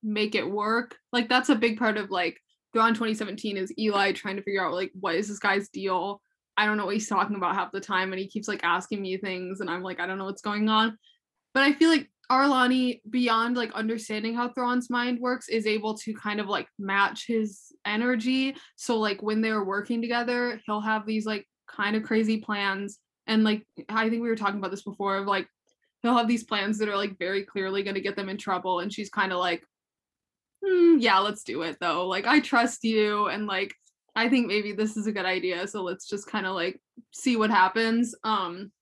make 0.06 0.34
it 0.34 0.48
work. 0.48 0.96
Like 1.12 1.28
that's 1.28 1.48
a 1.48 1.56
big 1.56 1.78
part 1.78 1.98
of 1.98 2.10
like 2.10 2.38
Thrawn 2.72 2.94
2017 2.94 3.56
is 3.56 3.72
Eli 3.78 4.12
trying 4.12 4.36
to 4.36 4.42
figure 4.42 4.64
out 4.64 4.72
like 4.72 4.92
what 4.98 5.16
is 5.16 5.28
this 5.28 5.38
guy's 5.38 5.68
deal. 5.68 6.20
I 6.56 6.64
don't 6.64 6.76
know 6.76 6.86
what 6.86 6.94
he's 6.94 7.08
talking 7.08 7.36
about 7.36 7.54
half 7.54 7.72
the 7.72 7.80
time 7.80 8.12
and 8.12 8.20
he 8.20 8.28
keeps 8.28 8.48
like 8.48 8.60
asking 8.62 9.02
me 9.02 9.18
things 9.18 9.60
and 9.60 9.68
I'm 9.68 9.82
like 9.82 10.00
I 10.00 10.06
don't 10.06 10.18
know 10.18 10.24
what's 10.24 10.42
going 10.42 10.68
on. 10.68 10.96
But 11.52 11.64
I 11.64 11.72
feel 11.72 11.90
like 11.90 12.10
Arlani, 12.30 13.00
beyond 13.08 13.56
like 13.56 13.72
understanding 13.72 14.34
how 14.34 14.48
Thrawn's 14.48 14.90
mind 14.90 15.20
works, 15.20 15.48
is 15.48 15.66
able 15.66 15.94
to 15.98 16.14
kind 16.14 16.40
of 16.40 16.48
like 16.48 16.66
match 16.78 17.24
his 17.26 17.72
energy. 17.84 18.56
So 18.76 18.98
like 18.98 19.22
when 19.22 19.40
they're 19.40 19.64
working 19.64 20.02
together, 20.02 20.60
he'll 20.66 20.80
have 20.80 21.06
these 21.06 21.24
like 21.24 21.46
kind 21.68 21.96
of 21.96 22.02
crazy 22.02 22.38
plans. 22.38 22.98
And 23.26 23.44
like 23.44 23.64
I 23.88 24.08
think 24.08 24.22
we 24.22 24.28
were 24.28 24.36
talking 24.36 24.58
about 24.58 24.70
this 24.70 24.82
before 24.82 25.18
of 25.18 25.26
like 25.26 25.48
he'll 26.02 26.16
have 26.16 26.28
these 26.28 26.44
plans 26.44 26.78
that 26.78 26.88
are 26.88 26.96
like 26.96 27.18
very 27.18 27.44
clearly 27.44 27.82
gonna 27.82 28.00
get 28.00 28.16
them 28.16 28.28
in 28.28 28.36
trouble. 28.36 28.80
And 28.80 28.92
she's 28.92 29.08
kind 29.08 29.32
of 29.32 29.38
like, 29.38 29.64
hmm, 30.64 30.98
yeah, 30.98 31.18
let's 31.18 31.42
do 31.42 31.62
it 31.62 31.78
though. 31.80 32.06
Like 32.06 32.26
I 32.26 32.40
trust 32.40 32.84
you 32.84 33.28
and 33.28 33.46
like 33.46 33.74
I 34.14 34.28
think 34.28 34.46
maybe 34.46 34.72
this 34.72 34.96
is 34.96 35.06
a 35.06 35.12
good 35.12 35.26
idea. 35.26 35.66
So 35.68 35.82
let's 35.82 36.08
just 36.08 36.26
kind 36.26 36.46
of 36.46 36.54
like 36.54 36.80
see 37.12 37.36
what 37.36 37.50
happens. 37.50 38.14
Um 38.24 38.72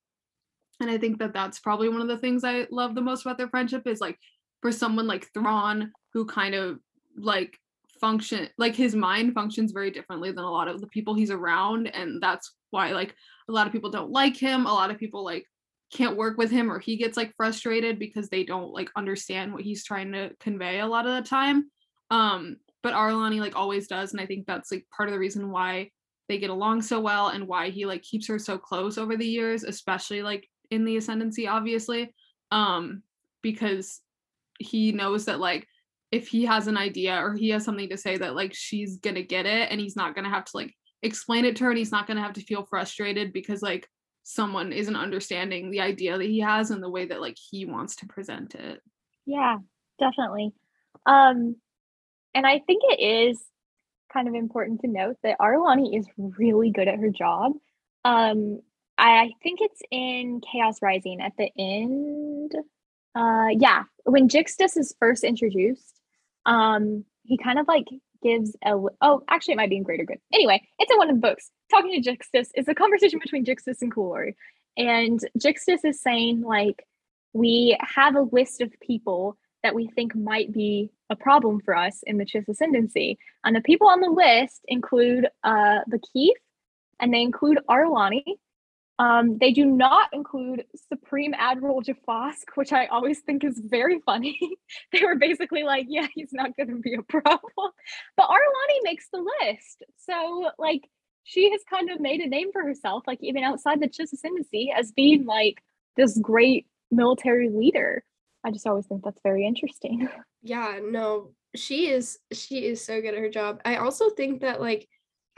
and 0.80 0.90
i 0.90 0.98
think 0.98 1.18
that 1.18 1.32
that's 1.32 1.58
probably 1.58 1.88
one 1.88 2.00
of 2.00 2.08
the 2.08 2.18
things 2.18 2.44
i 2.44 2.66
love 2.70 2.94
the 2.94 3.00
most 3.00 3.22
about 3.22 3.38
their 3.38 3.48
friendship 3.48 3.86
is 3.86 4.00
like 4.00 4.18
for 4.60 4.72
someone 4.72 5.06
like 5.06 5.28
Thrawn 5.34 5.92
who 6.12 6.24
kind 6.24 6.54
of 6.54 6.78
like 7.16 7.58
function 8.00 8.48
like 8.58 8.74
his 8.74 8.94
mind 8.94 9.34
functions 9.34 9.72
very 9.72 9.90
differently 9.90 10.30
than 10.30 10.44
a 10.44 10.50
lot 10.50 10.68
of 10.68 10.80
the 10.80 10.86
people 10.88 11.14
he's 11.14 11.30
around 11.30 11.86
and 11.88 12.22
that's 12.22 12.54
why 12.70 12.92
like 12.92 13.14
a 13.48 13.52
lot 13.52 13.66
of 13.66 13.72
people 13.72 13.90
don't 13.90 14.10
like 14.10 14.36
him 14.36 14.66
a 14.66 14.72
lot 14.72 14.90
of 14.90 14.98
people 14.98 15.24
like 15.24 15.46
can't 15.92 16.16
work 16.16 16.36
with 16.38 16.50
him 16.50 16.70
or 16.70 16.78
he 16.78 16.96
gets 16.96 17.16
like 17.16 17.34
frustrated 17.36 17.98
because 17.98 18.28
they 18.28 18.44
don't 18.44 18.72
like 18.72 18.90
understand 18.96 19.52
what 19.52 19.62
he's 19.62 19.84
trying 19.84 20.12
to 20.12 20.30
convey 20.40 20.80
a 20.80 20.86
lot 20.86 21.06
of 21.06 21.14
the 21.14 21.28
time. 21.28 21.70
Um 22.10 22.56
but 22.82 22.94
Arlani 22.94 23.40
like 23.40 23.56
always 23.56 23.86
does 23.86 24.12
and 24.12 24.20
I 24.20 24.26
think 24.26 24.46
that's 24.46 24.70
like 24.70 24.86
part 24.94 25.08
of 25.08 25.12
the 25.12 25.18
reason 25.18 25.50
why 25.50 25.90
they 26.28 26.38
get 26.38 26.50
along 26.50 26.82
so 26.82 27.00
well 27.00 27.28
and 27.28 27.46
why 27.46 27.70
he 27.70 27.86
like 27.86 28.02
keeps 28.02 28.26
her 28.28 28.38
so 28.38 28.58
close 28.58 28.98
over 28.98 29.16
the 29.16 29.26
years 29.26 29.64
especially 29.64 30.22
like 30.22 30.48
in 30.70 30.84
the 30.84 30.96
ascendancy 30.96 31.46
obviously 31.46 32.14
um 32.50 33.02
because 33.42 34.00
he 34.58 34.92
knows 34.92 35.26
that 35.26 35.40
like 35.40 35.66
if 36.10 36.28
he 36.28 36.44
has 36.44 36.66
an 36.66 36.76
idea 36.76 37.16
or 37.16 37.34
he 37.34 37.50
has 37.50 37.64
something 37.64 37.88
to 37.88 37.96
say 37.96 38.16
that 38.16 38.34
like 38.34 38.54
she's 38.54 38.98
gonna 38.98 39.22
get 39.22 39.46
it 39.46 39.70
and 39.70 39.80
he's 39.80 39.96
not 39.96 40.14
gonna 40.14 40.30
have 40.30 40.44
to 40.44 40.56
like 40.56 40.74
explain 41.02 41.44
it 41.44 41.56
to 41.56 41.64
her 41.64 41.70
and 41.70 41.78
he's 41.78 41.92
not 41.92 42.06
gonna 42.06 42.22
have 42.22 42.34
to 42.34 42.40
feel 42.40 42.64
frustrated 42.64 43.32
because 43.32 43.62
like 43.62 43.88
someone 44.24 44.72
isn't 44.72 44.96
understanding 44.96 45.70
the 45.70 45.80
idea 45.80 46.18
that 46.18 46.24
he 46.24 46.40
has 46.40 46.70
and 46.70 46.82
the 46.82 46.90
way 46.90 47.06
that 47.06 47.20
like 47.20 47.36
he 47.38 47.64
wants 47.64 47.96
to 47.96 48.06
present 48.06 48.54
it. 48.54 48.80
Yeah 49.26 49.58
definitely. 49.98 50.52
Um 51.06 51.56
and 52.34 52.46
i 52.46 52.58
think 52.58 52.82
it 52.84 53.00
is 53.00 53.40
kind 54.12 54.26
of 54.26 54.34
important 54.34 54.80
to 54.80 54.88
note 54.88 55.16
that 55.22 55.38
arlani 55.38 55.96
is 55.96 56.06
really 56.16 56.70
good 56.70 56.88
at 56.88 56.98
her 56.98 57.10
job. 57.10 57.52
Um 58.04 58.60
I 58.96 59.32
think 59.42 59.58
it's 59.60 59.82
in 59.90 60.40
Chaos 60.40 60.80
Rising 60.80 61.20
at 61.20 61.32
the 61.36 61.50
end. 61.58 62.52
Uh 63.14 63.48
yeah, 63.50 63.84
when 64.04 64.28
Jixtus 64.28 64.76
is 64.76 64.94
first 64.98 65.24
introduced, 65.24 65.94
um, 66.46 67.04
he 67.24 67.38
kind 67.38 67.58
of 67.58 67.66
like 67.68 67.86
gives 68.24 68.56
a 68.64 68.74
oh, 69.02 69.22
actually 69.28 69.52
it 69.52 69.58
might 69.58 69.70
be 69.70 69.76
in 69.76 69.84
Greater 69.84 70.04
Good. 70.04 70.18
Anyway, 70.32 70.66
it's 70.78 70.90
in 70.90 70.98
one 70.98 71.10
of 71.10 71.16
the 71.16 71.20
books. 71.20 71.50
Talking 71.70 72.02
to 72.02 72.10
Jixtus 72.10 72.48
is 72.56 72.66
a 72.66 72.74
conversation 72.82 73.20
between 73.22 73.44
Jixtus 73.44 73.82
and 73.82 73.94
Qilori. 73.94 74.34
And 74.76 75.20
Jixtus 75.38 75.84
is 75.84 76.00
saying, 76.00 76.42
like, 76.42 76.84
we 77.32 77.76
have 77.80 78.16
a 78.16 78.28
list 78.32 78.60
of 78.60 78.72
people 78.80 79.36
that 79.62 79.74
we 79.74 79.86
think 79.88 80.16
might 80.16 80.52
be 80.52 80.90
a 81.10 81.16
problem 81.16 81.60
for 81.60 81.76
us 81.76 82.00
in 82.06 82.18
the 82.18 82.24
Chiss 82.24 82.48
Ascendancy. 82.48 83.18
And 83.44 83.54
the 83.54 83.60
people 83.60 83.88
on 83.88 84.00
the 84.00 84.10
list 84.10 84.62
include 84.66 85.28
uh 85.44 85.80
the 85.86 86.00
Keith, 86.12 86.36
and 86.98 87.12
they 87.12 87.22
include 87.22 87.58
Arlani, 87.68 88.24
um, 88.98 89.38
they 89.38 89.52
do 89.52 89.64
not 89.64 90.08
include 90.12 90.64
Supreme 90.92 91.34
Admiral 91.36 91.82
Ja'fosk, 91.82 92.44
which 92.54 92.72
I 92.72 92.86
always 92.86 93.20
think 93.20 93.42
is 93.42 93.60
very 93.64 94.00
funny. 94.06 94.38
they 94.92 95.04
were 95.04 95.16
basically 95.16 95.64
like, 95.64 95.86
yeah, 95.88 96.06
he's 96.14 96.32
not 96.32 96.56
going 96.56 96.68
to 96.68 96.76
be 96.76 96.94
a 96.94 97.02
problem. 97.02 97.72
But 98.16 98.28
Arlani 98.28 98.78
makes 98.82 99.08
the 99.12 99.24
list. 99.42 99.82
So, 99.96 100.50
like, 100.58 100.88
she 101.24 101.50
has 101.50 101.62
kind 101.68 101.90
of 101.90 102.00
made 102.00 102.20
a 102.20 102.28
name 102.28 102.52
for 102.52 102.62
herself, 102.62 103.02
like, 103.06 103.18
even 103.20 103.42
outside 103.42 103.80
the 103.80 103.88
Chiss 103.88 104.12
Ascendancy, 104.12 104.72
as 104.76 104.92
being 104.92 105.26
like 105.26 105.62
this 105.96 106.18
great 106.18 106.66
military 106.90 107.48
leader. 107.48 108.04
I 108.44 108.50
just 108.50 108.66
always 108.66 108.86
think 108.86 109.02
that's 109.02 109.20
very 109.22 109.46
interesting. 109.46 110.08
Yeah, 110.46 110.78
no, 110.84 111.30
she 111.56 111.88
is 111.88 112.18
she 112.30 112.66
is 112.66 112.84
so 112.84 113.00
good 113.00 113.14
at 113.14 113.20
her 113.20 113.30
job. 113.30 113.62
I 113.64 113.76
also 113.76 114.10
think 114.10 114.42
that 114.42 114.60
like 114.60 114.86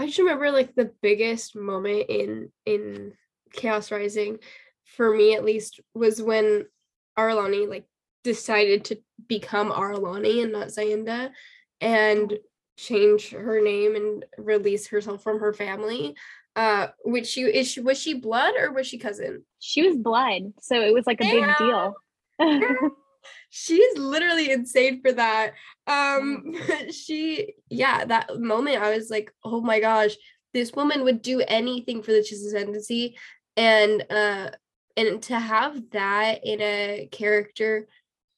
I 0.00 0.06
just 0.06 0.18
remember 0.18 0.50
like 0.50 0.74
the 0.74 0.90
biggest 1.00 1.54
moment 1.54 2.06
in 2.08 2.50
in 2.66 3.12
Chaos 3.56 3.90
Rising, 3.90 4.38
for 4.84 5.14
me 5.14 5.34
at 5.34 5.44
least, 5.44 5.80
was 5.94 6.22
when 6.22 6.66
Arlani 7.18 7.68
like 7.68 7.86
decided 8.24 8.84
to 8.86 8.98
become 9.28 9.70
Arlani 9.70 10.42
and 10.42 10.52
not 10.52 10.68
Zayenda 10.68 11.30
and 11.80 12.38
change 12.76 13.30
her 13.30 13.60
name 13.60 13.96
and 13.96 14.24
release 14.38 14.88
herself 14.88 15.22
from 15.22 15.40
her 15.40 15.52
family. 15.52 16.14
Uh, 16.54 16.88
which 17.04 17.26
she 17.26 17.42
is 17.42 17.68
she 17.70 17.80
was 17.80 18.00
she 18.00 18.14
blood 18.14 18.54
or 18.58 18.72
was 18.72 18.86
she 18.86 18.96
cousin? 18.96 19.44
She 19.58 19.86
was 19.86 19.96
blood, 19.96 20.54
so 20.60 20.80
it 20.80 20.94
was 20.94 21.06
like 21.06 21.20
a 21.20 21.30
big 21.30 21.44
deal. 21.58 21.94
She's 23.50 23.98
literally 23.98 24.50
insane 24.50 25.02
for 25.02 25.12
that. 25.12 25.52
Um, 25.86 26.54
she 26.90 27.54
yeah, 27.68 28.06
that 28.06 28.40
moment 28.40 28.82
I 28.82 28.96
was 28.96 29.10
like, 29.10 29.32
oh 29.44 29.60
my 29.60 29.80
gosh, 29.80 30.16
this 30.54 30.72
woman 30.72 31.04
would 31.04 31.20
do 31.20 31.42
anything 31.46 32.02
for 32.02 32.12
the 32.12 32.20
Chiss 32.20 32.46
Ascendancy 32.46 33.18
and 33.56 34.04
uh 34.10 34.50
and 34.96 35.22
to 35.22 35.38
have 35.38 35.90
that 35.90 36.40
in 36.44 36.60
a 36.60 37.08
character 37.12 37.86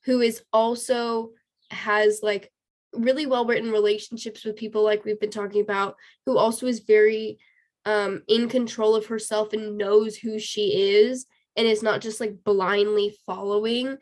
who 0.05 0.21
is 0.21 0.43
also 0.53 1.31
has 1.71 2.21
like 2.23 2.51
really 2.95 3.27
well 3.27 3.45
written 3.45 3.71
relationships 3.71 4.45
with 4.45 4.57
people 4.57 4.83
like 4.83 5.05
we've 5.05 5.21
been 5.21 5.31
talking 5.31 5.61
about 5.61 5.97
who 6.27 6.39
also 6.39 6.66
is 6.66 6.81
very 6.81 7.39
um 7.85 8.23
in 8.29 8.49
control 8.49 8.95
of 8.95 9.07
herself 9.07 9.53
and 9.53 9.77
knows 9.77 10.16
who 10.16 10.39
she 10.39 10.95
is 10.97 11.27
and 11.57 11.66
is 11.66 11.83
not 11.83 12.01
just 12.01 12.21
like 12.21 12.43
blindly 12.45 13.16
following 13.27 13.97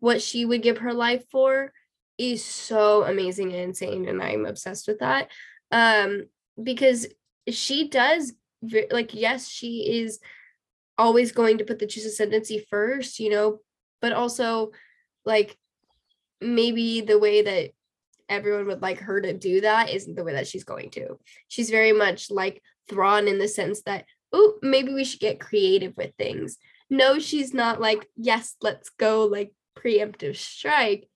what 0.00 0.20
she 0.20 0.44
would 0.44 0.62
give 0.62 0.78
her 0.78 0.92
life 0.92 1.24
for 1.30 1.72
is 2.18 2.44
so 2.44 3.04
amazing 3.04 3.52
and 3.52 3.62
insane 3.62 4.08
and 4.08 4.22
i'm 4.22 4.44
obsessed 4.46 4.86
with 4.86 4.98
that 4.98 5.30
um 5.72 6.24
because 6.62 7.06
she 7.48 7.88
does 7.88 8.32
like 8.90 9.14
yes 9.14 9.48
she 9.48 10.00
is 10.00 10.18
always 10.98 11.32
going 11.32 11.58
to 11.58 11.64
put 11.64 11.78
the 11.78 11.86
Chiss 11.86 12.06
ascendancy 12.06 12.64
first, 12.70 13.18
you 13.18 13.30
know, 13.30 13.60
but 14.00 14.12
also 14.12 14.72
like 15.24 15.56
maybe 16.40 17.00
the 17.00 17.18
way 17.18 17.42
that 17.42 17.70
everyone 18.28 18.66
would 18.66 18.82
like 18.82 18.98
her 19.00 19.20
to 19.20 19.32
do 19.32 19.60
that 19.60 19.90
isn't 19.90 20.14
the 20.16 20.24
way 20.24 20.32
that 20.32 20.48
she's 20.48 20.64
going 20.64 20.90
to. 20.90 21.18
She's 21.48 21.70
very 21.70 21.92
much 21.92 22.30
like 22.30 22.62
Thrawn 22.88 23.28
in 23.28 23.38
the 23.38 23.48
sense 23.48 23.82
that, 23.82 24.04
oh, 24.32 24.54
maybe 24.62 24.92
we 24.92 25.04
should 25.04 25.20
get 25.20 25.40
creative 25.40 25.96
with 25.96 26.12
things. 26.16 26.58
No, 26.90 27.18
she's 27.18 27.52
not 27.52 27.80
like, 27.80 28.06
yes, 28.16 28.56
let's 28.60 28.90
go 28.90 29.24
like 29.24 29.52
preemptive 29.76 30.36
strike. 30.36 31.08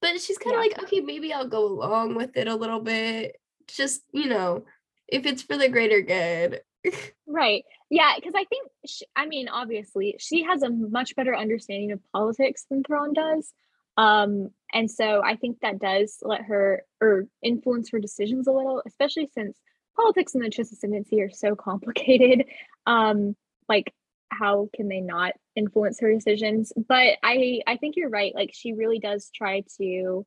But 0.00 0.20
she's 0.20 0.38
kind 0.38 0.56
of 0.56 0.64
yeah. 0.64 0.68
like, 0.68 0.82
okay, 0.84 1.00
maybe 1.00 1.32
I'll 1.32 1.48
go 1.48 1.66
along 1.66 2.14
with 2.14 2.36
it 2.36 2.46
a 2.46 2.54
little 2.54 2.80
bit. 2.80 3.36
Just, 3.66 4.02
you 4.12 4.26
know, 4.26 4.64
if 5.08 5.26
it's 5.26 5.42
for 5.42 5.56
the 5.56 5.68
greater 5.68 6.02
good. 6.02 6.60
right. 7.26 7.64
Yeah, 7.90 8.12
because 8.16 8.34
I 8.36 8.44
think, 8.44 8.68
she, 8.86 9.06
I 9.16 9.26
mean, 9.26 9.48
obviously, 9.48 10.16
she 10.18 10.42
has 10.44 10.62
a 10.62 10.70
much 10.70 11.16
better 11.16 11.34
understanding 11.34 11.92
of 11.92 12.00
politics 12.12 12.66
than 12.70 12.82
Thrawn 12.82 13.14
does. 13.14 13.52
Um, 13.96 14.50
and 14.72 14.90
so 14.90 15.22
I 15.24 15.36
think 15.36 15.60
that 15.60 15.78
does 15.78 16.18
let 16.22 16.42
her 16.42 16.84
or 17.00 17.26
influence 17.42 17.90
her 17.90 17.98
decisions 17.98 18.46
a 18.46 18.52
little, 18.52 18.82
especially 18.86 19.28
since 19.34 19.58
politics 19.96 20.34
and 20.34 20.44
the 20.44 20.50
Chiss 20.50 20.72
ascendancy 20.72 21.20
are 21.22 21.30
so 21.30 21.56
complicated. 21.56 22.44
Um, 22.86 23.36
like 23.68 23.92
how 24.30 24.68
can 24.74 24.88
they 24.88 25.00
not 25.00 25.32
influence 25.56 26.00
her 26.00 26.12
decisions? 26.12 26.72
But 26.76 27.18
I 27.22 27.62
I 27.66 27.76
think 27.76 27.96
you're 27.96 28.10
right. 28.10 28.34
Like 28.34 28.50
she 28.52 28.72
really 28.72 28.98
does 28.98 29.30
try 29.34 29.64
to 29.78 30.26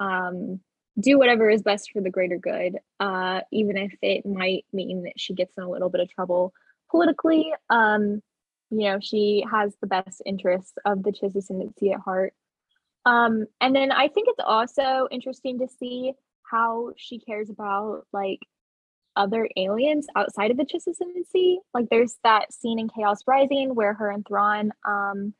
um 0.00 0.60
do 0.98 1.18
whatever 1.18 1.48
is 1.50 1.62
best 1.62 1.90
for 1.92 2.00
the 2.00 2.10
greater 2.10 2.38
good, 2.38 2.78
uh, 3.00 3.40
even 3.52 3.76
if 3.76 3.94
it 4.02 4.24
might 4.26 4.64
mean 4.72 5.04
that 5.04 5.18
she 5.18 5.34
gets 5.34 5.56
in 5.56 5.62
a 5.64 5.70
little 5.70 5.90
bit 5.90 6.00
of 6.00 6.10
trouble 6.10 6.52
politically. 6.90 7.52
Um, 7.70 8.22
you 8.70 8.90
know, 8.90 8.98
she 9.00 9.44
has 9.50 9.74
the 9.80 9.86
best 9.86 10.22
interests 10.26 10.72
of 10.84 11.02
the 11.02 11.12
Chiss 11.12 11.36
ascendancy 11.36 11.92
at 11.92 12.00
heart. 12.00 12.34
Um, 13.04 13.46
and 13.60 13.74
then 13.74 13.92
I 13.92 14.08
think 14.08 14.28
it's 14.28 14.42
also 14.44 15.06
interesting 15.10 15.60
to 15.60 15.68
see 15.78 16.12
how 16.42 16.92
she 16.96 17.18
cares 17.18 17.50
about 17.50 18.02
like 18.12 18.40
other 19.14 19.48
aliens 19.56 20.06
outside 20.14 20.50
of 20.50 20.56
the 20.56 20.64
Chiss 20.64 20.86
ascendancy. 20.86 21.60
Like 21.72 21.86
there's 21.90 22.16
that 22.24 22.52
scene 22.52 22.78
in 22.78 22.88
Chaos 22.88 23.20
Rising 23.26 23.74
where 23.74 23.94
her 23.94 24.10
and 24.10 24.26
Thrawn 24.26 24.72
um 24.86 25.34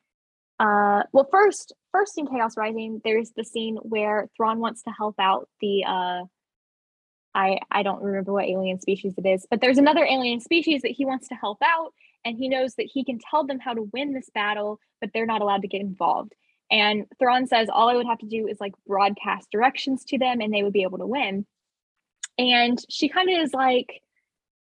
uh 0.58 1.02
well 1.12 1.28
first 1.30 1.74
first 1.92 2.16
in 2.16 2.26
Chaos 2.26 2.56
Rising 2.56 3.02
there's 3.04 3.32
the 3.36 3.44
scene 3.44 3.76
where 3.82 4.28
Thrawn 4.36 4.58
wants 4.58 4.82
to 4.84 4.90
help 4.90 5.16
out 5.18 5.48
the 5.60 5.84
uh 5.84 6.22
I 7.36 7.58
I 7.70 7.82
don't 7.82 8.02
remember 8.02 8.32
what 8.32 8.46
alien 8.46 8.80
species 8.80 9.14
it 9.18 9.26
is, 9.26 9.46
but 9.48 9.60
there's 9.60 9.78
another 9.78 10.04
alien 10.04 10.40
species 10.40 10.82
that 10.82 10.92
he 10.92 11.04
wants 11.04 11.28
to 11.28 11.34
help 11.34 11.58
out 11.62 11.92
and 12.24 12.36
he 12.36 12.48
knows 12.48 12.74
that 12.74 12.90
he 12.92 13.04
can 13.04 13.18
tell 13.18 13.46
them 13.46 13.60
how 13.60 13.74
to 13.74 13.88
win 13.92 14.12
this 14.12 14.30
battle, 14.34 14.80
but 15.00 15.10
they're 15.12 15.26
not 15.26 15.42
allowed 15.42 15.62
to 15.62 15.68
get 15.68 15.82
involved. 15.82 16.34
And 16.70 17.06
Thrawn 17.20 17.46
says 17.46 17.68
all 17.72 17.88
I 17.88 17.94
would 17.94 18.06
have 18.06 18.18
to 18.18 18.26
do 18.26 18.48
is 18.48 18.58
like 18.58 18.72
broadcast 18.86 19.48
directions 19.52 20.04
to 20.06 20.18
them 20.18 20.40
and 20.40 20.52
they 20.52 20.64
would 20.64 20.72
be 20.72 20.82
able 20.82 20.98
to 20.98 21.06
win. 21.06 21.46
And 22.38 22.84
she 22.88 23.08
kind 23.08 23.30
of 23.30 23.38
is 23.38 23.54
like, 23.54 24.02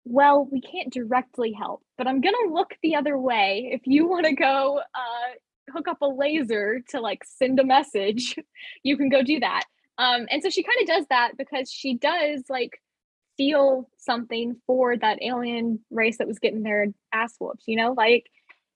well, 0.04 0.46
we 0.50 0.60
can't 0.60 0.92
directly 0.92 1.52
help, 1.52 1.82
but 1.96 2.06
I'm 2.06 2.20
going 2.20 2.34
to 2.44 2.52
look 2.52 2.74
the 2.82 2.96
other 2.96 3.16
way. 3.16 3.70
If 3.72 3.86
you 3.86 4.06
want 4.06 4.26
to 4.26 4.34
go 4.34 4.80
uh, 4.94 5.72
hook 5.72 5.88
up 5.88 6.02
a 6.02 6.06
laser 6.06 6.80
to 6.90 7.00
like 7.00 7.24
send 7.24 7.58
a 7.58 7.64
message, 7.64 8.36
you 8.82 8.98
can 8.98 9.08
go 9.08 9.22
do 9.22 9.40
that. 9.40 9.64
Um, 9.98 10.26
and 10.30 10.42
so 10.42 10.50
she 10.50 10.62
kind 10.62 10.80
of 10.80 10.86
does 10.86 11.06
that 11.10 11.36
because 11.36 11.70
she 11.70 11.94
does 11.94 12.44
like 12.48 12.80
feel 13.36 13.88
something 13.98 14.56
for 14.66 14.96
that 14.96 15.22
alien 15.22 15.80
race 15.90 16.18
that 16.18 16.26
was 16.26 16.38
getting 16.38 16.62
their 16.62 16.86
ass 17.12 17.34
whooped, 17.38 17.62
you 17.66 17.76
know, 17.76 17.92
like 17.92 18.26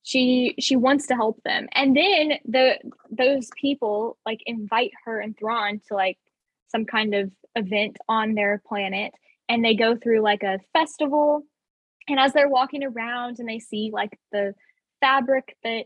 she 0.02 0.54
she 0.58 0.76
wants 0.76 1.06
to 1.08 1.14
help 1.14 1.42
them. 1.44 1.68
And 1.72 1.96
then 1.96 2.38
the 2.44 2.78
those 3.10 3.48
people 3.60 4.16
like 4.24 4.40
invite 4.46 4.92
her 5.04 5.20
and 5.20 5.36
Thrawn 5.36 5.80
to 5.88 5.94
like 5.94 6.18
some 6.68 6.84
kind 6.84 7.14
of 7.14 7.30
event 7.56 7.98
on 8.08 8.34
their 8.34 8.62
planet 8.66 9.12
and 9.48 9.64
they 9.64 9.74
go 9.74 9.96
through 9.96 10.20
like 10.20 10.42
a 10.42 10.58
festival 10.72 11.42
and 12.08 12.18
as 12.18 12.32
they're 12.32 12.48
walking 12.48 12.84
around 12.84 13.38
and 13.38 13.48
they 13.48 13.58
see 13.58 13.90
like 13.92 14.18
the 14.32 14.54
fabric 15.00 15.56
that 15.64 15.84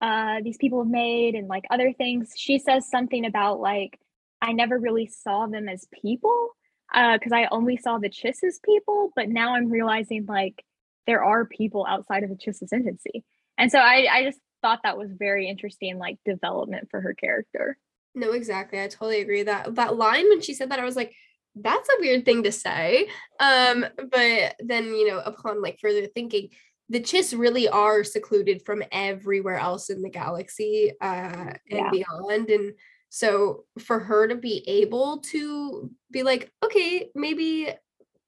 uh, 0.00 0.40
these 0.42 0.56
people 0.56 0.82
have 0.82 0.90
made 0.90 1.34
and 1.34 1.48
like 1.48 1.64
other 1.70 1.92
things 1.92 2.32
she 2.36 2.58
says 2.58 2.88
something 2.88 3.24
about 3.24 3.60
like 3.60 3.98
i 4.40 4.52
never 4.52 4.78
really 4.78 5.06
saw 5.06 5.46
them 5.46 5.68
as 5.68 5.86
people 6.02 6.50
because 6.92 7.32
uh, 7.32 7.36
i 7.36 7.48
only 7.50 7.76
saw 7.76 7.98
the 7.98 8.08
chiss 8.08 8.42
as 8.44 8.60
people 8.64 9.10
but 9.14 9.28
now 9.28 9.54
i'm 9.54 9.70
realizing 9.70 10.24
like 10.26 10.64
there 11.06 11.24
are 11.24 11.44
people 11.44 11.86
outside 11.88 12.22
of 12.22 12.30
the 12.30 12.36
chiss 12.36 12.62
ascendancy 12.62 13.24
and 13.56 13.72
so 13.72 13.78
I, 13.80 14.06
I 14.10 14.24
just 14.24 14.38
thought 14.62 14.80
that 14.84 14.98
was 14.98 15.10
very 15.12 15.48
interesting 15.48 15.98
like 15.98 16.18
development 16.24 16.88
for 16.90 17.00
her 17.00 17.14
character 17.14 17.76
no, 18.18 18.32
exactly. 18.32 18.80
I 18.80 18.88
totally 18.88 19.20
agree. 19.20 19.42
That 19.42 19.74
that 19.76 19.96
line 19.96 20.28
when 20.28 20.40
she 20.40 20.54
said 20.54 20.70
that, 20.70 20.80
I 20.80 20.84
was 20.84 20.96
like, 20.96 21.14
that's 21.54 21.88
a 21.88 22.00
weird 22.00 22.24
thing 22.24 22.42
to 22.42 22.52
say. 22.52 23.08
Um, 23.40 23.86
but 23.96 24.56
then 24.58 24.86
you 24.86 25.08
know, 25.08 25.20
upon 25.20 25.62
like 25.62 25.78
further 25.80 26.06
thinking, 26.06 26.48
the 26.88 27.00
Chiss 27.00 27.38
really 27.38 27.68
are 27.68 28.04
secluded 28.04 28.62
from 28.64 28.82
everywhere 28.90 29.58
else 29.58 29.90
in 29.90 30.02
the 30.02 30.10
galaxy 30.10 30.92
uh 31.00 31.04
and 31.04 31.56
yeah. 31.70 31.90
beyond. 31.90 32.50
And 32.50 32.72
so 33.08 33.64
for 33.78 33.98
her 33.98 34.28
to 34.28 34.34
be 34.34 34.64
able 34.68 35.18
to 35.18 35.90
be 36.10 36.22
like, 36.22 36.50
okay, 36.64 37.10
maybe 37.14 37.68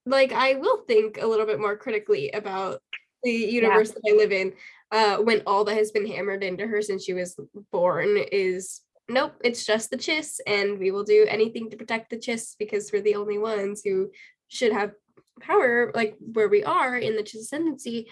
like 0.06 0.32
I 0.32 0.54
will 0.54 0.78
think 0.88 1.18
a 1.20 1.26
little 1.26 1.46
bit 1.46 1.60
more 1.60 1.76
critically 1.76 2.30
about 2.30 2.80
the 3.22 3.30
universe 3.30 3.88
yeah. 3.88 3.94
that 4.02 4.12
I 4.12 4.16
live 4.16 4.32
in, 4.32 4.52
uh, 4.92 5.16
when 5.18 5.42
all 5.46 5.64
that 5.64 5.76
has 5.76 5.90
been 5.90 6.06
hammered 6.06 6.42
into 6.42 6.66
her 6.66 6.82
since 6.82 7.04
she 7.04 7.12
was 7.12 7.38
born 7.70 8.16
is 8.32 8.80
nope, 9.08 9.34
it's 9.44 9.66
just 9.66 9.90
the 9.90 9.96
Chiss, 9.96 10.38
and 10.46 10.78
we 10.78 10.90
will 10.90 11.04
do 11.04 11.26
anything 11.28 11.68
to 11.70 11.76
protect 11.76 12.10
the 12.10 12.16
Chiss 12.16 12.54
because 12.58 12.90
we're 12.92 13.02
the 13.02 13.16
only 13.16 13.38
ones 13.38 13.82
who 13.84 14.10
should 14.48 14.72
have 14.72 14.92
power, 15.40 15.90
like 15.94 16.16
where 16.20 16.48
we 16.48 16.64
are 16.64 16.96
in 16.96 17.16
the 17.16 17.22
Chiss 17.22 17.40
ascendancy. 17.40 18.08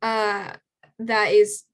Uh, 0.00 0.52
that 0.98 1.32
is 1.32 1.64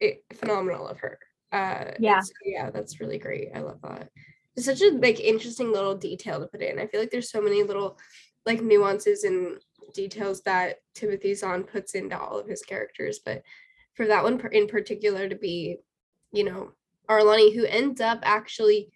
it, 0.00 0.24
phenomenal 0.34 0.86
of 0.88 0.98
her. 1.00 1.18
Uh, 1.52 1.92
yeah, 1.98 2.20
yeah, 2.44 2.70
that's 2.70 3.00
really 3.00 3.18
great. 3.18 3.48
I 3.54 3.60
love 3.60 3.80
that. 3.82 4.08
It's 4.56 4.66
such 4.66 4.82
a 4.82 4.90
like 4.90 5.20
interesting 5.20 5.72
little 5.72 5.96
detail 5.96 6.40
to 6.40 6.46
put 6.46 6.62
in. 6.62 6.78
I 6.78 6.86
feel 6.86 7.00
like 7.00 7.10
there's 7.10 7.30
so 7.30 7.40
many 7.40 7.62
little 7.62 7.98
like 8.46 8.62
nuances 8.62 9.24
and 9.24 9.58
details 9.94 10.42
that 10.42 10.76
Timothy 10.94 11.34
Zahn 11.34 11.64
puts 11.64 11.94
into 11.94 12.18
all 12.18 12.38
of 12.38 12.46
his 12.46 12.62
characters, 12.62 13.20
but 13.24 13.42
for 13.94 14.06
that 14.06 14.22
one 14.22 14.40
in 14.52 14.66
particular 14.66 15.28
to 15.28 15.34
be, 15.34 15.78
you 16.32 16.44
know, 16.44 16.72
Ar'alani, 17.08 17.54
who 17.54 17.64
ends 17.64 18.00
up 18.00 18.20
actually 18.22 18.92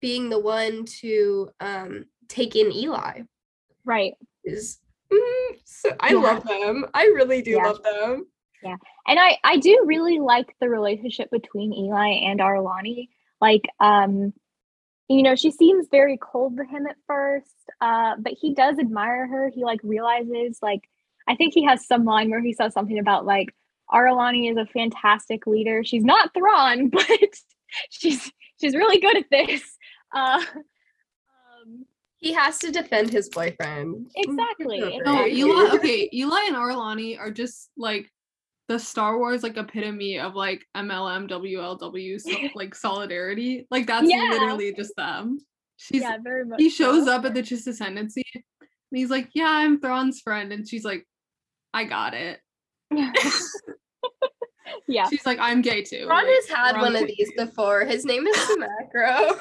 being 0.00 0.28
the 0.28 0.38
one 0.38 0.84
to 0.84 1.48
um, 1.60 2.06
take 2.28 2.56
in 2.56 2.72
Eli. 2.72 3.22
Right. 3.84 4.14
Is 4.44 4.78
mm, 5.12 5.56
so 5.64 5.90
I 6.00 6.10
yeah. 6.10 6.18
love 6.18 6.44
them. 6.44 6.86
I 6.92 7.04
really 7.04 7.42
do 7.42 7.52
yeah. 7.52 7.66
love 7.66 7.82
them. 7.82 8.26
Yeah. 8.62 8.76
And 9.06 9.18
I 9.18 9.38
I 9.44 9.56
do 9.58 9.82
really 9.86 10.18
like 10.18 10.54
the 10.60 10.68
relationship 10.68 11.30
between 11.30 11.72
Eli 11.72 12.08
and 12.08 12.40
Ar'alani. 12.40 13.08
Like 13.40 13.68
um 13.80 14.32
you 15.08 15.22
know, 15.22 15.36
she 15.36 15.50
seems 15.50 15.88
very 15.90 16.16
cold 16.16 16.56
to 16.56 16.64
him 16.64 16.86
at 16.86 16.96
first, 17.06 17.52
uh, 17.82 18.14
but 18.18 18.32
he 18.40 18.54
does 18.54 18.78
admire 18.78 19.26
her. 19.26 19.50
He 19.54 19.64
like 19.64 19.80
realizes 19.82 20.58
like 20.62 20.88
I 21.28 21.36
think 21.36 21.54
he 21.54 21.64
has 21.64 21.86
some 21.86 22.04
line 22.04 22.30
where 22.30 22.42
he 22.42 22.52
says 22.52 22.72
something 22.72 22.98
about 22.98 23.26
like 23.26 23.54
Ar'alani 23.92 24.50
is 24.50 24.56
a 24.56 24.66
fantastic 24.66 25.46
leader. 25.46 25.84
She's 25.84 26.04
not 26.04 26.32
Thrawn, 26.34 26.88
but 26.92 27.06
she's 27.90 28.32
she's 28.60 28.74
really 28.74 29.00
good 29.00 29.16
at 29.16 29.30
this. 29.30 29.62
Uh, 30.14 30.42
um, 31.62 31.86
he 32.18 32.32
has 32.32 32.58
to 32.60 32.70
defend 32.70 33.10
his 33.10 33.28
boyfriend. 33.28 34.10
Exactly. 34.14 35.00
No, 35.04 35.26
Eli. 35.26 35.74
Okay, 35.76 36.08
Eli 36.12 36.44
and 36.46 36.56
Ar'alani 36.56 37.18
are 37.18 37.30
just 37.30 37.70
like 37.76 38.10
the 38.72 38.78
Star 38.78 39.18
Wars 39.18 39.42
like 39.42 39.58
epitome 39.58 40.18
of 40.18 40.34
like 40.34 40.64
MLM 40.74 41.28
WLW 41.28 42.20
so, 42.20 42.30
like 42.54 42.74
solidarity. 42.74 43.66
Like 43.70 43.86
that's 43.86 44.08
yeah. 44.08 44.28
literally 44.30 44.72
just 44.74 44.96
them. 44.96 45.38
She's 45.76 46.02
yeah, 46.02 46.16
very 46.22 46.44
much. 46.44 46.60
He 46.60 46.70
shows 46.70 47.04
so. 47.04 47.12
up 47.12 47.24
at 47.24 47.34
the 47.34 47.42
Chiss 47.42 47.66
Ascendancy 47.66 48.24
and 48.34 48.42
he's 48.90 49.10
like, 49.10 49.28
"Yeah, 49.34 49.50
I'm 49.50 49.80
Thrawn's 49.80 50.20
friend," 50.20 50.52
and 50.52 50.66
she's 50.66 50.84
like, 50.84 51.06
"I 51.74 51.84
got 51.84 52.14
it." 52.14 52.40
yeah. 54.88 55.08
She's 55.08 55.26
like, 55.26 55.38
I'm 55.40 55.62
gay 55.62 55.82
too. 55.82 56.06
Ron 56.08 56.24
like, 56.24 56.34
has 56.34 56.48
had 56.48 56.80
one 56.80 56.96
of 56.96 57.06
these 57.06 57.30
before. 57.36 57.84
His 57.84 58.04
name 58.04 58.26
is 58.26 58.56
Macro. 58.58 59.38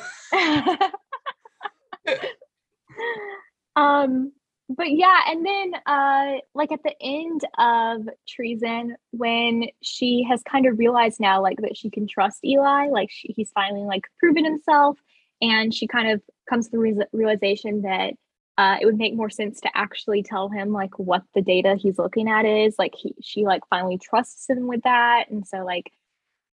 um, 3.76 4.32
but 4.76 4.92
yeah, 4.92 5.20
and 5.28 5.46
then 5.46 5.74
uh 5.86 6.40
like 6.54 6.72
at 6.72 6.84
the 6.84 6.96
end 7.02 7.42
of 7.58 8.08
treason, 8.28 8.96
when 9.12 9.66
she 9.82 10.26
has 10.30 10.42
kind 10.44 10.66
of 10.66 10.80
realized 10.80 11.20
now 11.20 11.42
like 11.42 11.58
that 11.62 11.78
she 11.78 11.90
can 11.90 12.08
trust 12.08 12.44
Eli, 12.46 12.88
like 12.90 13.10
she, 13.12 13.34
he's 13.36 13.52
finally 13.52 13.84
like 13.84 14.04
proven 14.20 14.46
himself, 14.46 14.98
and 15.42 15.74
she 15.74 15.88
kind 15.88 16.12
of 16.12 16.22
comes 16.50 16.68
to 16.68 16.72
the 16.72 16.80
re- 16.80 17.06
realization 17.12 17.82
that 17.84 18.14
uh, 18.58 18.78
it 18.80 18.86
would 18.86 18.98
make 18.98 19.16
more 19.16 19.30
sense 19.30 19.60
to 19.62 19.70
actually 19.74 20.22
tell 20.22 20.50
him 20.50 20.72
like 20.72 21.00
what 21.00 21.24
the 21.34 21.42
data 21.42 21.76
he's 21.76 21.98
looking 21.98 22.30
at 22.30 22.46
is 22.46 22.76
like 22.78 22.94
he 22.96 23.16
she 23.22 23.46
like 23.46 23.62
finally 23.70 23.98
trusts 23.98 24.50
him 24.50 24.68
with 24.68 24.84
that 24.84 25.26
and 25.32 25.48
so 25.48 25.64
like 25.66 25.92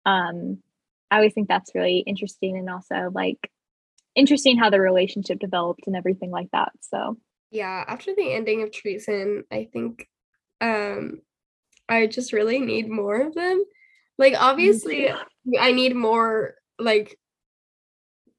um 0.05 0.57
i 1.11 1.17
always 1.17 1.33
think 1.33 1.47
that's 1.47 1.75
really 1.75 1.99
interesting 1.99 2.57
and 2.57 2.69
also 2.69 3.09
like 3.13 3.49
interesting 4.15 4.57
how 4.57 4.69
the 4.69 4.81
relationship 4.81 5.39
developed 5.39 5.87
and 5.87 5.95
everything 5.95 6.31
like 6.31 6.49
that 6.51 6.71
so 6.81 7.15
yeah 7.53 7.83
after 7.87 8.13
the 8.15 8.33
ending 8.33 8.63
of 8.63 8.71
treason 8.71 9.43
i 9.51 9.67
think 9.71 10.07
um 10.61 11.21
i 11.87 12.07
just 12.07 12.33
really 12.33 12.59
need 12.59 12.89
more 12.89 13.21
of 13.21 13.35
them 13.35 13.63
like 14.17 14.33
obviously 14.37 15.09
i 15.59 15.71
need 15.71 15.95
more 15.95 16.55
like 16.79 17.17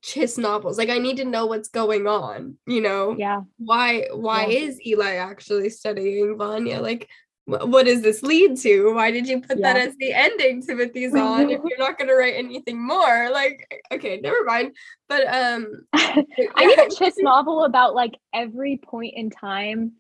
Chiss 0.04 0.36
novels. 0.36 0.76
Like 0.76 0.90
I 0.90 0.98
need 0.98 1.16
to 1.16 1.24
know 1.24 1.46
what's 1.46 1.68
going 1.68 2.06
on, 2.06 2.58
you 2.66 2.82
know? 2.82 3.16
Yeah. 3.18 3.40
Why 3.56 4.08
why 4.12 4.46
yeah. 4.46 4.58
is 4.58 4.86
Eli 4.86 5.14
actually 5.14 5.70
studying 5.70 6.36
Vah'nya? 6.36 6.82
Like 6.82 7.08
what 7.46 7.84
does 7.84 8.00
this 8.00 8.22
lead 8.22 8.56
to? 8.58 8.94
Why 8.94 9.10
did 9.10 9.28
you 9.28 9.40
put 9.40 9.58
yeah. 9.58 9.74
that 9.74 9.88
as 9.88 9.96
the 9.96 10.12
ending, 10.12 10.62
Timothy 10.62 11.08
Zahn, 11.10 11.50
if 11.50 11.60
you're 11.64 11.78
not 11.78 11.98
gonna 11.98 12.14
write 12.14 12.34
anything 12.36 12.84
more? 12.84 13.30
Like, 13.30 13.84
okay, 13.92 14.18
never 14.22 14.44
mind. 14.44 14.74
But 15.08 15.26
um 15.26 15.66
I 15.92 16.64
need 16.64 16.78
a 16.78 16.86
Chiss 16.86 17.14
novel 17.18 17.64
about 17.64 17.94
like 17.94 18.14
every 18.32 18.80
point 18.82 19.14
in 19.16 19.30
time 19.30 19.92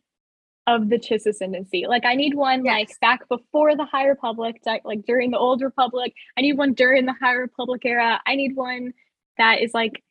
of 0.66 0.88
the 0.88 0.98
Chiss 0.98 1.26
ascendancy. 1.26 1.86
Like 1.86 2.06
I 2.06 2.14
need 2.14 2.34
one 2.34 2.64
like 2.64 2.98
back 3.00 3.28
before 3.28 3.76
the 3.76 3.84
High 3.84 4.06
Republic, 4.06 4.56
like 4.84 5.04
during 5.04 5.30
the 5.30 5.38
Old 5.38 5.60
Republic. 5.60 6.14
I 6.38 6.40
need 6.40 6.56
one 6.56 6.72
during 6.72 7.04
the 7.04 7.14
High 7.20 7.34
Republic 7.34 7.82
era. 7.84 8.20
I 8.26 8.36
need 8.36 8.56
one 8.56 8.94
that 9.36 9.60
is 9.60 9.74
like 9.74 10.02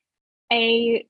a 0.52 1.08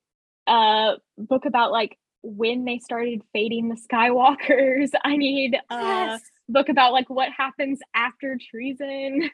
uh 0.48 0.94
book 1.18 1.46
about 1.46 1.72
like 1.72 1.98
when 2.24 2.64
they 2.66 2.80
started 2.80 3.22
fading 3.34 3.70
the 3.70 3.76
Skywalkers. 3.76 4.90
I 5.04 5.16
need 5.18 5.56
a 5.70 5.76
Yes. 5.76 6.22
book 6.50 6.70
about 6.70 6.94
like 6.94 7.10
what 7.10 7.30
happens 7.32 7.80
after 7.94 8.38
treason. 8.50 9.30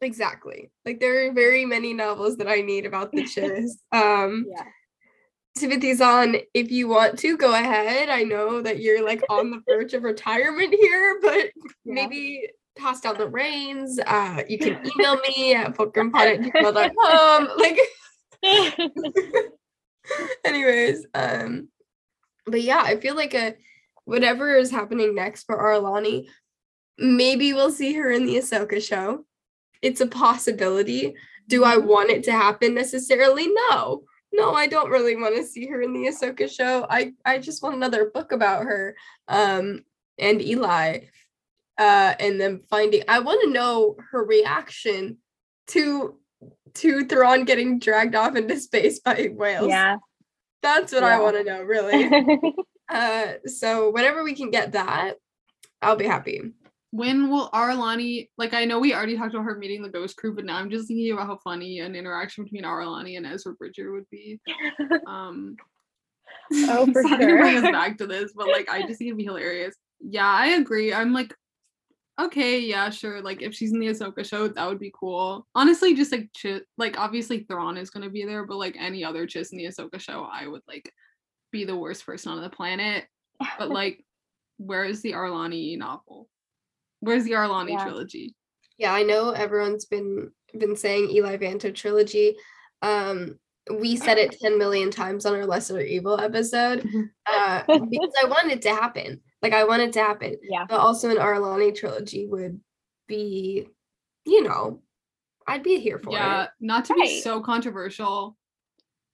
Exactly. 0.00 0.70
Like 0.84 0.98
there 0.98 1.28
are 1.28 1.32
very 1.32 1.64
many 1.64 1.92
novels 1.94 2.36
that 2.38 2.48
I 2.48 2.60
need 2.62 2.86
about 2.86 3.12
the 3.12 3.22
Chiss. 3.22 3.70
Um 3.92 4.46
Yeah. 4.48 4.64
Timothy 5.58 5.92
Zahn, 5.92 6.36
if 6.54 6.70
you 6.72 6.88
want 6.88 7.18
to 7.18 7.36
go 7.36 7.52
ahead. 7.52 8.08
I 8.08 8.22
know 8.22 8.62
that 8.62 8.80
you're 8.80 9.04
like 9.04 9.22
on 9.28 9.50
the 9.50 9.60
verge 9.68 9.92
of 9.92 10.02
retirement 10.02 10.74
here, 10.74 11.18
but 11.22 11.50
maybe 11.84 12.48
pass 12.76 13.02
down 13.02 13.18
the 13.18 13.28
reins. 13.28 14.00
Uh 14.06 14.42
you 14.48 14.58
can 14.58 14.80
email 14.98 15.16
me 15.18 15.54
at 15.54 15.74
fulcrumpod 15.76 16.14
at 16.14 16.40
gmail.com. 16.40 17.48
Like 17.58 17.78
anyways, 20.44 21.06
um 21.14 21.68
but 22.46 22.62
yeah, 22.62 22.82
I 22.82 22.96
feel 22.96 23.14
like 23.14 23.34
a 23.34 23.54
whatever 24.04 24.56
is 24.56 24.70
happening 24.70 25.14
next 25.14 25.44
for 25.44 25.56
Arlani, 25.56 26.26
maybe 26.98 27.52
we'll 27.52 27.70
see 27.70 27.94
her 27.94 28.10
in 28.10 28.26
the 28.26 28.36
Ahsoka 28.36 28.82
show. 28.82 29.24
It's 29.80 30.00
a 30.00 30.06
possibility. 30.06 31.14
Do 31.48 31.64
I 31.64 31.76
want 31.76 32.10
it 32.10 32.24
to 32.24 32.32
happen 32.32 32.74
necessarily? 32.74 33.48
No. 33.48 34.04
No, 34.32 34.54
I 34.54 34.66
don't 34.66 34.90
really 34.90 35.14
want 35.14 35.36
to 35.36 35.44
see 35.44 35.66
her 35.66 35.82
in 35.82 35.92
the 35.92 36.06
Ahsoka 36.08 36.50
show. 36.50 36.86
I 36.88 37.12
I 37.24 37.38
just 37.38 37.62
want 37.62 37.76
another 37.76 38.10
book 38.10 38.32
about 38.32 38.62
her 38.64 38.96
um 39.28 39.84
and 40.18 40.40
Eli. 40.40 41.00
Uh 41.78 42.14
and 42.18 42.40
then 42.40 42.62
finding 42.70 43.02
I 43.08 43.18
want 43.20 43.42
to 43.42 43.50
know 43.50 43.96
her 44.10 44.24
reaction 44.24 45.18
to 45.68 46.18
to 46.74 47.04
Thrawn 47.04 47.44
getting 47.44 47.78
dragged 47.78 48.14
off 48.14 48.36
into 48.36 48.58
space 48.58 49.00
by 49.00 49.30
whales. 49.34 49.68
yeah. 49.68 49.96
That's 50.62 50.92
what 50.92 51.02
I 51.02 51.20
want 51.20 51.36
to 51.36 51.44
know, 51.44 51.62
really. 51.62 52.54
uh, 52.88 53.32
so 53.46 53.90
whenever 53.90 54.22
we 54.22 54.34
can 54.34 54.50
get 54.50 54.72
that, 54.72 55.14
I'll 55.80 55.96
be 55.96 56.06
happy. 56.06 56.42
When 56.92 57.30
will 57.30 57.48
Arlani 57.50 58.28
like 58.36 58.52
I 58.52 58.66
know 58.66 58.78
we 58.78 58.94
already 58.94 59.16
talked 59.16 59.34
about 59.34 59.44
her 59.44 59.58
meeting 59.58 59.82
the 59.82 59.88
ghost 59.88 60.16
crew, 60.16 60.34
but 60.34 60.44
now 60.44 60.56
I'm 60.56 60.70
just 60.70 60.88
thinking 60.88 61.12
about 61.12 61.26
how 61.26 61.38
funny 61.38 61.80
an 61.80 61.94
interaction 61.94 62.44
between 62.44 62.64
Arlani 62.64 63.16
and 63.16 63.26
Ezra 63.26 63.54
Bridger 63.54 63.92
would 63.92 64.08
be. 64.10 64.40
Um 65.06 65.56
Oh, 66.52 66.86
for 66.92 67.02
sorry 67.02 67.26
to 67.26 67.38
bring 67.38 67.56
us 67.56 67.70
back 67.70 67.98
to 67.98 68.06
this, 68.06 68.32
but 68.34 68.48
like 68.48 68.68
I 68.68 68.82
just 68.86 68.98
think 68.98 69.08
it'd 69.08 69.18
be 69.18 69.24
hilarious. 69.24 69.74
Yeah, 70.00 70.28
I 70.28 70.48
agree. 70.48 70.92
I'm 70.92 71.12
like, 71.12 71.34
okay, 72.26 72.58
yeah, 72.60 72.90
sure. 72.90 73.20
Like 73.20 73.42
if 73.42 73.54
she's 73.54 73.72
in 73.72 73.78
the 73.78 73.88
Ahsoka 73.88 74.24
show, 74.24 74.48
that 74.48 74.68
would 74.68 74.78
be 74.78 74.92
cool. 74.98 75.46
Honestly, 75.54 75.94
just 75.94 76.12
like 76.12 76.30
Ch- 76.34 76.64
like 76.78 76.98
obviously 76.98 77.40
Thrawn 77.40 77.76
is 77.76 77.90
gonna 77.90 78.10
be 78.10 78.24
there, 78.24 78.44
but 78.44 78.56
like 78.56 78.76
any 78.78 79.04
other 79.04 79.26
Chiss 79.26 79.52
in 79.52 79.58
the 79.58 79.66
Ahsoka 79.66 80.00
show, 80.00 80.28
I 80.30 80.46
would 80.46 80.62
like 80.68 80.92
be 81.50 81.64
the 81.64 81.76
worst 81.76 82.04
person 82.06 82.32
on 82.32 82.40
the 82.42 82.50
planet. 82.50 83.06
But 83.58 83.70
like, 83.80 84.04
where 84.58 84.84
is 84.84 85.02
the 85.02 85.12
Arlani 85.12 85.76
novel? 85.78 86.28
Where's 87.00 87.24
the 87.24 87.32
Arlani 87.32 87.70
Yeah. 87.70 87.84
trilogy? 87.84 88.34
Yeah, 88.78 88.92
I 88.94 89.02
know 89.02 89.30
everyone's 89.30 89.84
been 89.84 90.30
been 90.58 90.76
saying 90.76 91.10
Eli 91.10 91.36
Vanto 91.36 91.74
trilogy. 91.74 92.36
Um, 92.82 93.38
we 93.78 93.96
said 93.96 94.18
it 94.18 94.36
10 94.42 94.58
million 94.58 94.90
times 94.90 95.24
on 95.26 95.34
our 95.34 95.46
Lesser 95.46 95.80
Evil 95.80 96.18
episode. 96.20 96.84
Uh, 97.26 97.62
because 97.66 98.12
I 98.22 98.26
wanted 98.26 98.52
it 98.52 98.62
to 98.62 98.70
happen. 98.70 99.20
Like 99.42 99.52
I 99.52 99.64
want 99.64 99.82
it 99.82 99.92
to 99.94 100.00
happen. 100.00 100.36
yeah. 100.42 100.64
But 100.68 100.80
also 100.80 101.10
an 101.10 101.16
Arlani 101.16 101.74
trilogy 101.74 102.26
would 102.26 102.60
be, 103.08 103.66
you 104.24 104.42
know, 104.42 104.80
I'd 105.46 105.62
be 105.64 105.80
here 105.80 105.98
for 105.98 106.12
yeah, 106.12 106.42
it. 106.44 106.44
Yeah, 106.44 106.46
not 106.60 106.84
to 106.86 106.94
be 106.94 107.20
so 107.20 107.40
controversial, 107.40 108.36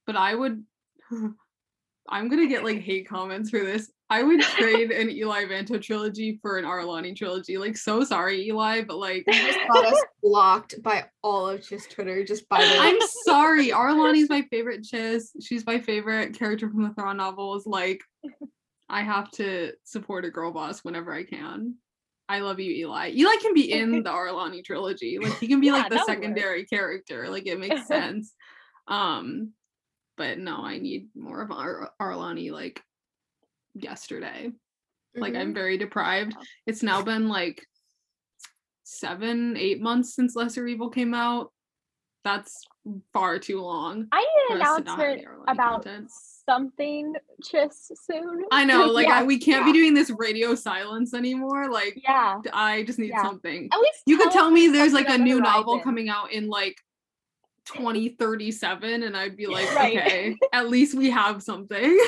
but 0.05 0.15
I 0.15 0.35
would. 0.35 0.63
I'm 2.11 2.27
gonna 2.27 2.47
get 2.47 2.63
like 2.63 2.79
hate 2.79 3.07
comments 3.07 3.49
for 3.49 3.59
this. 3.59 3.91
I 4.09 4.23
would 4.23 4.41
trade 4.57 4.91
an 4.91 5.09
Eli 5.09 5.45
Vanto 5.45 5.81
trilogy 5.81 6.39
for 6.41 6.57
an 6.57 6.65
Arlani 6.65 7.15
trilogy. 7.15 7.57
Like, 7.57 7.77
so 7.77 8.03
sorry, 8.03 8.47
Eli, 8.47 8.81
but 8.81 8.97
like, 8.97 9.23
You 9.27 9.33
just 9.33 9.59
got 9.71 9.85
us 9.85 10.03
blocked 10.23 10.81
by 10.81 11.05
all 11.23 11.47
of 11.47 11.67
just 11.67 11.91
Twitter 11.91 12.23
just 12.23 12.49
by 12.49 12.59
the 12.59 12.77
I'm 12.79 12.97
sorry. 13.25 13.69
Arlani's 13.69 14.29
my 14.29 14.43
favorite 14.49 14.81
Chiss. 14.83 15.29
She's 15.41 15.65
my 15.65 15.79
favorite 15.79 16.37
character 16.37 16.69
from 16.69 16.83
the 16.83 16.93
Thrawn 16.93 17.17
novels. 17.17 17.67
Like, 17.67 18.01
I 18.89 19.01
have 19.03 19.29
to 19.31 19.73
support 19.83 20.25
a 20.25 20.29
girl 20.31 20.51
boss 20.51 20.83
whenever 20.83 21.13
I 21.13 21.23
can. 21.23 21.75
I 22.27 22.39
love 22.39 22.59
you, 22.59 22.71
Eli. 22.71 23.11
Eli 23.15 23.35
can 23.41 23.53
be 23.53 23.71
in 23.71 24.03
the 24.03 24.09
Arlani 24.09 24.63
trilogy. 24.63 25.17
Like 25.19 25.37
he 25.39 25.47
can 25.47 25.59
be 25.59 25.67
Yeah, 25.67 25.73
like 25.73 25.89
the 25.89 25.95
would 25.95 25.99
work. 26.01 26.07
secondary 26.07 26.65
character. 26.65 27.27
Like 27.29 27.47
it 27.47 27.59
makes 27.59 27.87
sense. 27.87 28.33
Um, 28.87 29.53
but 30.17 30.37
no, 30.37 30.57
I 30.63 30.77
need 30.79 31.07
more 31.15 31.41
of 31.41 31.51
Ar- 31.51 31.91
Arlani 32.01 32.51
like 32.51 32.81
yesterday. 33.73 34.51
Like 35.15 35.33
Mhm. 35.33 35.39
I'm 35.39 35.53
very 35.53 35.77
deprived. 35.77 36.35
It's 36.67 36.83
now 36.83 37.01
been 37.01 37.29
like 37.29 37.65
seven, 38.83 39.55
eight 39.57 39.81
months 39.81 40.15
since 40.15 40.35
Lesser 40.35 40.67
Evil 40.67 40.89
came 40.89 41.13
out. 41.13 41.51
That's 42.23 42.63
far 43.13 43.39
too 43.39 43.61
long. 43.61 44.07
I 44.11 44.19
need 44.49 44.55
an 44.57 44.61
us 44.61 44.77
to 44.77 44.83
not 44.83 44.99
have 44.99 45.07
announcement 45.07 45.27
about 45.47 45.83
content. 45.83 46.11
Something 46.49 47.13
just 47.51 47.91
soon. 48.07 48.43
I 48.51 48.65
know, 48.65 48.85
like 48.99 49.07
yeah, 49.07 49.19
I, 49.19 49.23
we 49.23 49.37
can't 49.37 49.65
yeah. 49.65 49.71
be 49.71 49.77
doing 49.77 49.93
this 49.93 50.09
radio 50.09 50.55
silence 50.55 51.13
anymore. 51.13 51.69
Like 51.71 51.99
yeah. 52.03 52.41
I 52.53 52.83
just 52.83 52.97
need 52.99 53.09
Yeah. 53.09 53.23
something. 53.23 53.69
At 53.71 53.79
least 53.79 53.99
You 54.07 54.17
could 54.17 54.31
tell 54.31 54.49
me 54.49 54.67
there's 54.67 54.93
like 54.93 55.07
a 55.07 55.13
on 55.13 55.19
the 55.19 55.25
new 55.25 55.39
novel 55.39 55.73
horizon. 55.73 55.83
coming 55.83 56.09
out 56.09 56.31
in 56.31 56.47
like 56.47 56.75
2037 57.65 59.03
and 59.03 59.15
I'd 59.15 59.35
be 59.37 59.45
like, 59.55 59.73
Right. 59.75 59.97
okay, 59.97 60.35
at 60.53 60.69
least 60.69 60.95
we 60.97 61.09
have 61.11 61.43
something. 61.43 61.99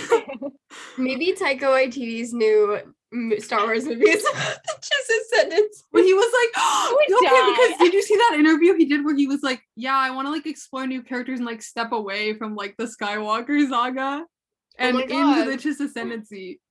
Maybe 0.98 1.34
Taika 1.34 1.62
Waititi's 1.62 2.34
new 2.34 2.74
m- 2.76 2.96
Star 3.40 3.66
Wars 3.66 3.86
movies. 3.86 4.24
just 4.82 5.10
a 5.12 5.36
sentence. 5.36 5.84
when 5.92 6.04
he 6.06 6.14
was 6.14 6.32
like, 6.34 6.96
would 6.96 7.18
okay, 7.28 7.36
die. 7.36 7.52
because 7.68 7.78
did 7.80 7.94
you 7.94 8.02
see 8.02 8.16
that 8.16 8.36
interview 8.40 8.74
he 8.76 8.86
did 8.86 9.04
where 9.04 9.16
he 9.16 9.28
was 9.28 9.44
like, 9.44 9.62
yeah, 9.76 9.98
I 9.98 10.12
want 10.12 10.28
to 10.28 10.32
like 10.32 10.46
explore 10.46 10.88
new 10.88 11.02
characters 11.04 11.40
and 11.40 11.46
like 11.46 11.62
step 11.62 11.92
away 11.92 12.34
from 12.36 12.56
like 12.56 12.76
the 12.78 12.86
Skywalker 12.86 13.68
saga 13.70 14.26
and 14.78 14.96
my 14.98 15.04
into 15.04 15.52
the 15.52 15.58
Chiss 15.58 15.80
ascendancy. 15.82 16.62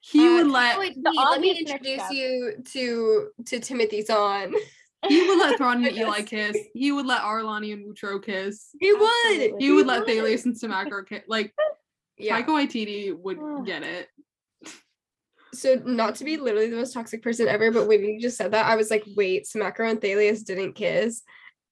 He 0.00 0.26
Uh, 0.26 0.32
would 0.32 0.46
Taika 0.46 0.52
let 0.52 0.78
Waititi, 0.78 1.02
The 1.02 1.10
let 1.30 1.40
me 1.40 1.58
introduce 1.58 2.00
step. 2.00 2.12
you 2.12 2.54
to 2.72 3.28
to 3.46 3.60
Timothy 3.60 4.02
Zahn. 4.02 4.54
he 5.08 5.26
would 5.28 5.38
let 5.38 5.56
Thrawn 5.58 5.84
and 5.84 5.96
Eli 5.96 6.22
kiss. 6.22 6.56
He 6.72 6.92
would 6.92 7.06
let 7.06 7.20
Arlani 7.22 7.72
and 7.74 7.84
Wutroow 7.86 8.22
kiss. 8.24 8.68
He 8.80 8.92
would. 8.92 9.10
Absolutely. 9.26 9.64
He 9.66 9.72
would 9.72 9.86
let 9.86 10.06
Thalias 10.06 10.44
and 10.46 10.54
Samakro 10.54 11.06
kiss. 11.06 11.22
Like 11.28 11.52
Yeah. 12.16 12.40
Taika 12.42 12.48
Waititi 12.48 13.14
would 13.16 13.38
get 13.66 13.82
it. 13.82 14.08
So 15.54 15.76
not 15.84 16.16
to 16.16 16.24
be 16.24 16.36
literally 16.36 16.68
the 16.70 16.76
most 16.76 16.92
toxic 16.92 17.22
person 17.22 17.48
ever, 17.48 17.70
but 17.70 17.86
when 17.88 18.04
you 18.04 18.20
just 18.20 18.36
said 18.36 18.52
that, 18.52 18.66
I 18.66 18.76
was 18.76 18.90
like, 18.90 19.04
wait, 19.16 19.44
Samakro 19.46 19.88
and 19.90 20.00
Thalias 20.00 20.44
didn't 20.44 20.74
kiss. 20.74 21.22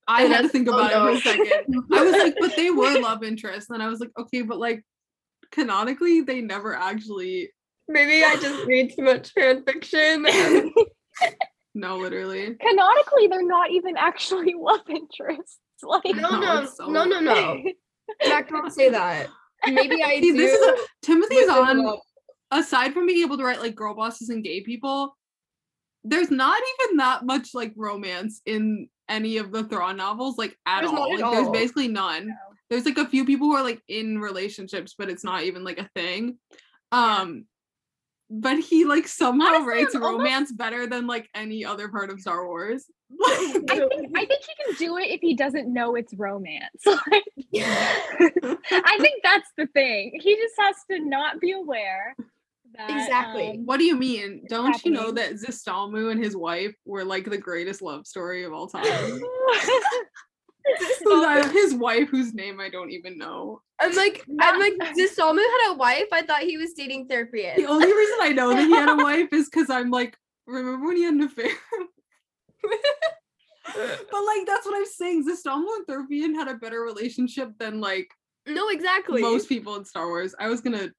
I 0.08 0.24
And 0.24 0.32
had 0.32 0.42
to 0.42 0.42
that's- 0.48 0.52
think 0.52 0.68
oh, 0.68 0.74
about 0.74 0.90
it 0.90 0.94
no. 0.94 1.04
for 1.04 1.10
a 1.12 1.20
second. 1.20 1.84
I 1.92 2.02
was 2.02 2.12
like, 2.12 2.34
but 2.40 2.56
they 2.56 2.70
were 2.70 2.98
love 3.00 3.22
interests. 3.22 3.70
And 3.70 3.82
I 3.82 3.88
was 3.88 4.00
like, 4.00 4.10
okay, 4.18 4.42
but 4.42 4.58
like 4.58 4.82
canonically, 5.50 6.22
they 6.22 6.40
never 6.40 6.74
actually. 6.74 7.50
Maybe 7.88 8.24
I 8.24 8.36
just 8.36 8.64
read 8.66 8.92
too 8.94 9.02
much 9.02 9.30
fan 9.32 9.64
fiction. 9.64 10.26
No, 11.74 11.96
literally. 11.96 12.54
Canonically, 12.60 13.28
they're 13.28 13.46
not 13.46 13.70
even 13.70 13.96
actually 13.96 14.54
love 14.58 14.80
interests. 14.90 15.58
Like 15.82 16.04
no, 16.04 16.28
No, 16.28 16.40
no, 16.40 16.66
so- 16.66 16.86
no, 16.86 17.04
no, 17.04 17.18
no. 17.20 17.62
Jack, 18.24 18.50
don't 18.50 18.70
say 18.70 18.90
that. 18.90 19.28
Maybe 19.66 20.02
I 20.02 20.16
See, 20.20 20.32
do. 20.32 20.36
this 20.36 20.52
is 20.52 20.66
a 20.66 20.76
Timothy's 21.02 21.46
but 21.46 21.58
on. 21.70 21.82
no. 21.82 22.00
Aside 22.52 22.92
from 22.94 23.06
being 23.06 23.24
able 23.24 23.36
to 23.38 23.44
write 23.44 23.60
like 23.60 23.74
girl 23.74 23.94
bosses 23.94 24.28
and 24.28 24.44
gay 24.44 24.60
people, 24.60 25.16
there's 26.04 26.30
not 26.30 26.60
even 26.84 26.98
that 26.98 27.24
much 27.24 27.54
like 27.54 27.72
romance 27.76 28.40
in 28.46 28.88
any 29.08 29.38
of 29.38 29.50
the 29.52 29.64
Thrawn 29.64 29.96
novels, 29.96 30.38
like 30.38 30.56
at 30.66 30.80
There's 30.82 30.92
all. 30.92 31.12
at 31.14 31.20
like, 31.20 31.32
there's 31.32 31.48
basically 31.50 31.88
none. 31.88 32.36
There's 32.70 32.84
like 32.84 32.98
a 32.98 33.06
few 33.08 33.24
people 33.24 33.48
who 33.48 33.56
are 33.56 33.62
like 33.62 33.82
in 33.88 34.18
relationships, 34.18 34.94
but 34.96 35.08
it's 35.10 35.24
not 35.24 35.42
even 35.44 35.64
like 35.64 35.78
a 35.78 35.88
thing. 35.94 36.38
Um, 36.92 37.46
but 38.30 38.58
he 38.58 38.84
like 38.84 39.06
somehow 39.08 39.48
Honestly, 39.48 39.66
writes 39.68 39.94
I'm 39.94 40.02
almost- 40.02 40.18
romance 40.20 40.52
better 40.52 40.86
than 40.86 41.06
like 41.06 41.28
any 41.34 41.64
other 41.64 41.88
part 41.88 42.10
of 42.10 42.20
Star 42.20 42.46
Wars. 42.46 42.84
I 43.26 43.60
think 43.68 43.70
I 44.16 44.24
think 44.24 44.40
he 44.42 44.64
can 44.64 44.74
do 44.78 44.96
it 44.96 45.10
if 45.10 45.20
he 45.20 45.34
doesn't 45.34 45.72
know 45.72 45.94
it's 45.94 46.14
romance. 46.14 46.82
Like, 46.86 47.24
I 48.70 48.96
think 49.00 49.22
that's 49.22 49.48
the 49.58 49.66
thing. 49.68 50.18
He 50.22 50.34
just 50.36 50.54
has 50.58 50.76
to 50.90 50.98
not 51.00 51.40
be 51.40 51.52
aware 51.52 52.16
that 52.76 52.90
Exactly. 52.90 53.50
um, 53.50 53.66
what 53.66 53.78
do 53.78 53.84
you 53.84 53.96
mean? 53.96 54.44
Don't 54.48 54.82
you 54.84 54.90
know 54.92 55.10
that 55.12 55.34
Zistalmu 55.34 56.10
and 56.10 56.22
his 56.22 56.36
wife 56.36 56.74
were 56.84 57.04
like 57.04 57.28
the 57.28 57.38
greatest 57.38 57.82
love 57.82 58.06
story 58.06 58.44
of 58.44 58.52
all 58.52 58.66
time? 58.68 58.84
His 61.52 61.74
wife, 61.74 62.08
whose 62.08 62.34
name 62.34 62.60
I 62.60 62.68
don't 62.68 62.90
even 62.90 63.18
know. 63.18 63.60
I'm 63.80 63.94
like, 63.94 64.24
I'm 64.40 64.60
like, 64.60 64.74
Zistalmu 64.98 65.38
had 65.38 65.72
a 65.72 65.74
wife. 65.74 66.06
I 66.12 66.22
thought 66.22 66.42
he 66.42 66.56
was 66.56 66.72
dating 66.72 67.08
The 67.08 67.66
only 67.68 67.86
reason 67.92 68.16
I 68.20 68.32
know 68.32 68.50
that 68.50 68.64
he 68.66 68.72
had 68.74 68.88
a 68.88 68.96
wife 69.02 69.28
is 69.32 69.48
because 69.48 69.70
I'm 69.70 69.90
like, 69.90 70.16
remember 70.46 70.86
when 70.86 70.96
he 70.96 71.02
had 71.04 71.14
an 71.14 71.22
affair? 71.22 71.50
but 73.74 74.24
like 74.24 74.46
that's 74.46 74.66
what 74.66 74.76
I'm 74.76 74.86
saying. 74.86 75.24
Zistalmu 75.26 75.66
and 75.76 75.86
Thurfian 75.86 76.34
had 76.34 76.48
a 76.48 76.54
better 76.54 76.80
relationship 76.82 77.50
than 77.58 77.80
like 77.80 78.08
No, 78.46 78.68
exactly. 78.68 79.20
most 79.22 79.48
people 79.48 79.76
in 79.76 79.84
Star 79.84 80.06
Wars. 80.08 80.34
I 80.38 80.48
was 80.48 80.60
gonna 80.60 80.90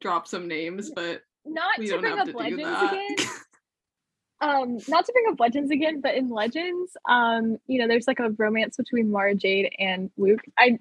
drop 0.00 0.26
some 0.26 0.48
names, 0.48 0.90
but 0.90 1.22
Not 1.44 1.76
to 1.76 1.86
don't 1.86 2.00
bring 2.00 2.16
have 2.16 2.28
up 2.28 2.32
to 2.32 2.38
legends 2.38 2.62
again. 2.62 3.16
um 4.40 4.78
not 4.86 5.04
to 5.04 5.12
bring 5.12 5.32
up 5.32 5.40
legends 5.40 5.72
again 5.72 6.00
but 6.00 6.14
in 6.14 6.30
legends 6.30 6.96
um 7.08 7.58
you 7.66 7.76
know 7.76 7.88
there's 7.88 8.06
like 8.06 8.20
a 8.20 8.30
romance 8.38 8.76
between 8.76 9.10
mara 9.10 9.34
jade 9.34 9.68
and 9.80 10.12
luke 10.16 10.42
i 10.56 10.78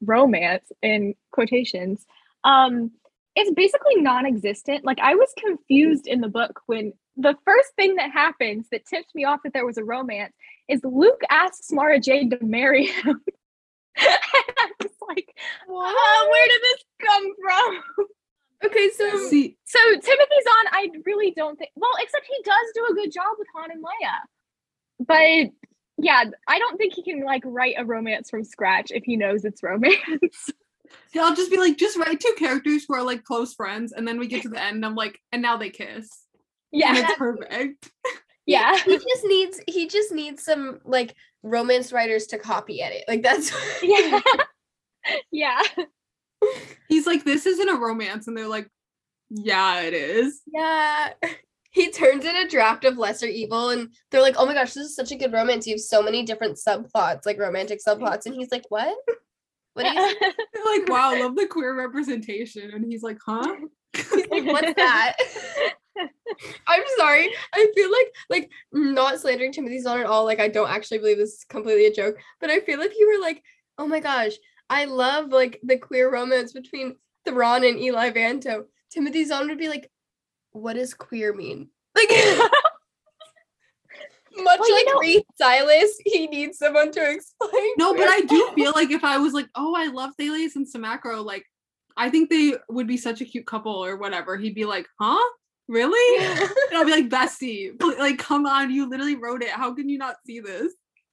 romance 0.00 0.70
in 0.82 1.14
quotations. 1.30 2.04
Um 2.44 2.92
it's 3.34 3.50
basically 3.52 3.96
non-existent. 3.96 4.84
Like 4.84 4.98
i 5.00 5.14
was 5.14 5.32
confused 5.38 6.06
in 6.06 6.20
the 6.20 6.28
book 6.28 6.60
when 6.66 6.92
the 7.16 7.36
first 7.44 7.70
thing 7.76 7.96
that 7.96 8.10
happens 8.10 8.66
that 8.72 8.86
tipped 8.86 9.14
me 9.14 9.24
off 9.24 9.40
that 9.44 9.52
there 9.52 9.66
was 9.66 9.78
a 9.78 9.84
romance 9.84 10.34
is 10.68 10.80
luke 10.84 11.20
asks 11.30 11.70
mara 11.72 12.00
jade 12.00 12.30
to 12.30 12.44
marry 12.44 12.86
him. 12.86 13.20
And 13.94 14.08
i'm 14.58 14.70
just 14.80 14.94
like 15.06 15.28
oh, 15.68 16.28
where 16.30 16.46
did 16.46 16.62
this 16.62 16.84
come 17.06 17.32
from 17.42 18.06
Okay, 18.72 18.90
so 18.96 19.28
see, 19.28 19.56
so 19.64 19.78
Timothy 19.78 20.06
Zahn. 20.06 20.66
I 20.72 20.88
really 21.04 21.32
don't 21.36 21.58
think. 21.58 21.70
Well, 21.76 21.90
except 22.00 22.26
he 22.26 22.42
does 22.42 22.72
do 22.74 22.86
a 22.90 22.94
good 22.94 23.12
job 23.12 23.34
with 23.38 23.48
Han 23.54 23.70
and 23.70 23.84
Leia, 23.84 25.06
but 25.06 25.52
yeah, 25.98 26.24
I 26.48 26.58
don't 26.58 26.78
think 26.78 26.94
he 26.94 27.02
can 27.02 27.24
like 27.24 27.42
write 27.44 27.74
a 27.78 27.84
romance 27.84 28.30
from 28.30 28.44
scratch 28.44 28.90
if 28.90 29.04
he 29.04 29.16
knows 29.16 29.44
it's 29.44 29.62
romance. 29.62 29.96
see, 31.12 31.18
I'll 31.18 31.34
just 31.34 31.50
be 31.50 31.58
like, 31.58 31.76
just 31.76 31.98
write 31.98 32.20
two 32.20 32.34
characters 32.38 32.84
who 32.86 32.94
are 32.94 33.02
like 33.02 33.24
close 33.24 33.54
friends, 33.54 33.92
and 33.92 34.06
then 34.06 34.18
we 34.18 34.26
get 34.26 34.42
to 34.42 34.48
the 34.48 34.60
end. 34.60 34.76
And 34.76 34.86
I'm 34.86 34.94
like, 34.94 35.20
and 35.32 35.42
now 35.42 35.56
they 35.56 35.70
kiss, 35.70 36.08
and 36.72 36.80
yeah, 36.80 36.94
it's 36.96 37.18
perfect. 37.18 37.90
yeah, 38.46 38.76
he 38.78 38.96
just 38.96 39.24
needs 39.24 39.60
he 39.68 39.86
just 39.86 40.12
needs 40.12 40.44
some 40.44 40.80
like 40.84 41.14
romance 41.42 41.92
writers 41.92 42.26
to 42.28 42.38
copy 42.38 42.80
edit. 42.80 43.04
Like 43.06 43.22
that's 43.22 43.52
yeah, 43.82 44.20
yeah, 45.30 45.60
He's 46.88 47.06
like, 47.06 47.24
this 47.24 47.46
isn't 47.46 47.68
a 47.68 47.78
romance, 47.78 48.26
and 48.26 48.36
they're 48.36 48.48
like, 48.48 48.68
yeah, 49.30 49.80
it 49.80 49.94
is. 49.94 50.42
Yeah. 50.46 51.12
He 51.74 51.90
turns 51.90 52.26
in 52.26 52.36
a 52.36 52.46
draft 52.46 52.84
of 52.84 52.98
Lesser 52.98 53.24
Evil 53.24 53.70
and 53.70 53.94
they're 54.10 54.20
like, 54.20 54.34
oh 54.36 54.44
my 54.44 54.52
gosh, 54.52 54.74
this 54.74 54.88
is 54.88 54.94
such 54.94 55.10
a 55.10 55.16
good 55.16 55.32
romance. 55.32 55.66
You 55.66 55.72
have 55.72 55.80
so 55.80 56.02
many 56.02 56.22
different 56.22 56.58
subplots, 56.58 57.24
like 57.24 57.38
romantic 57.38 57.80
subplots. 57.82 58.26
And 58.26 58.34
he's 58.34 58.50
like, 58.52 58.66
what? 58.68 58.94
What 59.72 59.84
do 59.84 59.88
you 59.88 60.16
They're 60.20 60.78
like, 60.78 60.88
wow, 60.88 61.18
love 61.18 61.34
the 61.34 61.46
queer 61.46 61.74
representation, 61.74 62.72
and 62.72 62.84
he's 62.84 63.02
like, 63.02 63.18
huh? 63.24 63.56
He's 63.94 64.12
like, 64.30 64.44
what's 64.44 64.74
that? 64.74 65.16
I'm 66.66 66.82
sorry. 66.96 67.30
I 67.54 67.72
feel 67.74 67.90
like 67.90 68.12
like 68.28 68.50
not 68.72 69.20
slandering 69.20 69.52
Timothy 69.52 69.80
Zahn 69.80 70.00
at 70.00 70.06
all. 70.06 70.24
Like 70.24 70.40
I 70.40 70.48
don't 70.48 70.70
actually 70.70 70.98
believe 70.98 71.18
this 71.18 71.34
is 71.34 71.44
completely 71.48 71.86
a 71.86 71.92
joke, 71.92 72.16
but 72.40 72.50
I 72.50 72.60
feel 72.60 72.78
like 72.78 72.92
you 72.98 73.06
were 73.06 73.20
like, 73.22 73.42
oh 73.78 73.86
my 73.86 74.00
gosh, 74.00 74.32
I 74.72 74.86
love 74.86 75.28
like 75.28 75.60
the 75.62 75.76
queer 75.76 76.10
romance 76.10 76.52
between 76.52 76.96
Thrawn 77.26 77.62
and 77.64 77.78
Eli 77.78 78.10
Vanto. 78.10 78.64
Timothy 78.90 79.24
Zahn 79.24 79.48
would 79.48 79.58
be 79.58 79.68
like, 79.68 79.90
what 80.52 80.74
does 80.74 80.94
queer 80.94 81.34
mean? 81.34 81.68
Like 81.94 82.08
much 84.36 84.60
Well, 84.60 84.72
like 84.72 84.86
know- 84.86 84.98
Reed 84.98 85.24
Silas, 85.36 85.98
he 86.06 86.26
needs 86.26 86.56
someone 86.58 86.90
to 86.92 87.10
explain. 87.10 87.72
No, 87.76 87.94
but. 87.94 88.08
I 88.08 88.22
do 88.22 88.50
feel 88.54 88.72
like 88.74 88.90
if 88.90 89.04
I 89.04 89.18
was 89.18 89.34
like, 89.34 89.48
oh, 89.54 89.74
I 89.76 89.88
love 89.88 90.12
Thalias 90.18 90.56
and 90.56 90.66
Samakro, 90.66 91.22
like, 91.22 91.44
I 91.96 92.08
think 92.08 92.30
they 92.30 92.54
would 92.70 92.86
be 92.86 92.96
such 92.96 93.20
a 93.20 93.26
cute 93.26 93.46
couple 93.46 93.84
or 93.84 93.96
whatever. 93.96 94.38
He'd 94.38 94.54
be 94.54 94.64
like, 94.64 94.88
huh? 94.98 95.20
Really? 95.68 96.24
and 96.40 96.78
I'll 96.78 96.86
be 96.86 96.92
like, 96.92 97.10
Bessie, 97.10 97.72
like, 97.98 98.18
come 98.18 98.46
on, 98.46 98.70
you 98.70 98.88
literally 98.88 99.16
wrote 99.16 99.42
it. 99.42 99.50
How 99.50 99.74
can 99.74 99.88
you 99.90 99.98
not 99.98 100.16
see 100.26 100.40
this? 100.40 100.72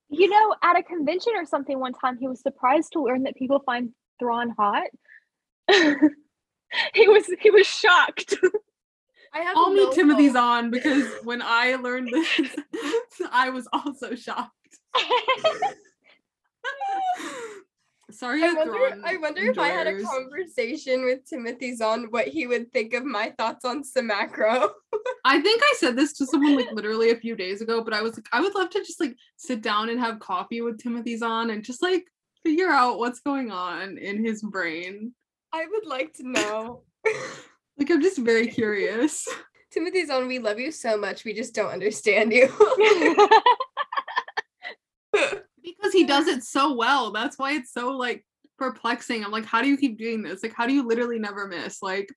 You 0.10 0.30
know, 0.30 0.56
at 0.64 0.78
a 0.78 0.84
convention 0.84 1.34
or 1.36 1.46
something 1.46 1.80
one 1.80 1.94
time, 1.94 2.18
he 2.18 2.28
was 2.28 2.42
surprised 2.42 2.94
to 2.94 3.04
learn 3.04 3.24
that 3.24 3.36
people 3.36 3.62
find 3.66 3.92
Thrawn 4.20 4.50
hot. 4.58 4.88
he 6.94 7.08
was 7.08 7.30
he 7.40 7.52
was 7.52 7.68
shocked. 7.68 8.36
I 9.34 9.40
have 9.40 9.58
I'll 9.58 9.74
no 9.74 9.86
meet 9.88 9.96
Timothy 9.96 10.30
Zahn 10.30 10.72
because 10.72 11.08
when 11.24 11.42
I 11.44 11.76
learned 11.76 12.10
this, 12.12 12.58
I 13.32 13.50
was 13.50 13.68
also 13.72 14.16
shocked. 14.16 14.56
Sorry, 18.20 18.44
I 18.44 18.52
wonder, 18.52 19.02
I 19.06 19.16
wonder 19.16 19.42
if 19.44 19.58
I 19.58 19.70
had 19.70 19.88
a 19.88 20.04
conversation 20.04 21.06
with 21.06 21.24
Timothy 21.24 21.74
Zahn, 21.74 22.08
what 22.10 22.28
he 22.28 22.48
would 22.48 22.70
think 22.74 22.94
of 22.94 23.06
my 23.06 23.30
thoughts 23.38 23.64
on 23.64 23.82
Samakro. 23.82 24.72
I 25.24 25.40
think 25.40 25.62
I 25.64 25.74
said 25.78 25.96
this 25.96 26.12
to 26.18 26.26
someone 26.26 26.58
like 26.58 26.74
literally 26.74 27.12
a 27.12 27.16
few 27.16 27.38
days 27.38 27.62
ago, 27.62 27.82
but 27.82 27.94
I 27.94 28.02
was 28.02 28.18
like, 28.18 28.28
I 28.34 28.42
would 28.42 28.54
love 28.56 28.72
to 28.72 28.80
just 28.80 29.00
like 29.00 29.16
sit 29.38 29.62
down 29.62 29.88
and 29.88 30.02
have 30.02 30.20
coffee 30.20 30.60
with 30.60 30.84
Timothy 30.84 31.16
Zahn 31.16 31.50
and 31.50 31.64
just 31.64 31.82
like 31.82 32.08
figure 32.44 32.68
out 32.68 33.00
what's 33.00 33.22
going 33.22 33.52
on 33.52 33.98
in 33.98 34.22
his 34.22 34.42
brain. 34.42 35.14
I 35.54 35.66
would 35.66 35.86
like 35.86 36.14
to 36.16 36.30
know. 36.30 36.84
Like, 37.78 37.92
I'm 37.92 38.02
just 38.02 38.18
very 38.18 38.48
curious. 38.60 39.26
Timothy 39.72 40.06
Zahn, 40.06 40.28
we 40.28 40.40
love 40.40 40.60
you 40.60 40.70
so 40.70 40.98
much. 40.98 41.24
We 41.24 41.34
just 41.34 41.56
don't 41.56 41.72
understand 41.72 42.34
you. 42.34 42.50
Because 46.04 46.26
he 46.26 46.32
does 46.32 46.38
it 46.38 46.44
so 46.44 46.74
well. 46.74 47.12
That's 47.12 47.38
why 47.38 47.54
it's 47.54 47.72
so 47.72 47.92
like 47.92 48.26
perplexing. 48.58 49.24
I'm 49.24 49.32
like, 49.32 49.46
how 49.46 49.62
do 49.62 49.68
you 49.68 49.78
keep 49.78 49.98
doing 49.98 50.22
this? 50.22 50.44
Like, 50.44 50.54
how 50.54 50.68
do 50.68 50.74
you 50.74 50.88
literally 50.88 51.20
never 51.20 51.48
miss? 51.48 51.82
Like, 51.82 52.10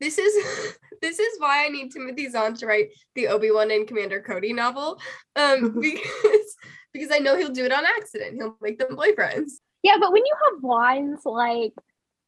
this 0.00 0.18
is 0.18 0.76
this 1.02 1.18
is 1.18 1.40
why 1.40 1.64
I 1.64 1.68
need 1.68 1.92
Timothy 1.92 2.28
Zahn 2.28 2.54
to 2.54 2.66
write 2.66 2.90
the 3.14 3.28
Obi-Wan 3.28 3.70
and 3.70 3.86
Commander 3.86 4.20
Cody 4.20 4.52
novel. 4.52 5.00
Um 5.36 5.80
because 5.80 6.56
because 6.92 7.10
I 7.12 7.18
know 7.18 7.36
he'll 7.36 7.50
do 7.50 7.64
it 7.64 7.72
on 7.72 7.84
accident. 7.84 8.34
He'll 8.34 8.56
make 8.60 8.78
them 8.78 8.96
boyfriends. 8.96 9.52
Yeah, 9.82 9.96
but 10.00 10.12
when 10.12 10.24
you 10.24 10.34
have 10.50 10.64
lines 10.64 11.20
like 11.24 11.72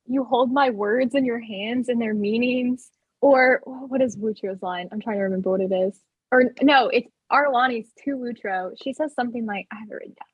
"You 0.06 0.24
hold 0.24 0.52
my 0.52 0.70
words 0.70 1.14
in 1.14 1.24
your 1.24 1.40
hands 1.40 1.88
and 1.88 2.00
their 2.00 2.14
meanings," 2.14 2.90
or 3.20 3.60
what 3.64 4.02
is 4.02 4.16
Wutroow's 4.16 4.62
line? 4.62 4.88
I'm 4.92 5.00
trying 5.00 5.18
to 5.18 5.24
remember 5.24 5.50
what 5.50 5.60
it 5.60 5.72
is. 5.72 6.00
Or 6.30 6.44
no, 6.62 6.88
it's 6.88 7.08
Arlani's 7.32 7.90
to 8.04 8.16
Wutroow. 8.16 8.72
She 8.82 8.92
says 8.92 9.14
something 9.14 9.46
like, 9.46 9.66
"I 9.72 9.76
have 9.76 9.90
it 9.90 9.94
written 9.94 10.14
down." 10.14 10.27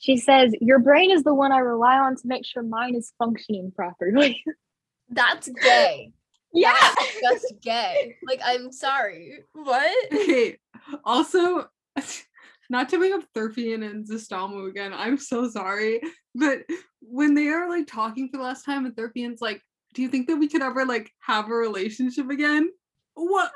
She 0.00 0.16
says, 0.16 0.54
"Your 0.60 0.78
brain 0.78 1.10
is 1.10 1.22
the 1.22 1.34
one 1.34 1.52
I 1.52 1.58
rely 1.58 1.98
on 1.98 2.16
to 2.16 2.22
make 2.26 2.44
sure 2.44 2.62
mine 2.62 2.94
is 2.96 3.12
functioning 3.18 3.70
properly." 3.74 4.42
That's 5.10 5.48
gay. 5.48 6.12
yeah, 6.52 6.72
That's 6.80 7.20
just 7.20 7.54
gay. 7.62 8.16
Like 8.26 8.40
I'm 8.44 8.72
sorry. 8.72 9.44
What? 9.52 10.12
okay. 10.12 10.58
Also, 11.04 11.66
not 12.70 12.88
to 12.88 12.98
bring 12.98 13.12
up 13.12 13.24
Thurfian 13.36 13.88
and 13.88 14.08
Zistalmu 14.08 14.68
again, 14.68 14.92
I'm 14.94 15.18
so 15.18 15.48
sorry. 15.48 16.00
But 16.34 16.62
when 17.00 17.34
they 17.34 17.48
are 17.48 17.68
like 17.68 17.86
talking 17.86 18.28
for 18.28 18.38
the 18.38 18.44
last 18.44 18.64
time, 18.64 18.86
and 18.86 18.94
Thurfian's 18.94 19.40
like, 19.42 19.60
Do 19.94 20.02
you 20.02 20.08
think 20.08 20.28
that 20.28 20.36
we 20.36 20.48
could 20.48 20.62
ever 20.62 20.86
like 20.86 21.10
have 21.20 21.48
a 21.50 21.54
relationship 21.54 22.30
again? 22.30 22.70
What? 23.14 23.52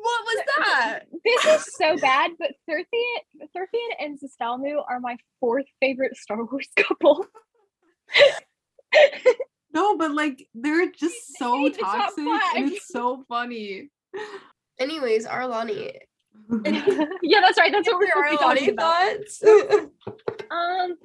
What 0.00 0.24
was 0.24 0.44
that? 0.58 1.00
this 1.24 1.44
is 1.44 1.74
so 1.74 1.96
bad. 1.96 2.32
But 2.38 2.52
Thurfian, 2.68 3.48
Thurfian 3.56 3.90
and 3.98 4.18
Zistalmu 4.18 4.82
are 4.88 5.00
my 5.00 5.16
fourth 5.40 5.66
favorite 5.80 6.16
Star 6.16 6.44
Wars 6.44 6.68
couple. 6.76 7.26
No, 9.74 9.96
but 9.96 10.12
like 10.12 10.46
they're 10.54 10.90
just 10.90 11.36
so 11.38 11.56
made 11.58 11.74
the 11.74 11.78
top 11.80 12.14
toxic 12.14 12.24
and 12.56 12.72
it's 12.72 12.88
so 12.88 13.24
funny. 13.28 13.90
Anyways, 14.78 15.26
Arlani. 15.26 15.92
yeah, 17.22 17.40
that's 17.40 17.58
right. 17.58 17.72
That's 17.72 17.88
what 17.88 17.98
we're 17.98 18.06
Your 18.06 18.38
supposed 18.38 18.60
to 18.60 18.70
be 18.70 18.70
talking 18.70 18.70
Arlani 18.70 18.72
about. 18.72 19.14
thoughts? 19.18 19.42
Um, 20.50 20.96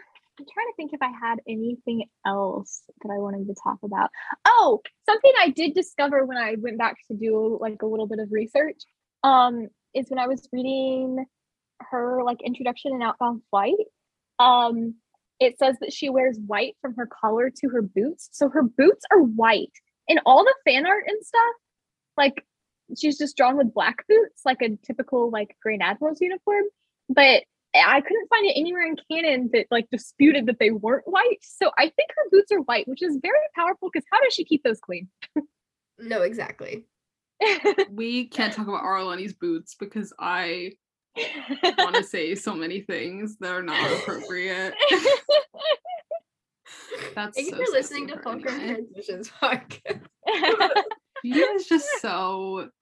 I'm 0.44 0.54
trying 0.54 0.68
to 0.68 0.76
think 0.76 0.92
if 0.94 1.02
I 1.02 1.12
had 1.26 1.40
anything 1.48 2.06
else 2.26 2.84
that 3.02 3.10
I 3.10 3.18
wanted 3.18 3.48
to 3.48 3.56
talk 3.64 3.78
about. 3.84 4.10
Oh, 4.46 4.82
something 5.06 5.32
I 5.40 5.50
did 5.50 5.74
discover 5.74 6.26
when 6.26 6.38
I 6.38 6.56
went 6.60 6.78
back 6.78 6.98
to 7.08 7.16
do 7.16 7.58
like 7.62 7.82
a 7.82 7.86
little 7.86 8.08
bit 8.08 8.20
of 8.20 8.30
research. 8.32 8.82
Um, 9.24 9.68
is 9.94 10.10
when 10.10 10.20
I 10.20 10.28
was 10.28 10.50
reading 10.52 11.26
her 11.80 12.24
like 12.26 12.42
introduction 12.44 12.94
in 12.94 13.02
Outbound 13.02 13.42
Flight. 13.50 13.76
Um, 14.40 14.96
it 15.40 15.58
says 15.58 15.78
that 15.80 15.94
she 15.94 16.10
wears 16.10 16.38
white 16.46 16.76
from 16.82 16.96
her 16.96 17.08
collar 17.08 17.50
to 17.50 17.70
her 17.70 17.82
boots, 17.82 18.30
so 18.34 18.50
her 18.50 18.64
boots 18.64 19.06
are 19.12 19.22
white. 19.22 19.72
And 20.10 20.20
all 20.26 20.44
the 20.44 20.56
fan 20.66 20.86
art 20.86 21.06
and 21.08 21.26
stuff, 21.26 21.56
like 22.18 22.44
she's 22.98 23.18
just 23.18 23.38
drawn 23.38 23.56
with 23.56 23.74
black 23.74 24.06
boots, 24.10 24.42
like 24.44 24.62
a 24.62 24.78
typical 24.86 25.30
like 25.30 25.56
Grand 25.62 25.82
Admiral's 25.82 26.20
uniform. 26.20 26.66
But 27.08 27.44
I 27.76 28.02
couldn't 28.02 28.28
find 28.30 28.46
it 28.46 28.54
anywhere 28.56 28.86
in 28.86 28.96
canon 29.10 29.50
that 29.54 29.68
like 29.72 29.90
disputed 29.92 30.46
that 30.46 30.60
they 30.60 30.72
weren't 30.72 31.08
white. 31.08 31.40
So 31.42 31.72
I 31.78 31.84
think 31.84 32.10
her 32.16 32.30
boots 32.32 32.52
are 32.52 32.62
white, 32.62 32.88
which 32.88 33.02
is 33.02 33.18
very 33.22 33.38
powerful 33.56 33.90
because 33.92 34.06
how 34.12 34.22
does 34.22 34.34
she 34.34 34.46
keep 34.46 34.64
those 34.64 34.80
clean? 34.80 35.08
no, 36.00 36.22
exactly. 36.22 36.86
we 37.90 38.28
can't 38.28 38.54
talk 38.54 38.68
about 38.68 38.84
Arlani's 38.84 39.34
boots 39.34 39.76
because 39.76 40.14
I 40.20 40.74
want 41.78 41.96
to 41.96 42.04
say 42.10 42.36
so 42.36 42.54
many 42.54 42.82
things 42.82 43.38
that 43.40 43.52
are 43.52 43.64
not 43.64 43.92
appropriate. 43.92 44.74
That's 47.16 47.36
Thank 47.36 47.50
you 47.50 47.52
so 47.52 47.58
for 47.58 47.66
sad 47.66 47.74
listening 47.74 48.08
to 48.08 48.20
Fulcrum 48.20 48.60
anyway. 48.60 48.82
Transmissions 48.94 49.32
podcast. 49.42 50.02
She 51.24 51.40
is 51.40 51.68
just 51.68 51.88
so. 52.02 52.70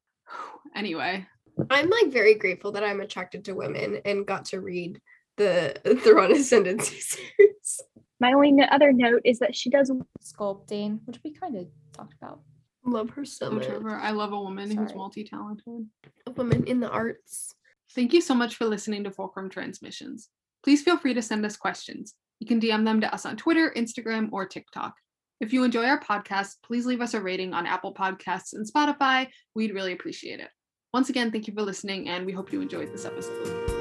Anyway, 0.74 1.28
I'm 1.70 1.90
like 1.90 2.12
very 2.12 2.36
grateful 2.36 2.72
that 2.74 2.84
I'm 2.84 3.02
attracted 3.02 3.46
to 3.46 3.54
women 3.54 4.00
and 4.06 4.26
got 4.26 4.46
to 4.46 4.62
read 4.62 5.02
the 5.38 5.80
Thrawn 6.04 6.32
Ascendancy 6.32 7.00
series. 7.00 7.82
My 8.20 8.34
only 8.34 8.52
no- 8.52 8.68
other 8.72 8.94
note 8.94 9.22
is 9.26 9.40
that 9.40 9.56
she 9.56 9.70
does 9.70 9.92
Sculpting, 10.22 11.00
which 11.06 11.20
we 11.24 11.32
kind 11.34 11.56
of 11.56 11.68
talked 11.94 12.14
about. 12.22 12.42
Love 12.86 13.12
her 13.12 13.26
so 13.26 13.48
so 13.48 13.52
much. 13.52 13.66
Trevor, 13.66 13.96
I 13.96 14.12
love 14.12 14.34
a 14.34 14.40
woman 14.40 14.76
who's 14.76 14.96
multi-talented. 14.96 15.88
A 16.28 16.32
woman 16.32 16.66
in 16.66 16.80
the 16.80 16.90
arts. 16.90 17.54
Thank 17.94 18.14
you 18.14 18.22
so 18.22 18.34
much 18.34 18.56
for 18.56 18.66
listening 18.66 19.04
to 19.04 19.12
Fulcrum 19.12 19.50
Transmissions. 19.50 20.30
Please 20.64 20.82
feel 20.82 20.98
free 20.98 21.14
to 21.14 21.22
send 21.22 21.46
us 21.46 21.58
questions. 21.58 22.16
You 22.40 22.48
can 22.48 22.60
DM 22.60 22.86
them 22.86 23.02
to 23.02 23.14
us 23.14 23.26
on 23.26 23.38
Twitter, 23.38 23.72
Instagram, 23.76 24.30
or 24.32 24.48
TikTok. 24.48 24.96
If 25.40 25.54
you 25.54 25.64
enjoy 25.64 25.86
our 25.86 26.00
podcast, 26.00 26.56
please 26.64 26.86
leave 26.86 27.02
us 27.02 27.14
a 27.14 27.22
rating 27.22 27.54
on 27.54 27.66
Apple 27.66 27.94
Podcasts 27.94 28.54
and 28.54 28.66
Spotify. 28.66 29.28
We'd 29.56 29.74
really 29.74 29.92
appreciate 29.92 30.40
it. 30.40 30.50
Once 30.94 31.10
again, 31.10 31.32
thank 31.32 31.48
you 31.48 31.54
for 31.54 31.62
listening, 31.62 32.10
and 32.10 32.26
we 32.26 32.34
hope 32.34 32.52
you 32.52 32.62
enjoyed 32.62 32.92
this 32.92 33.06
episode. 33.06 33.81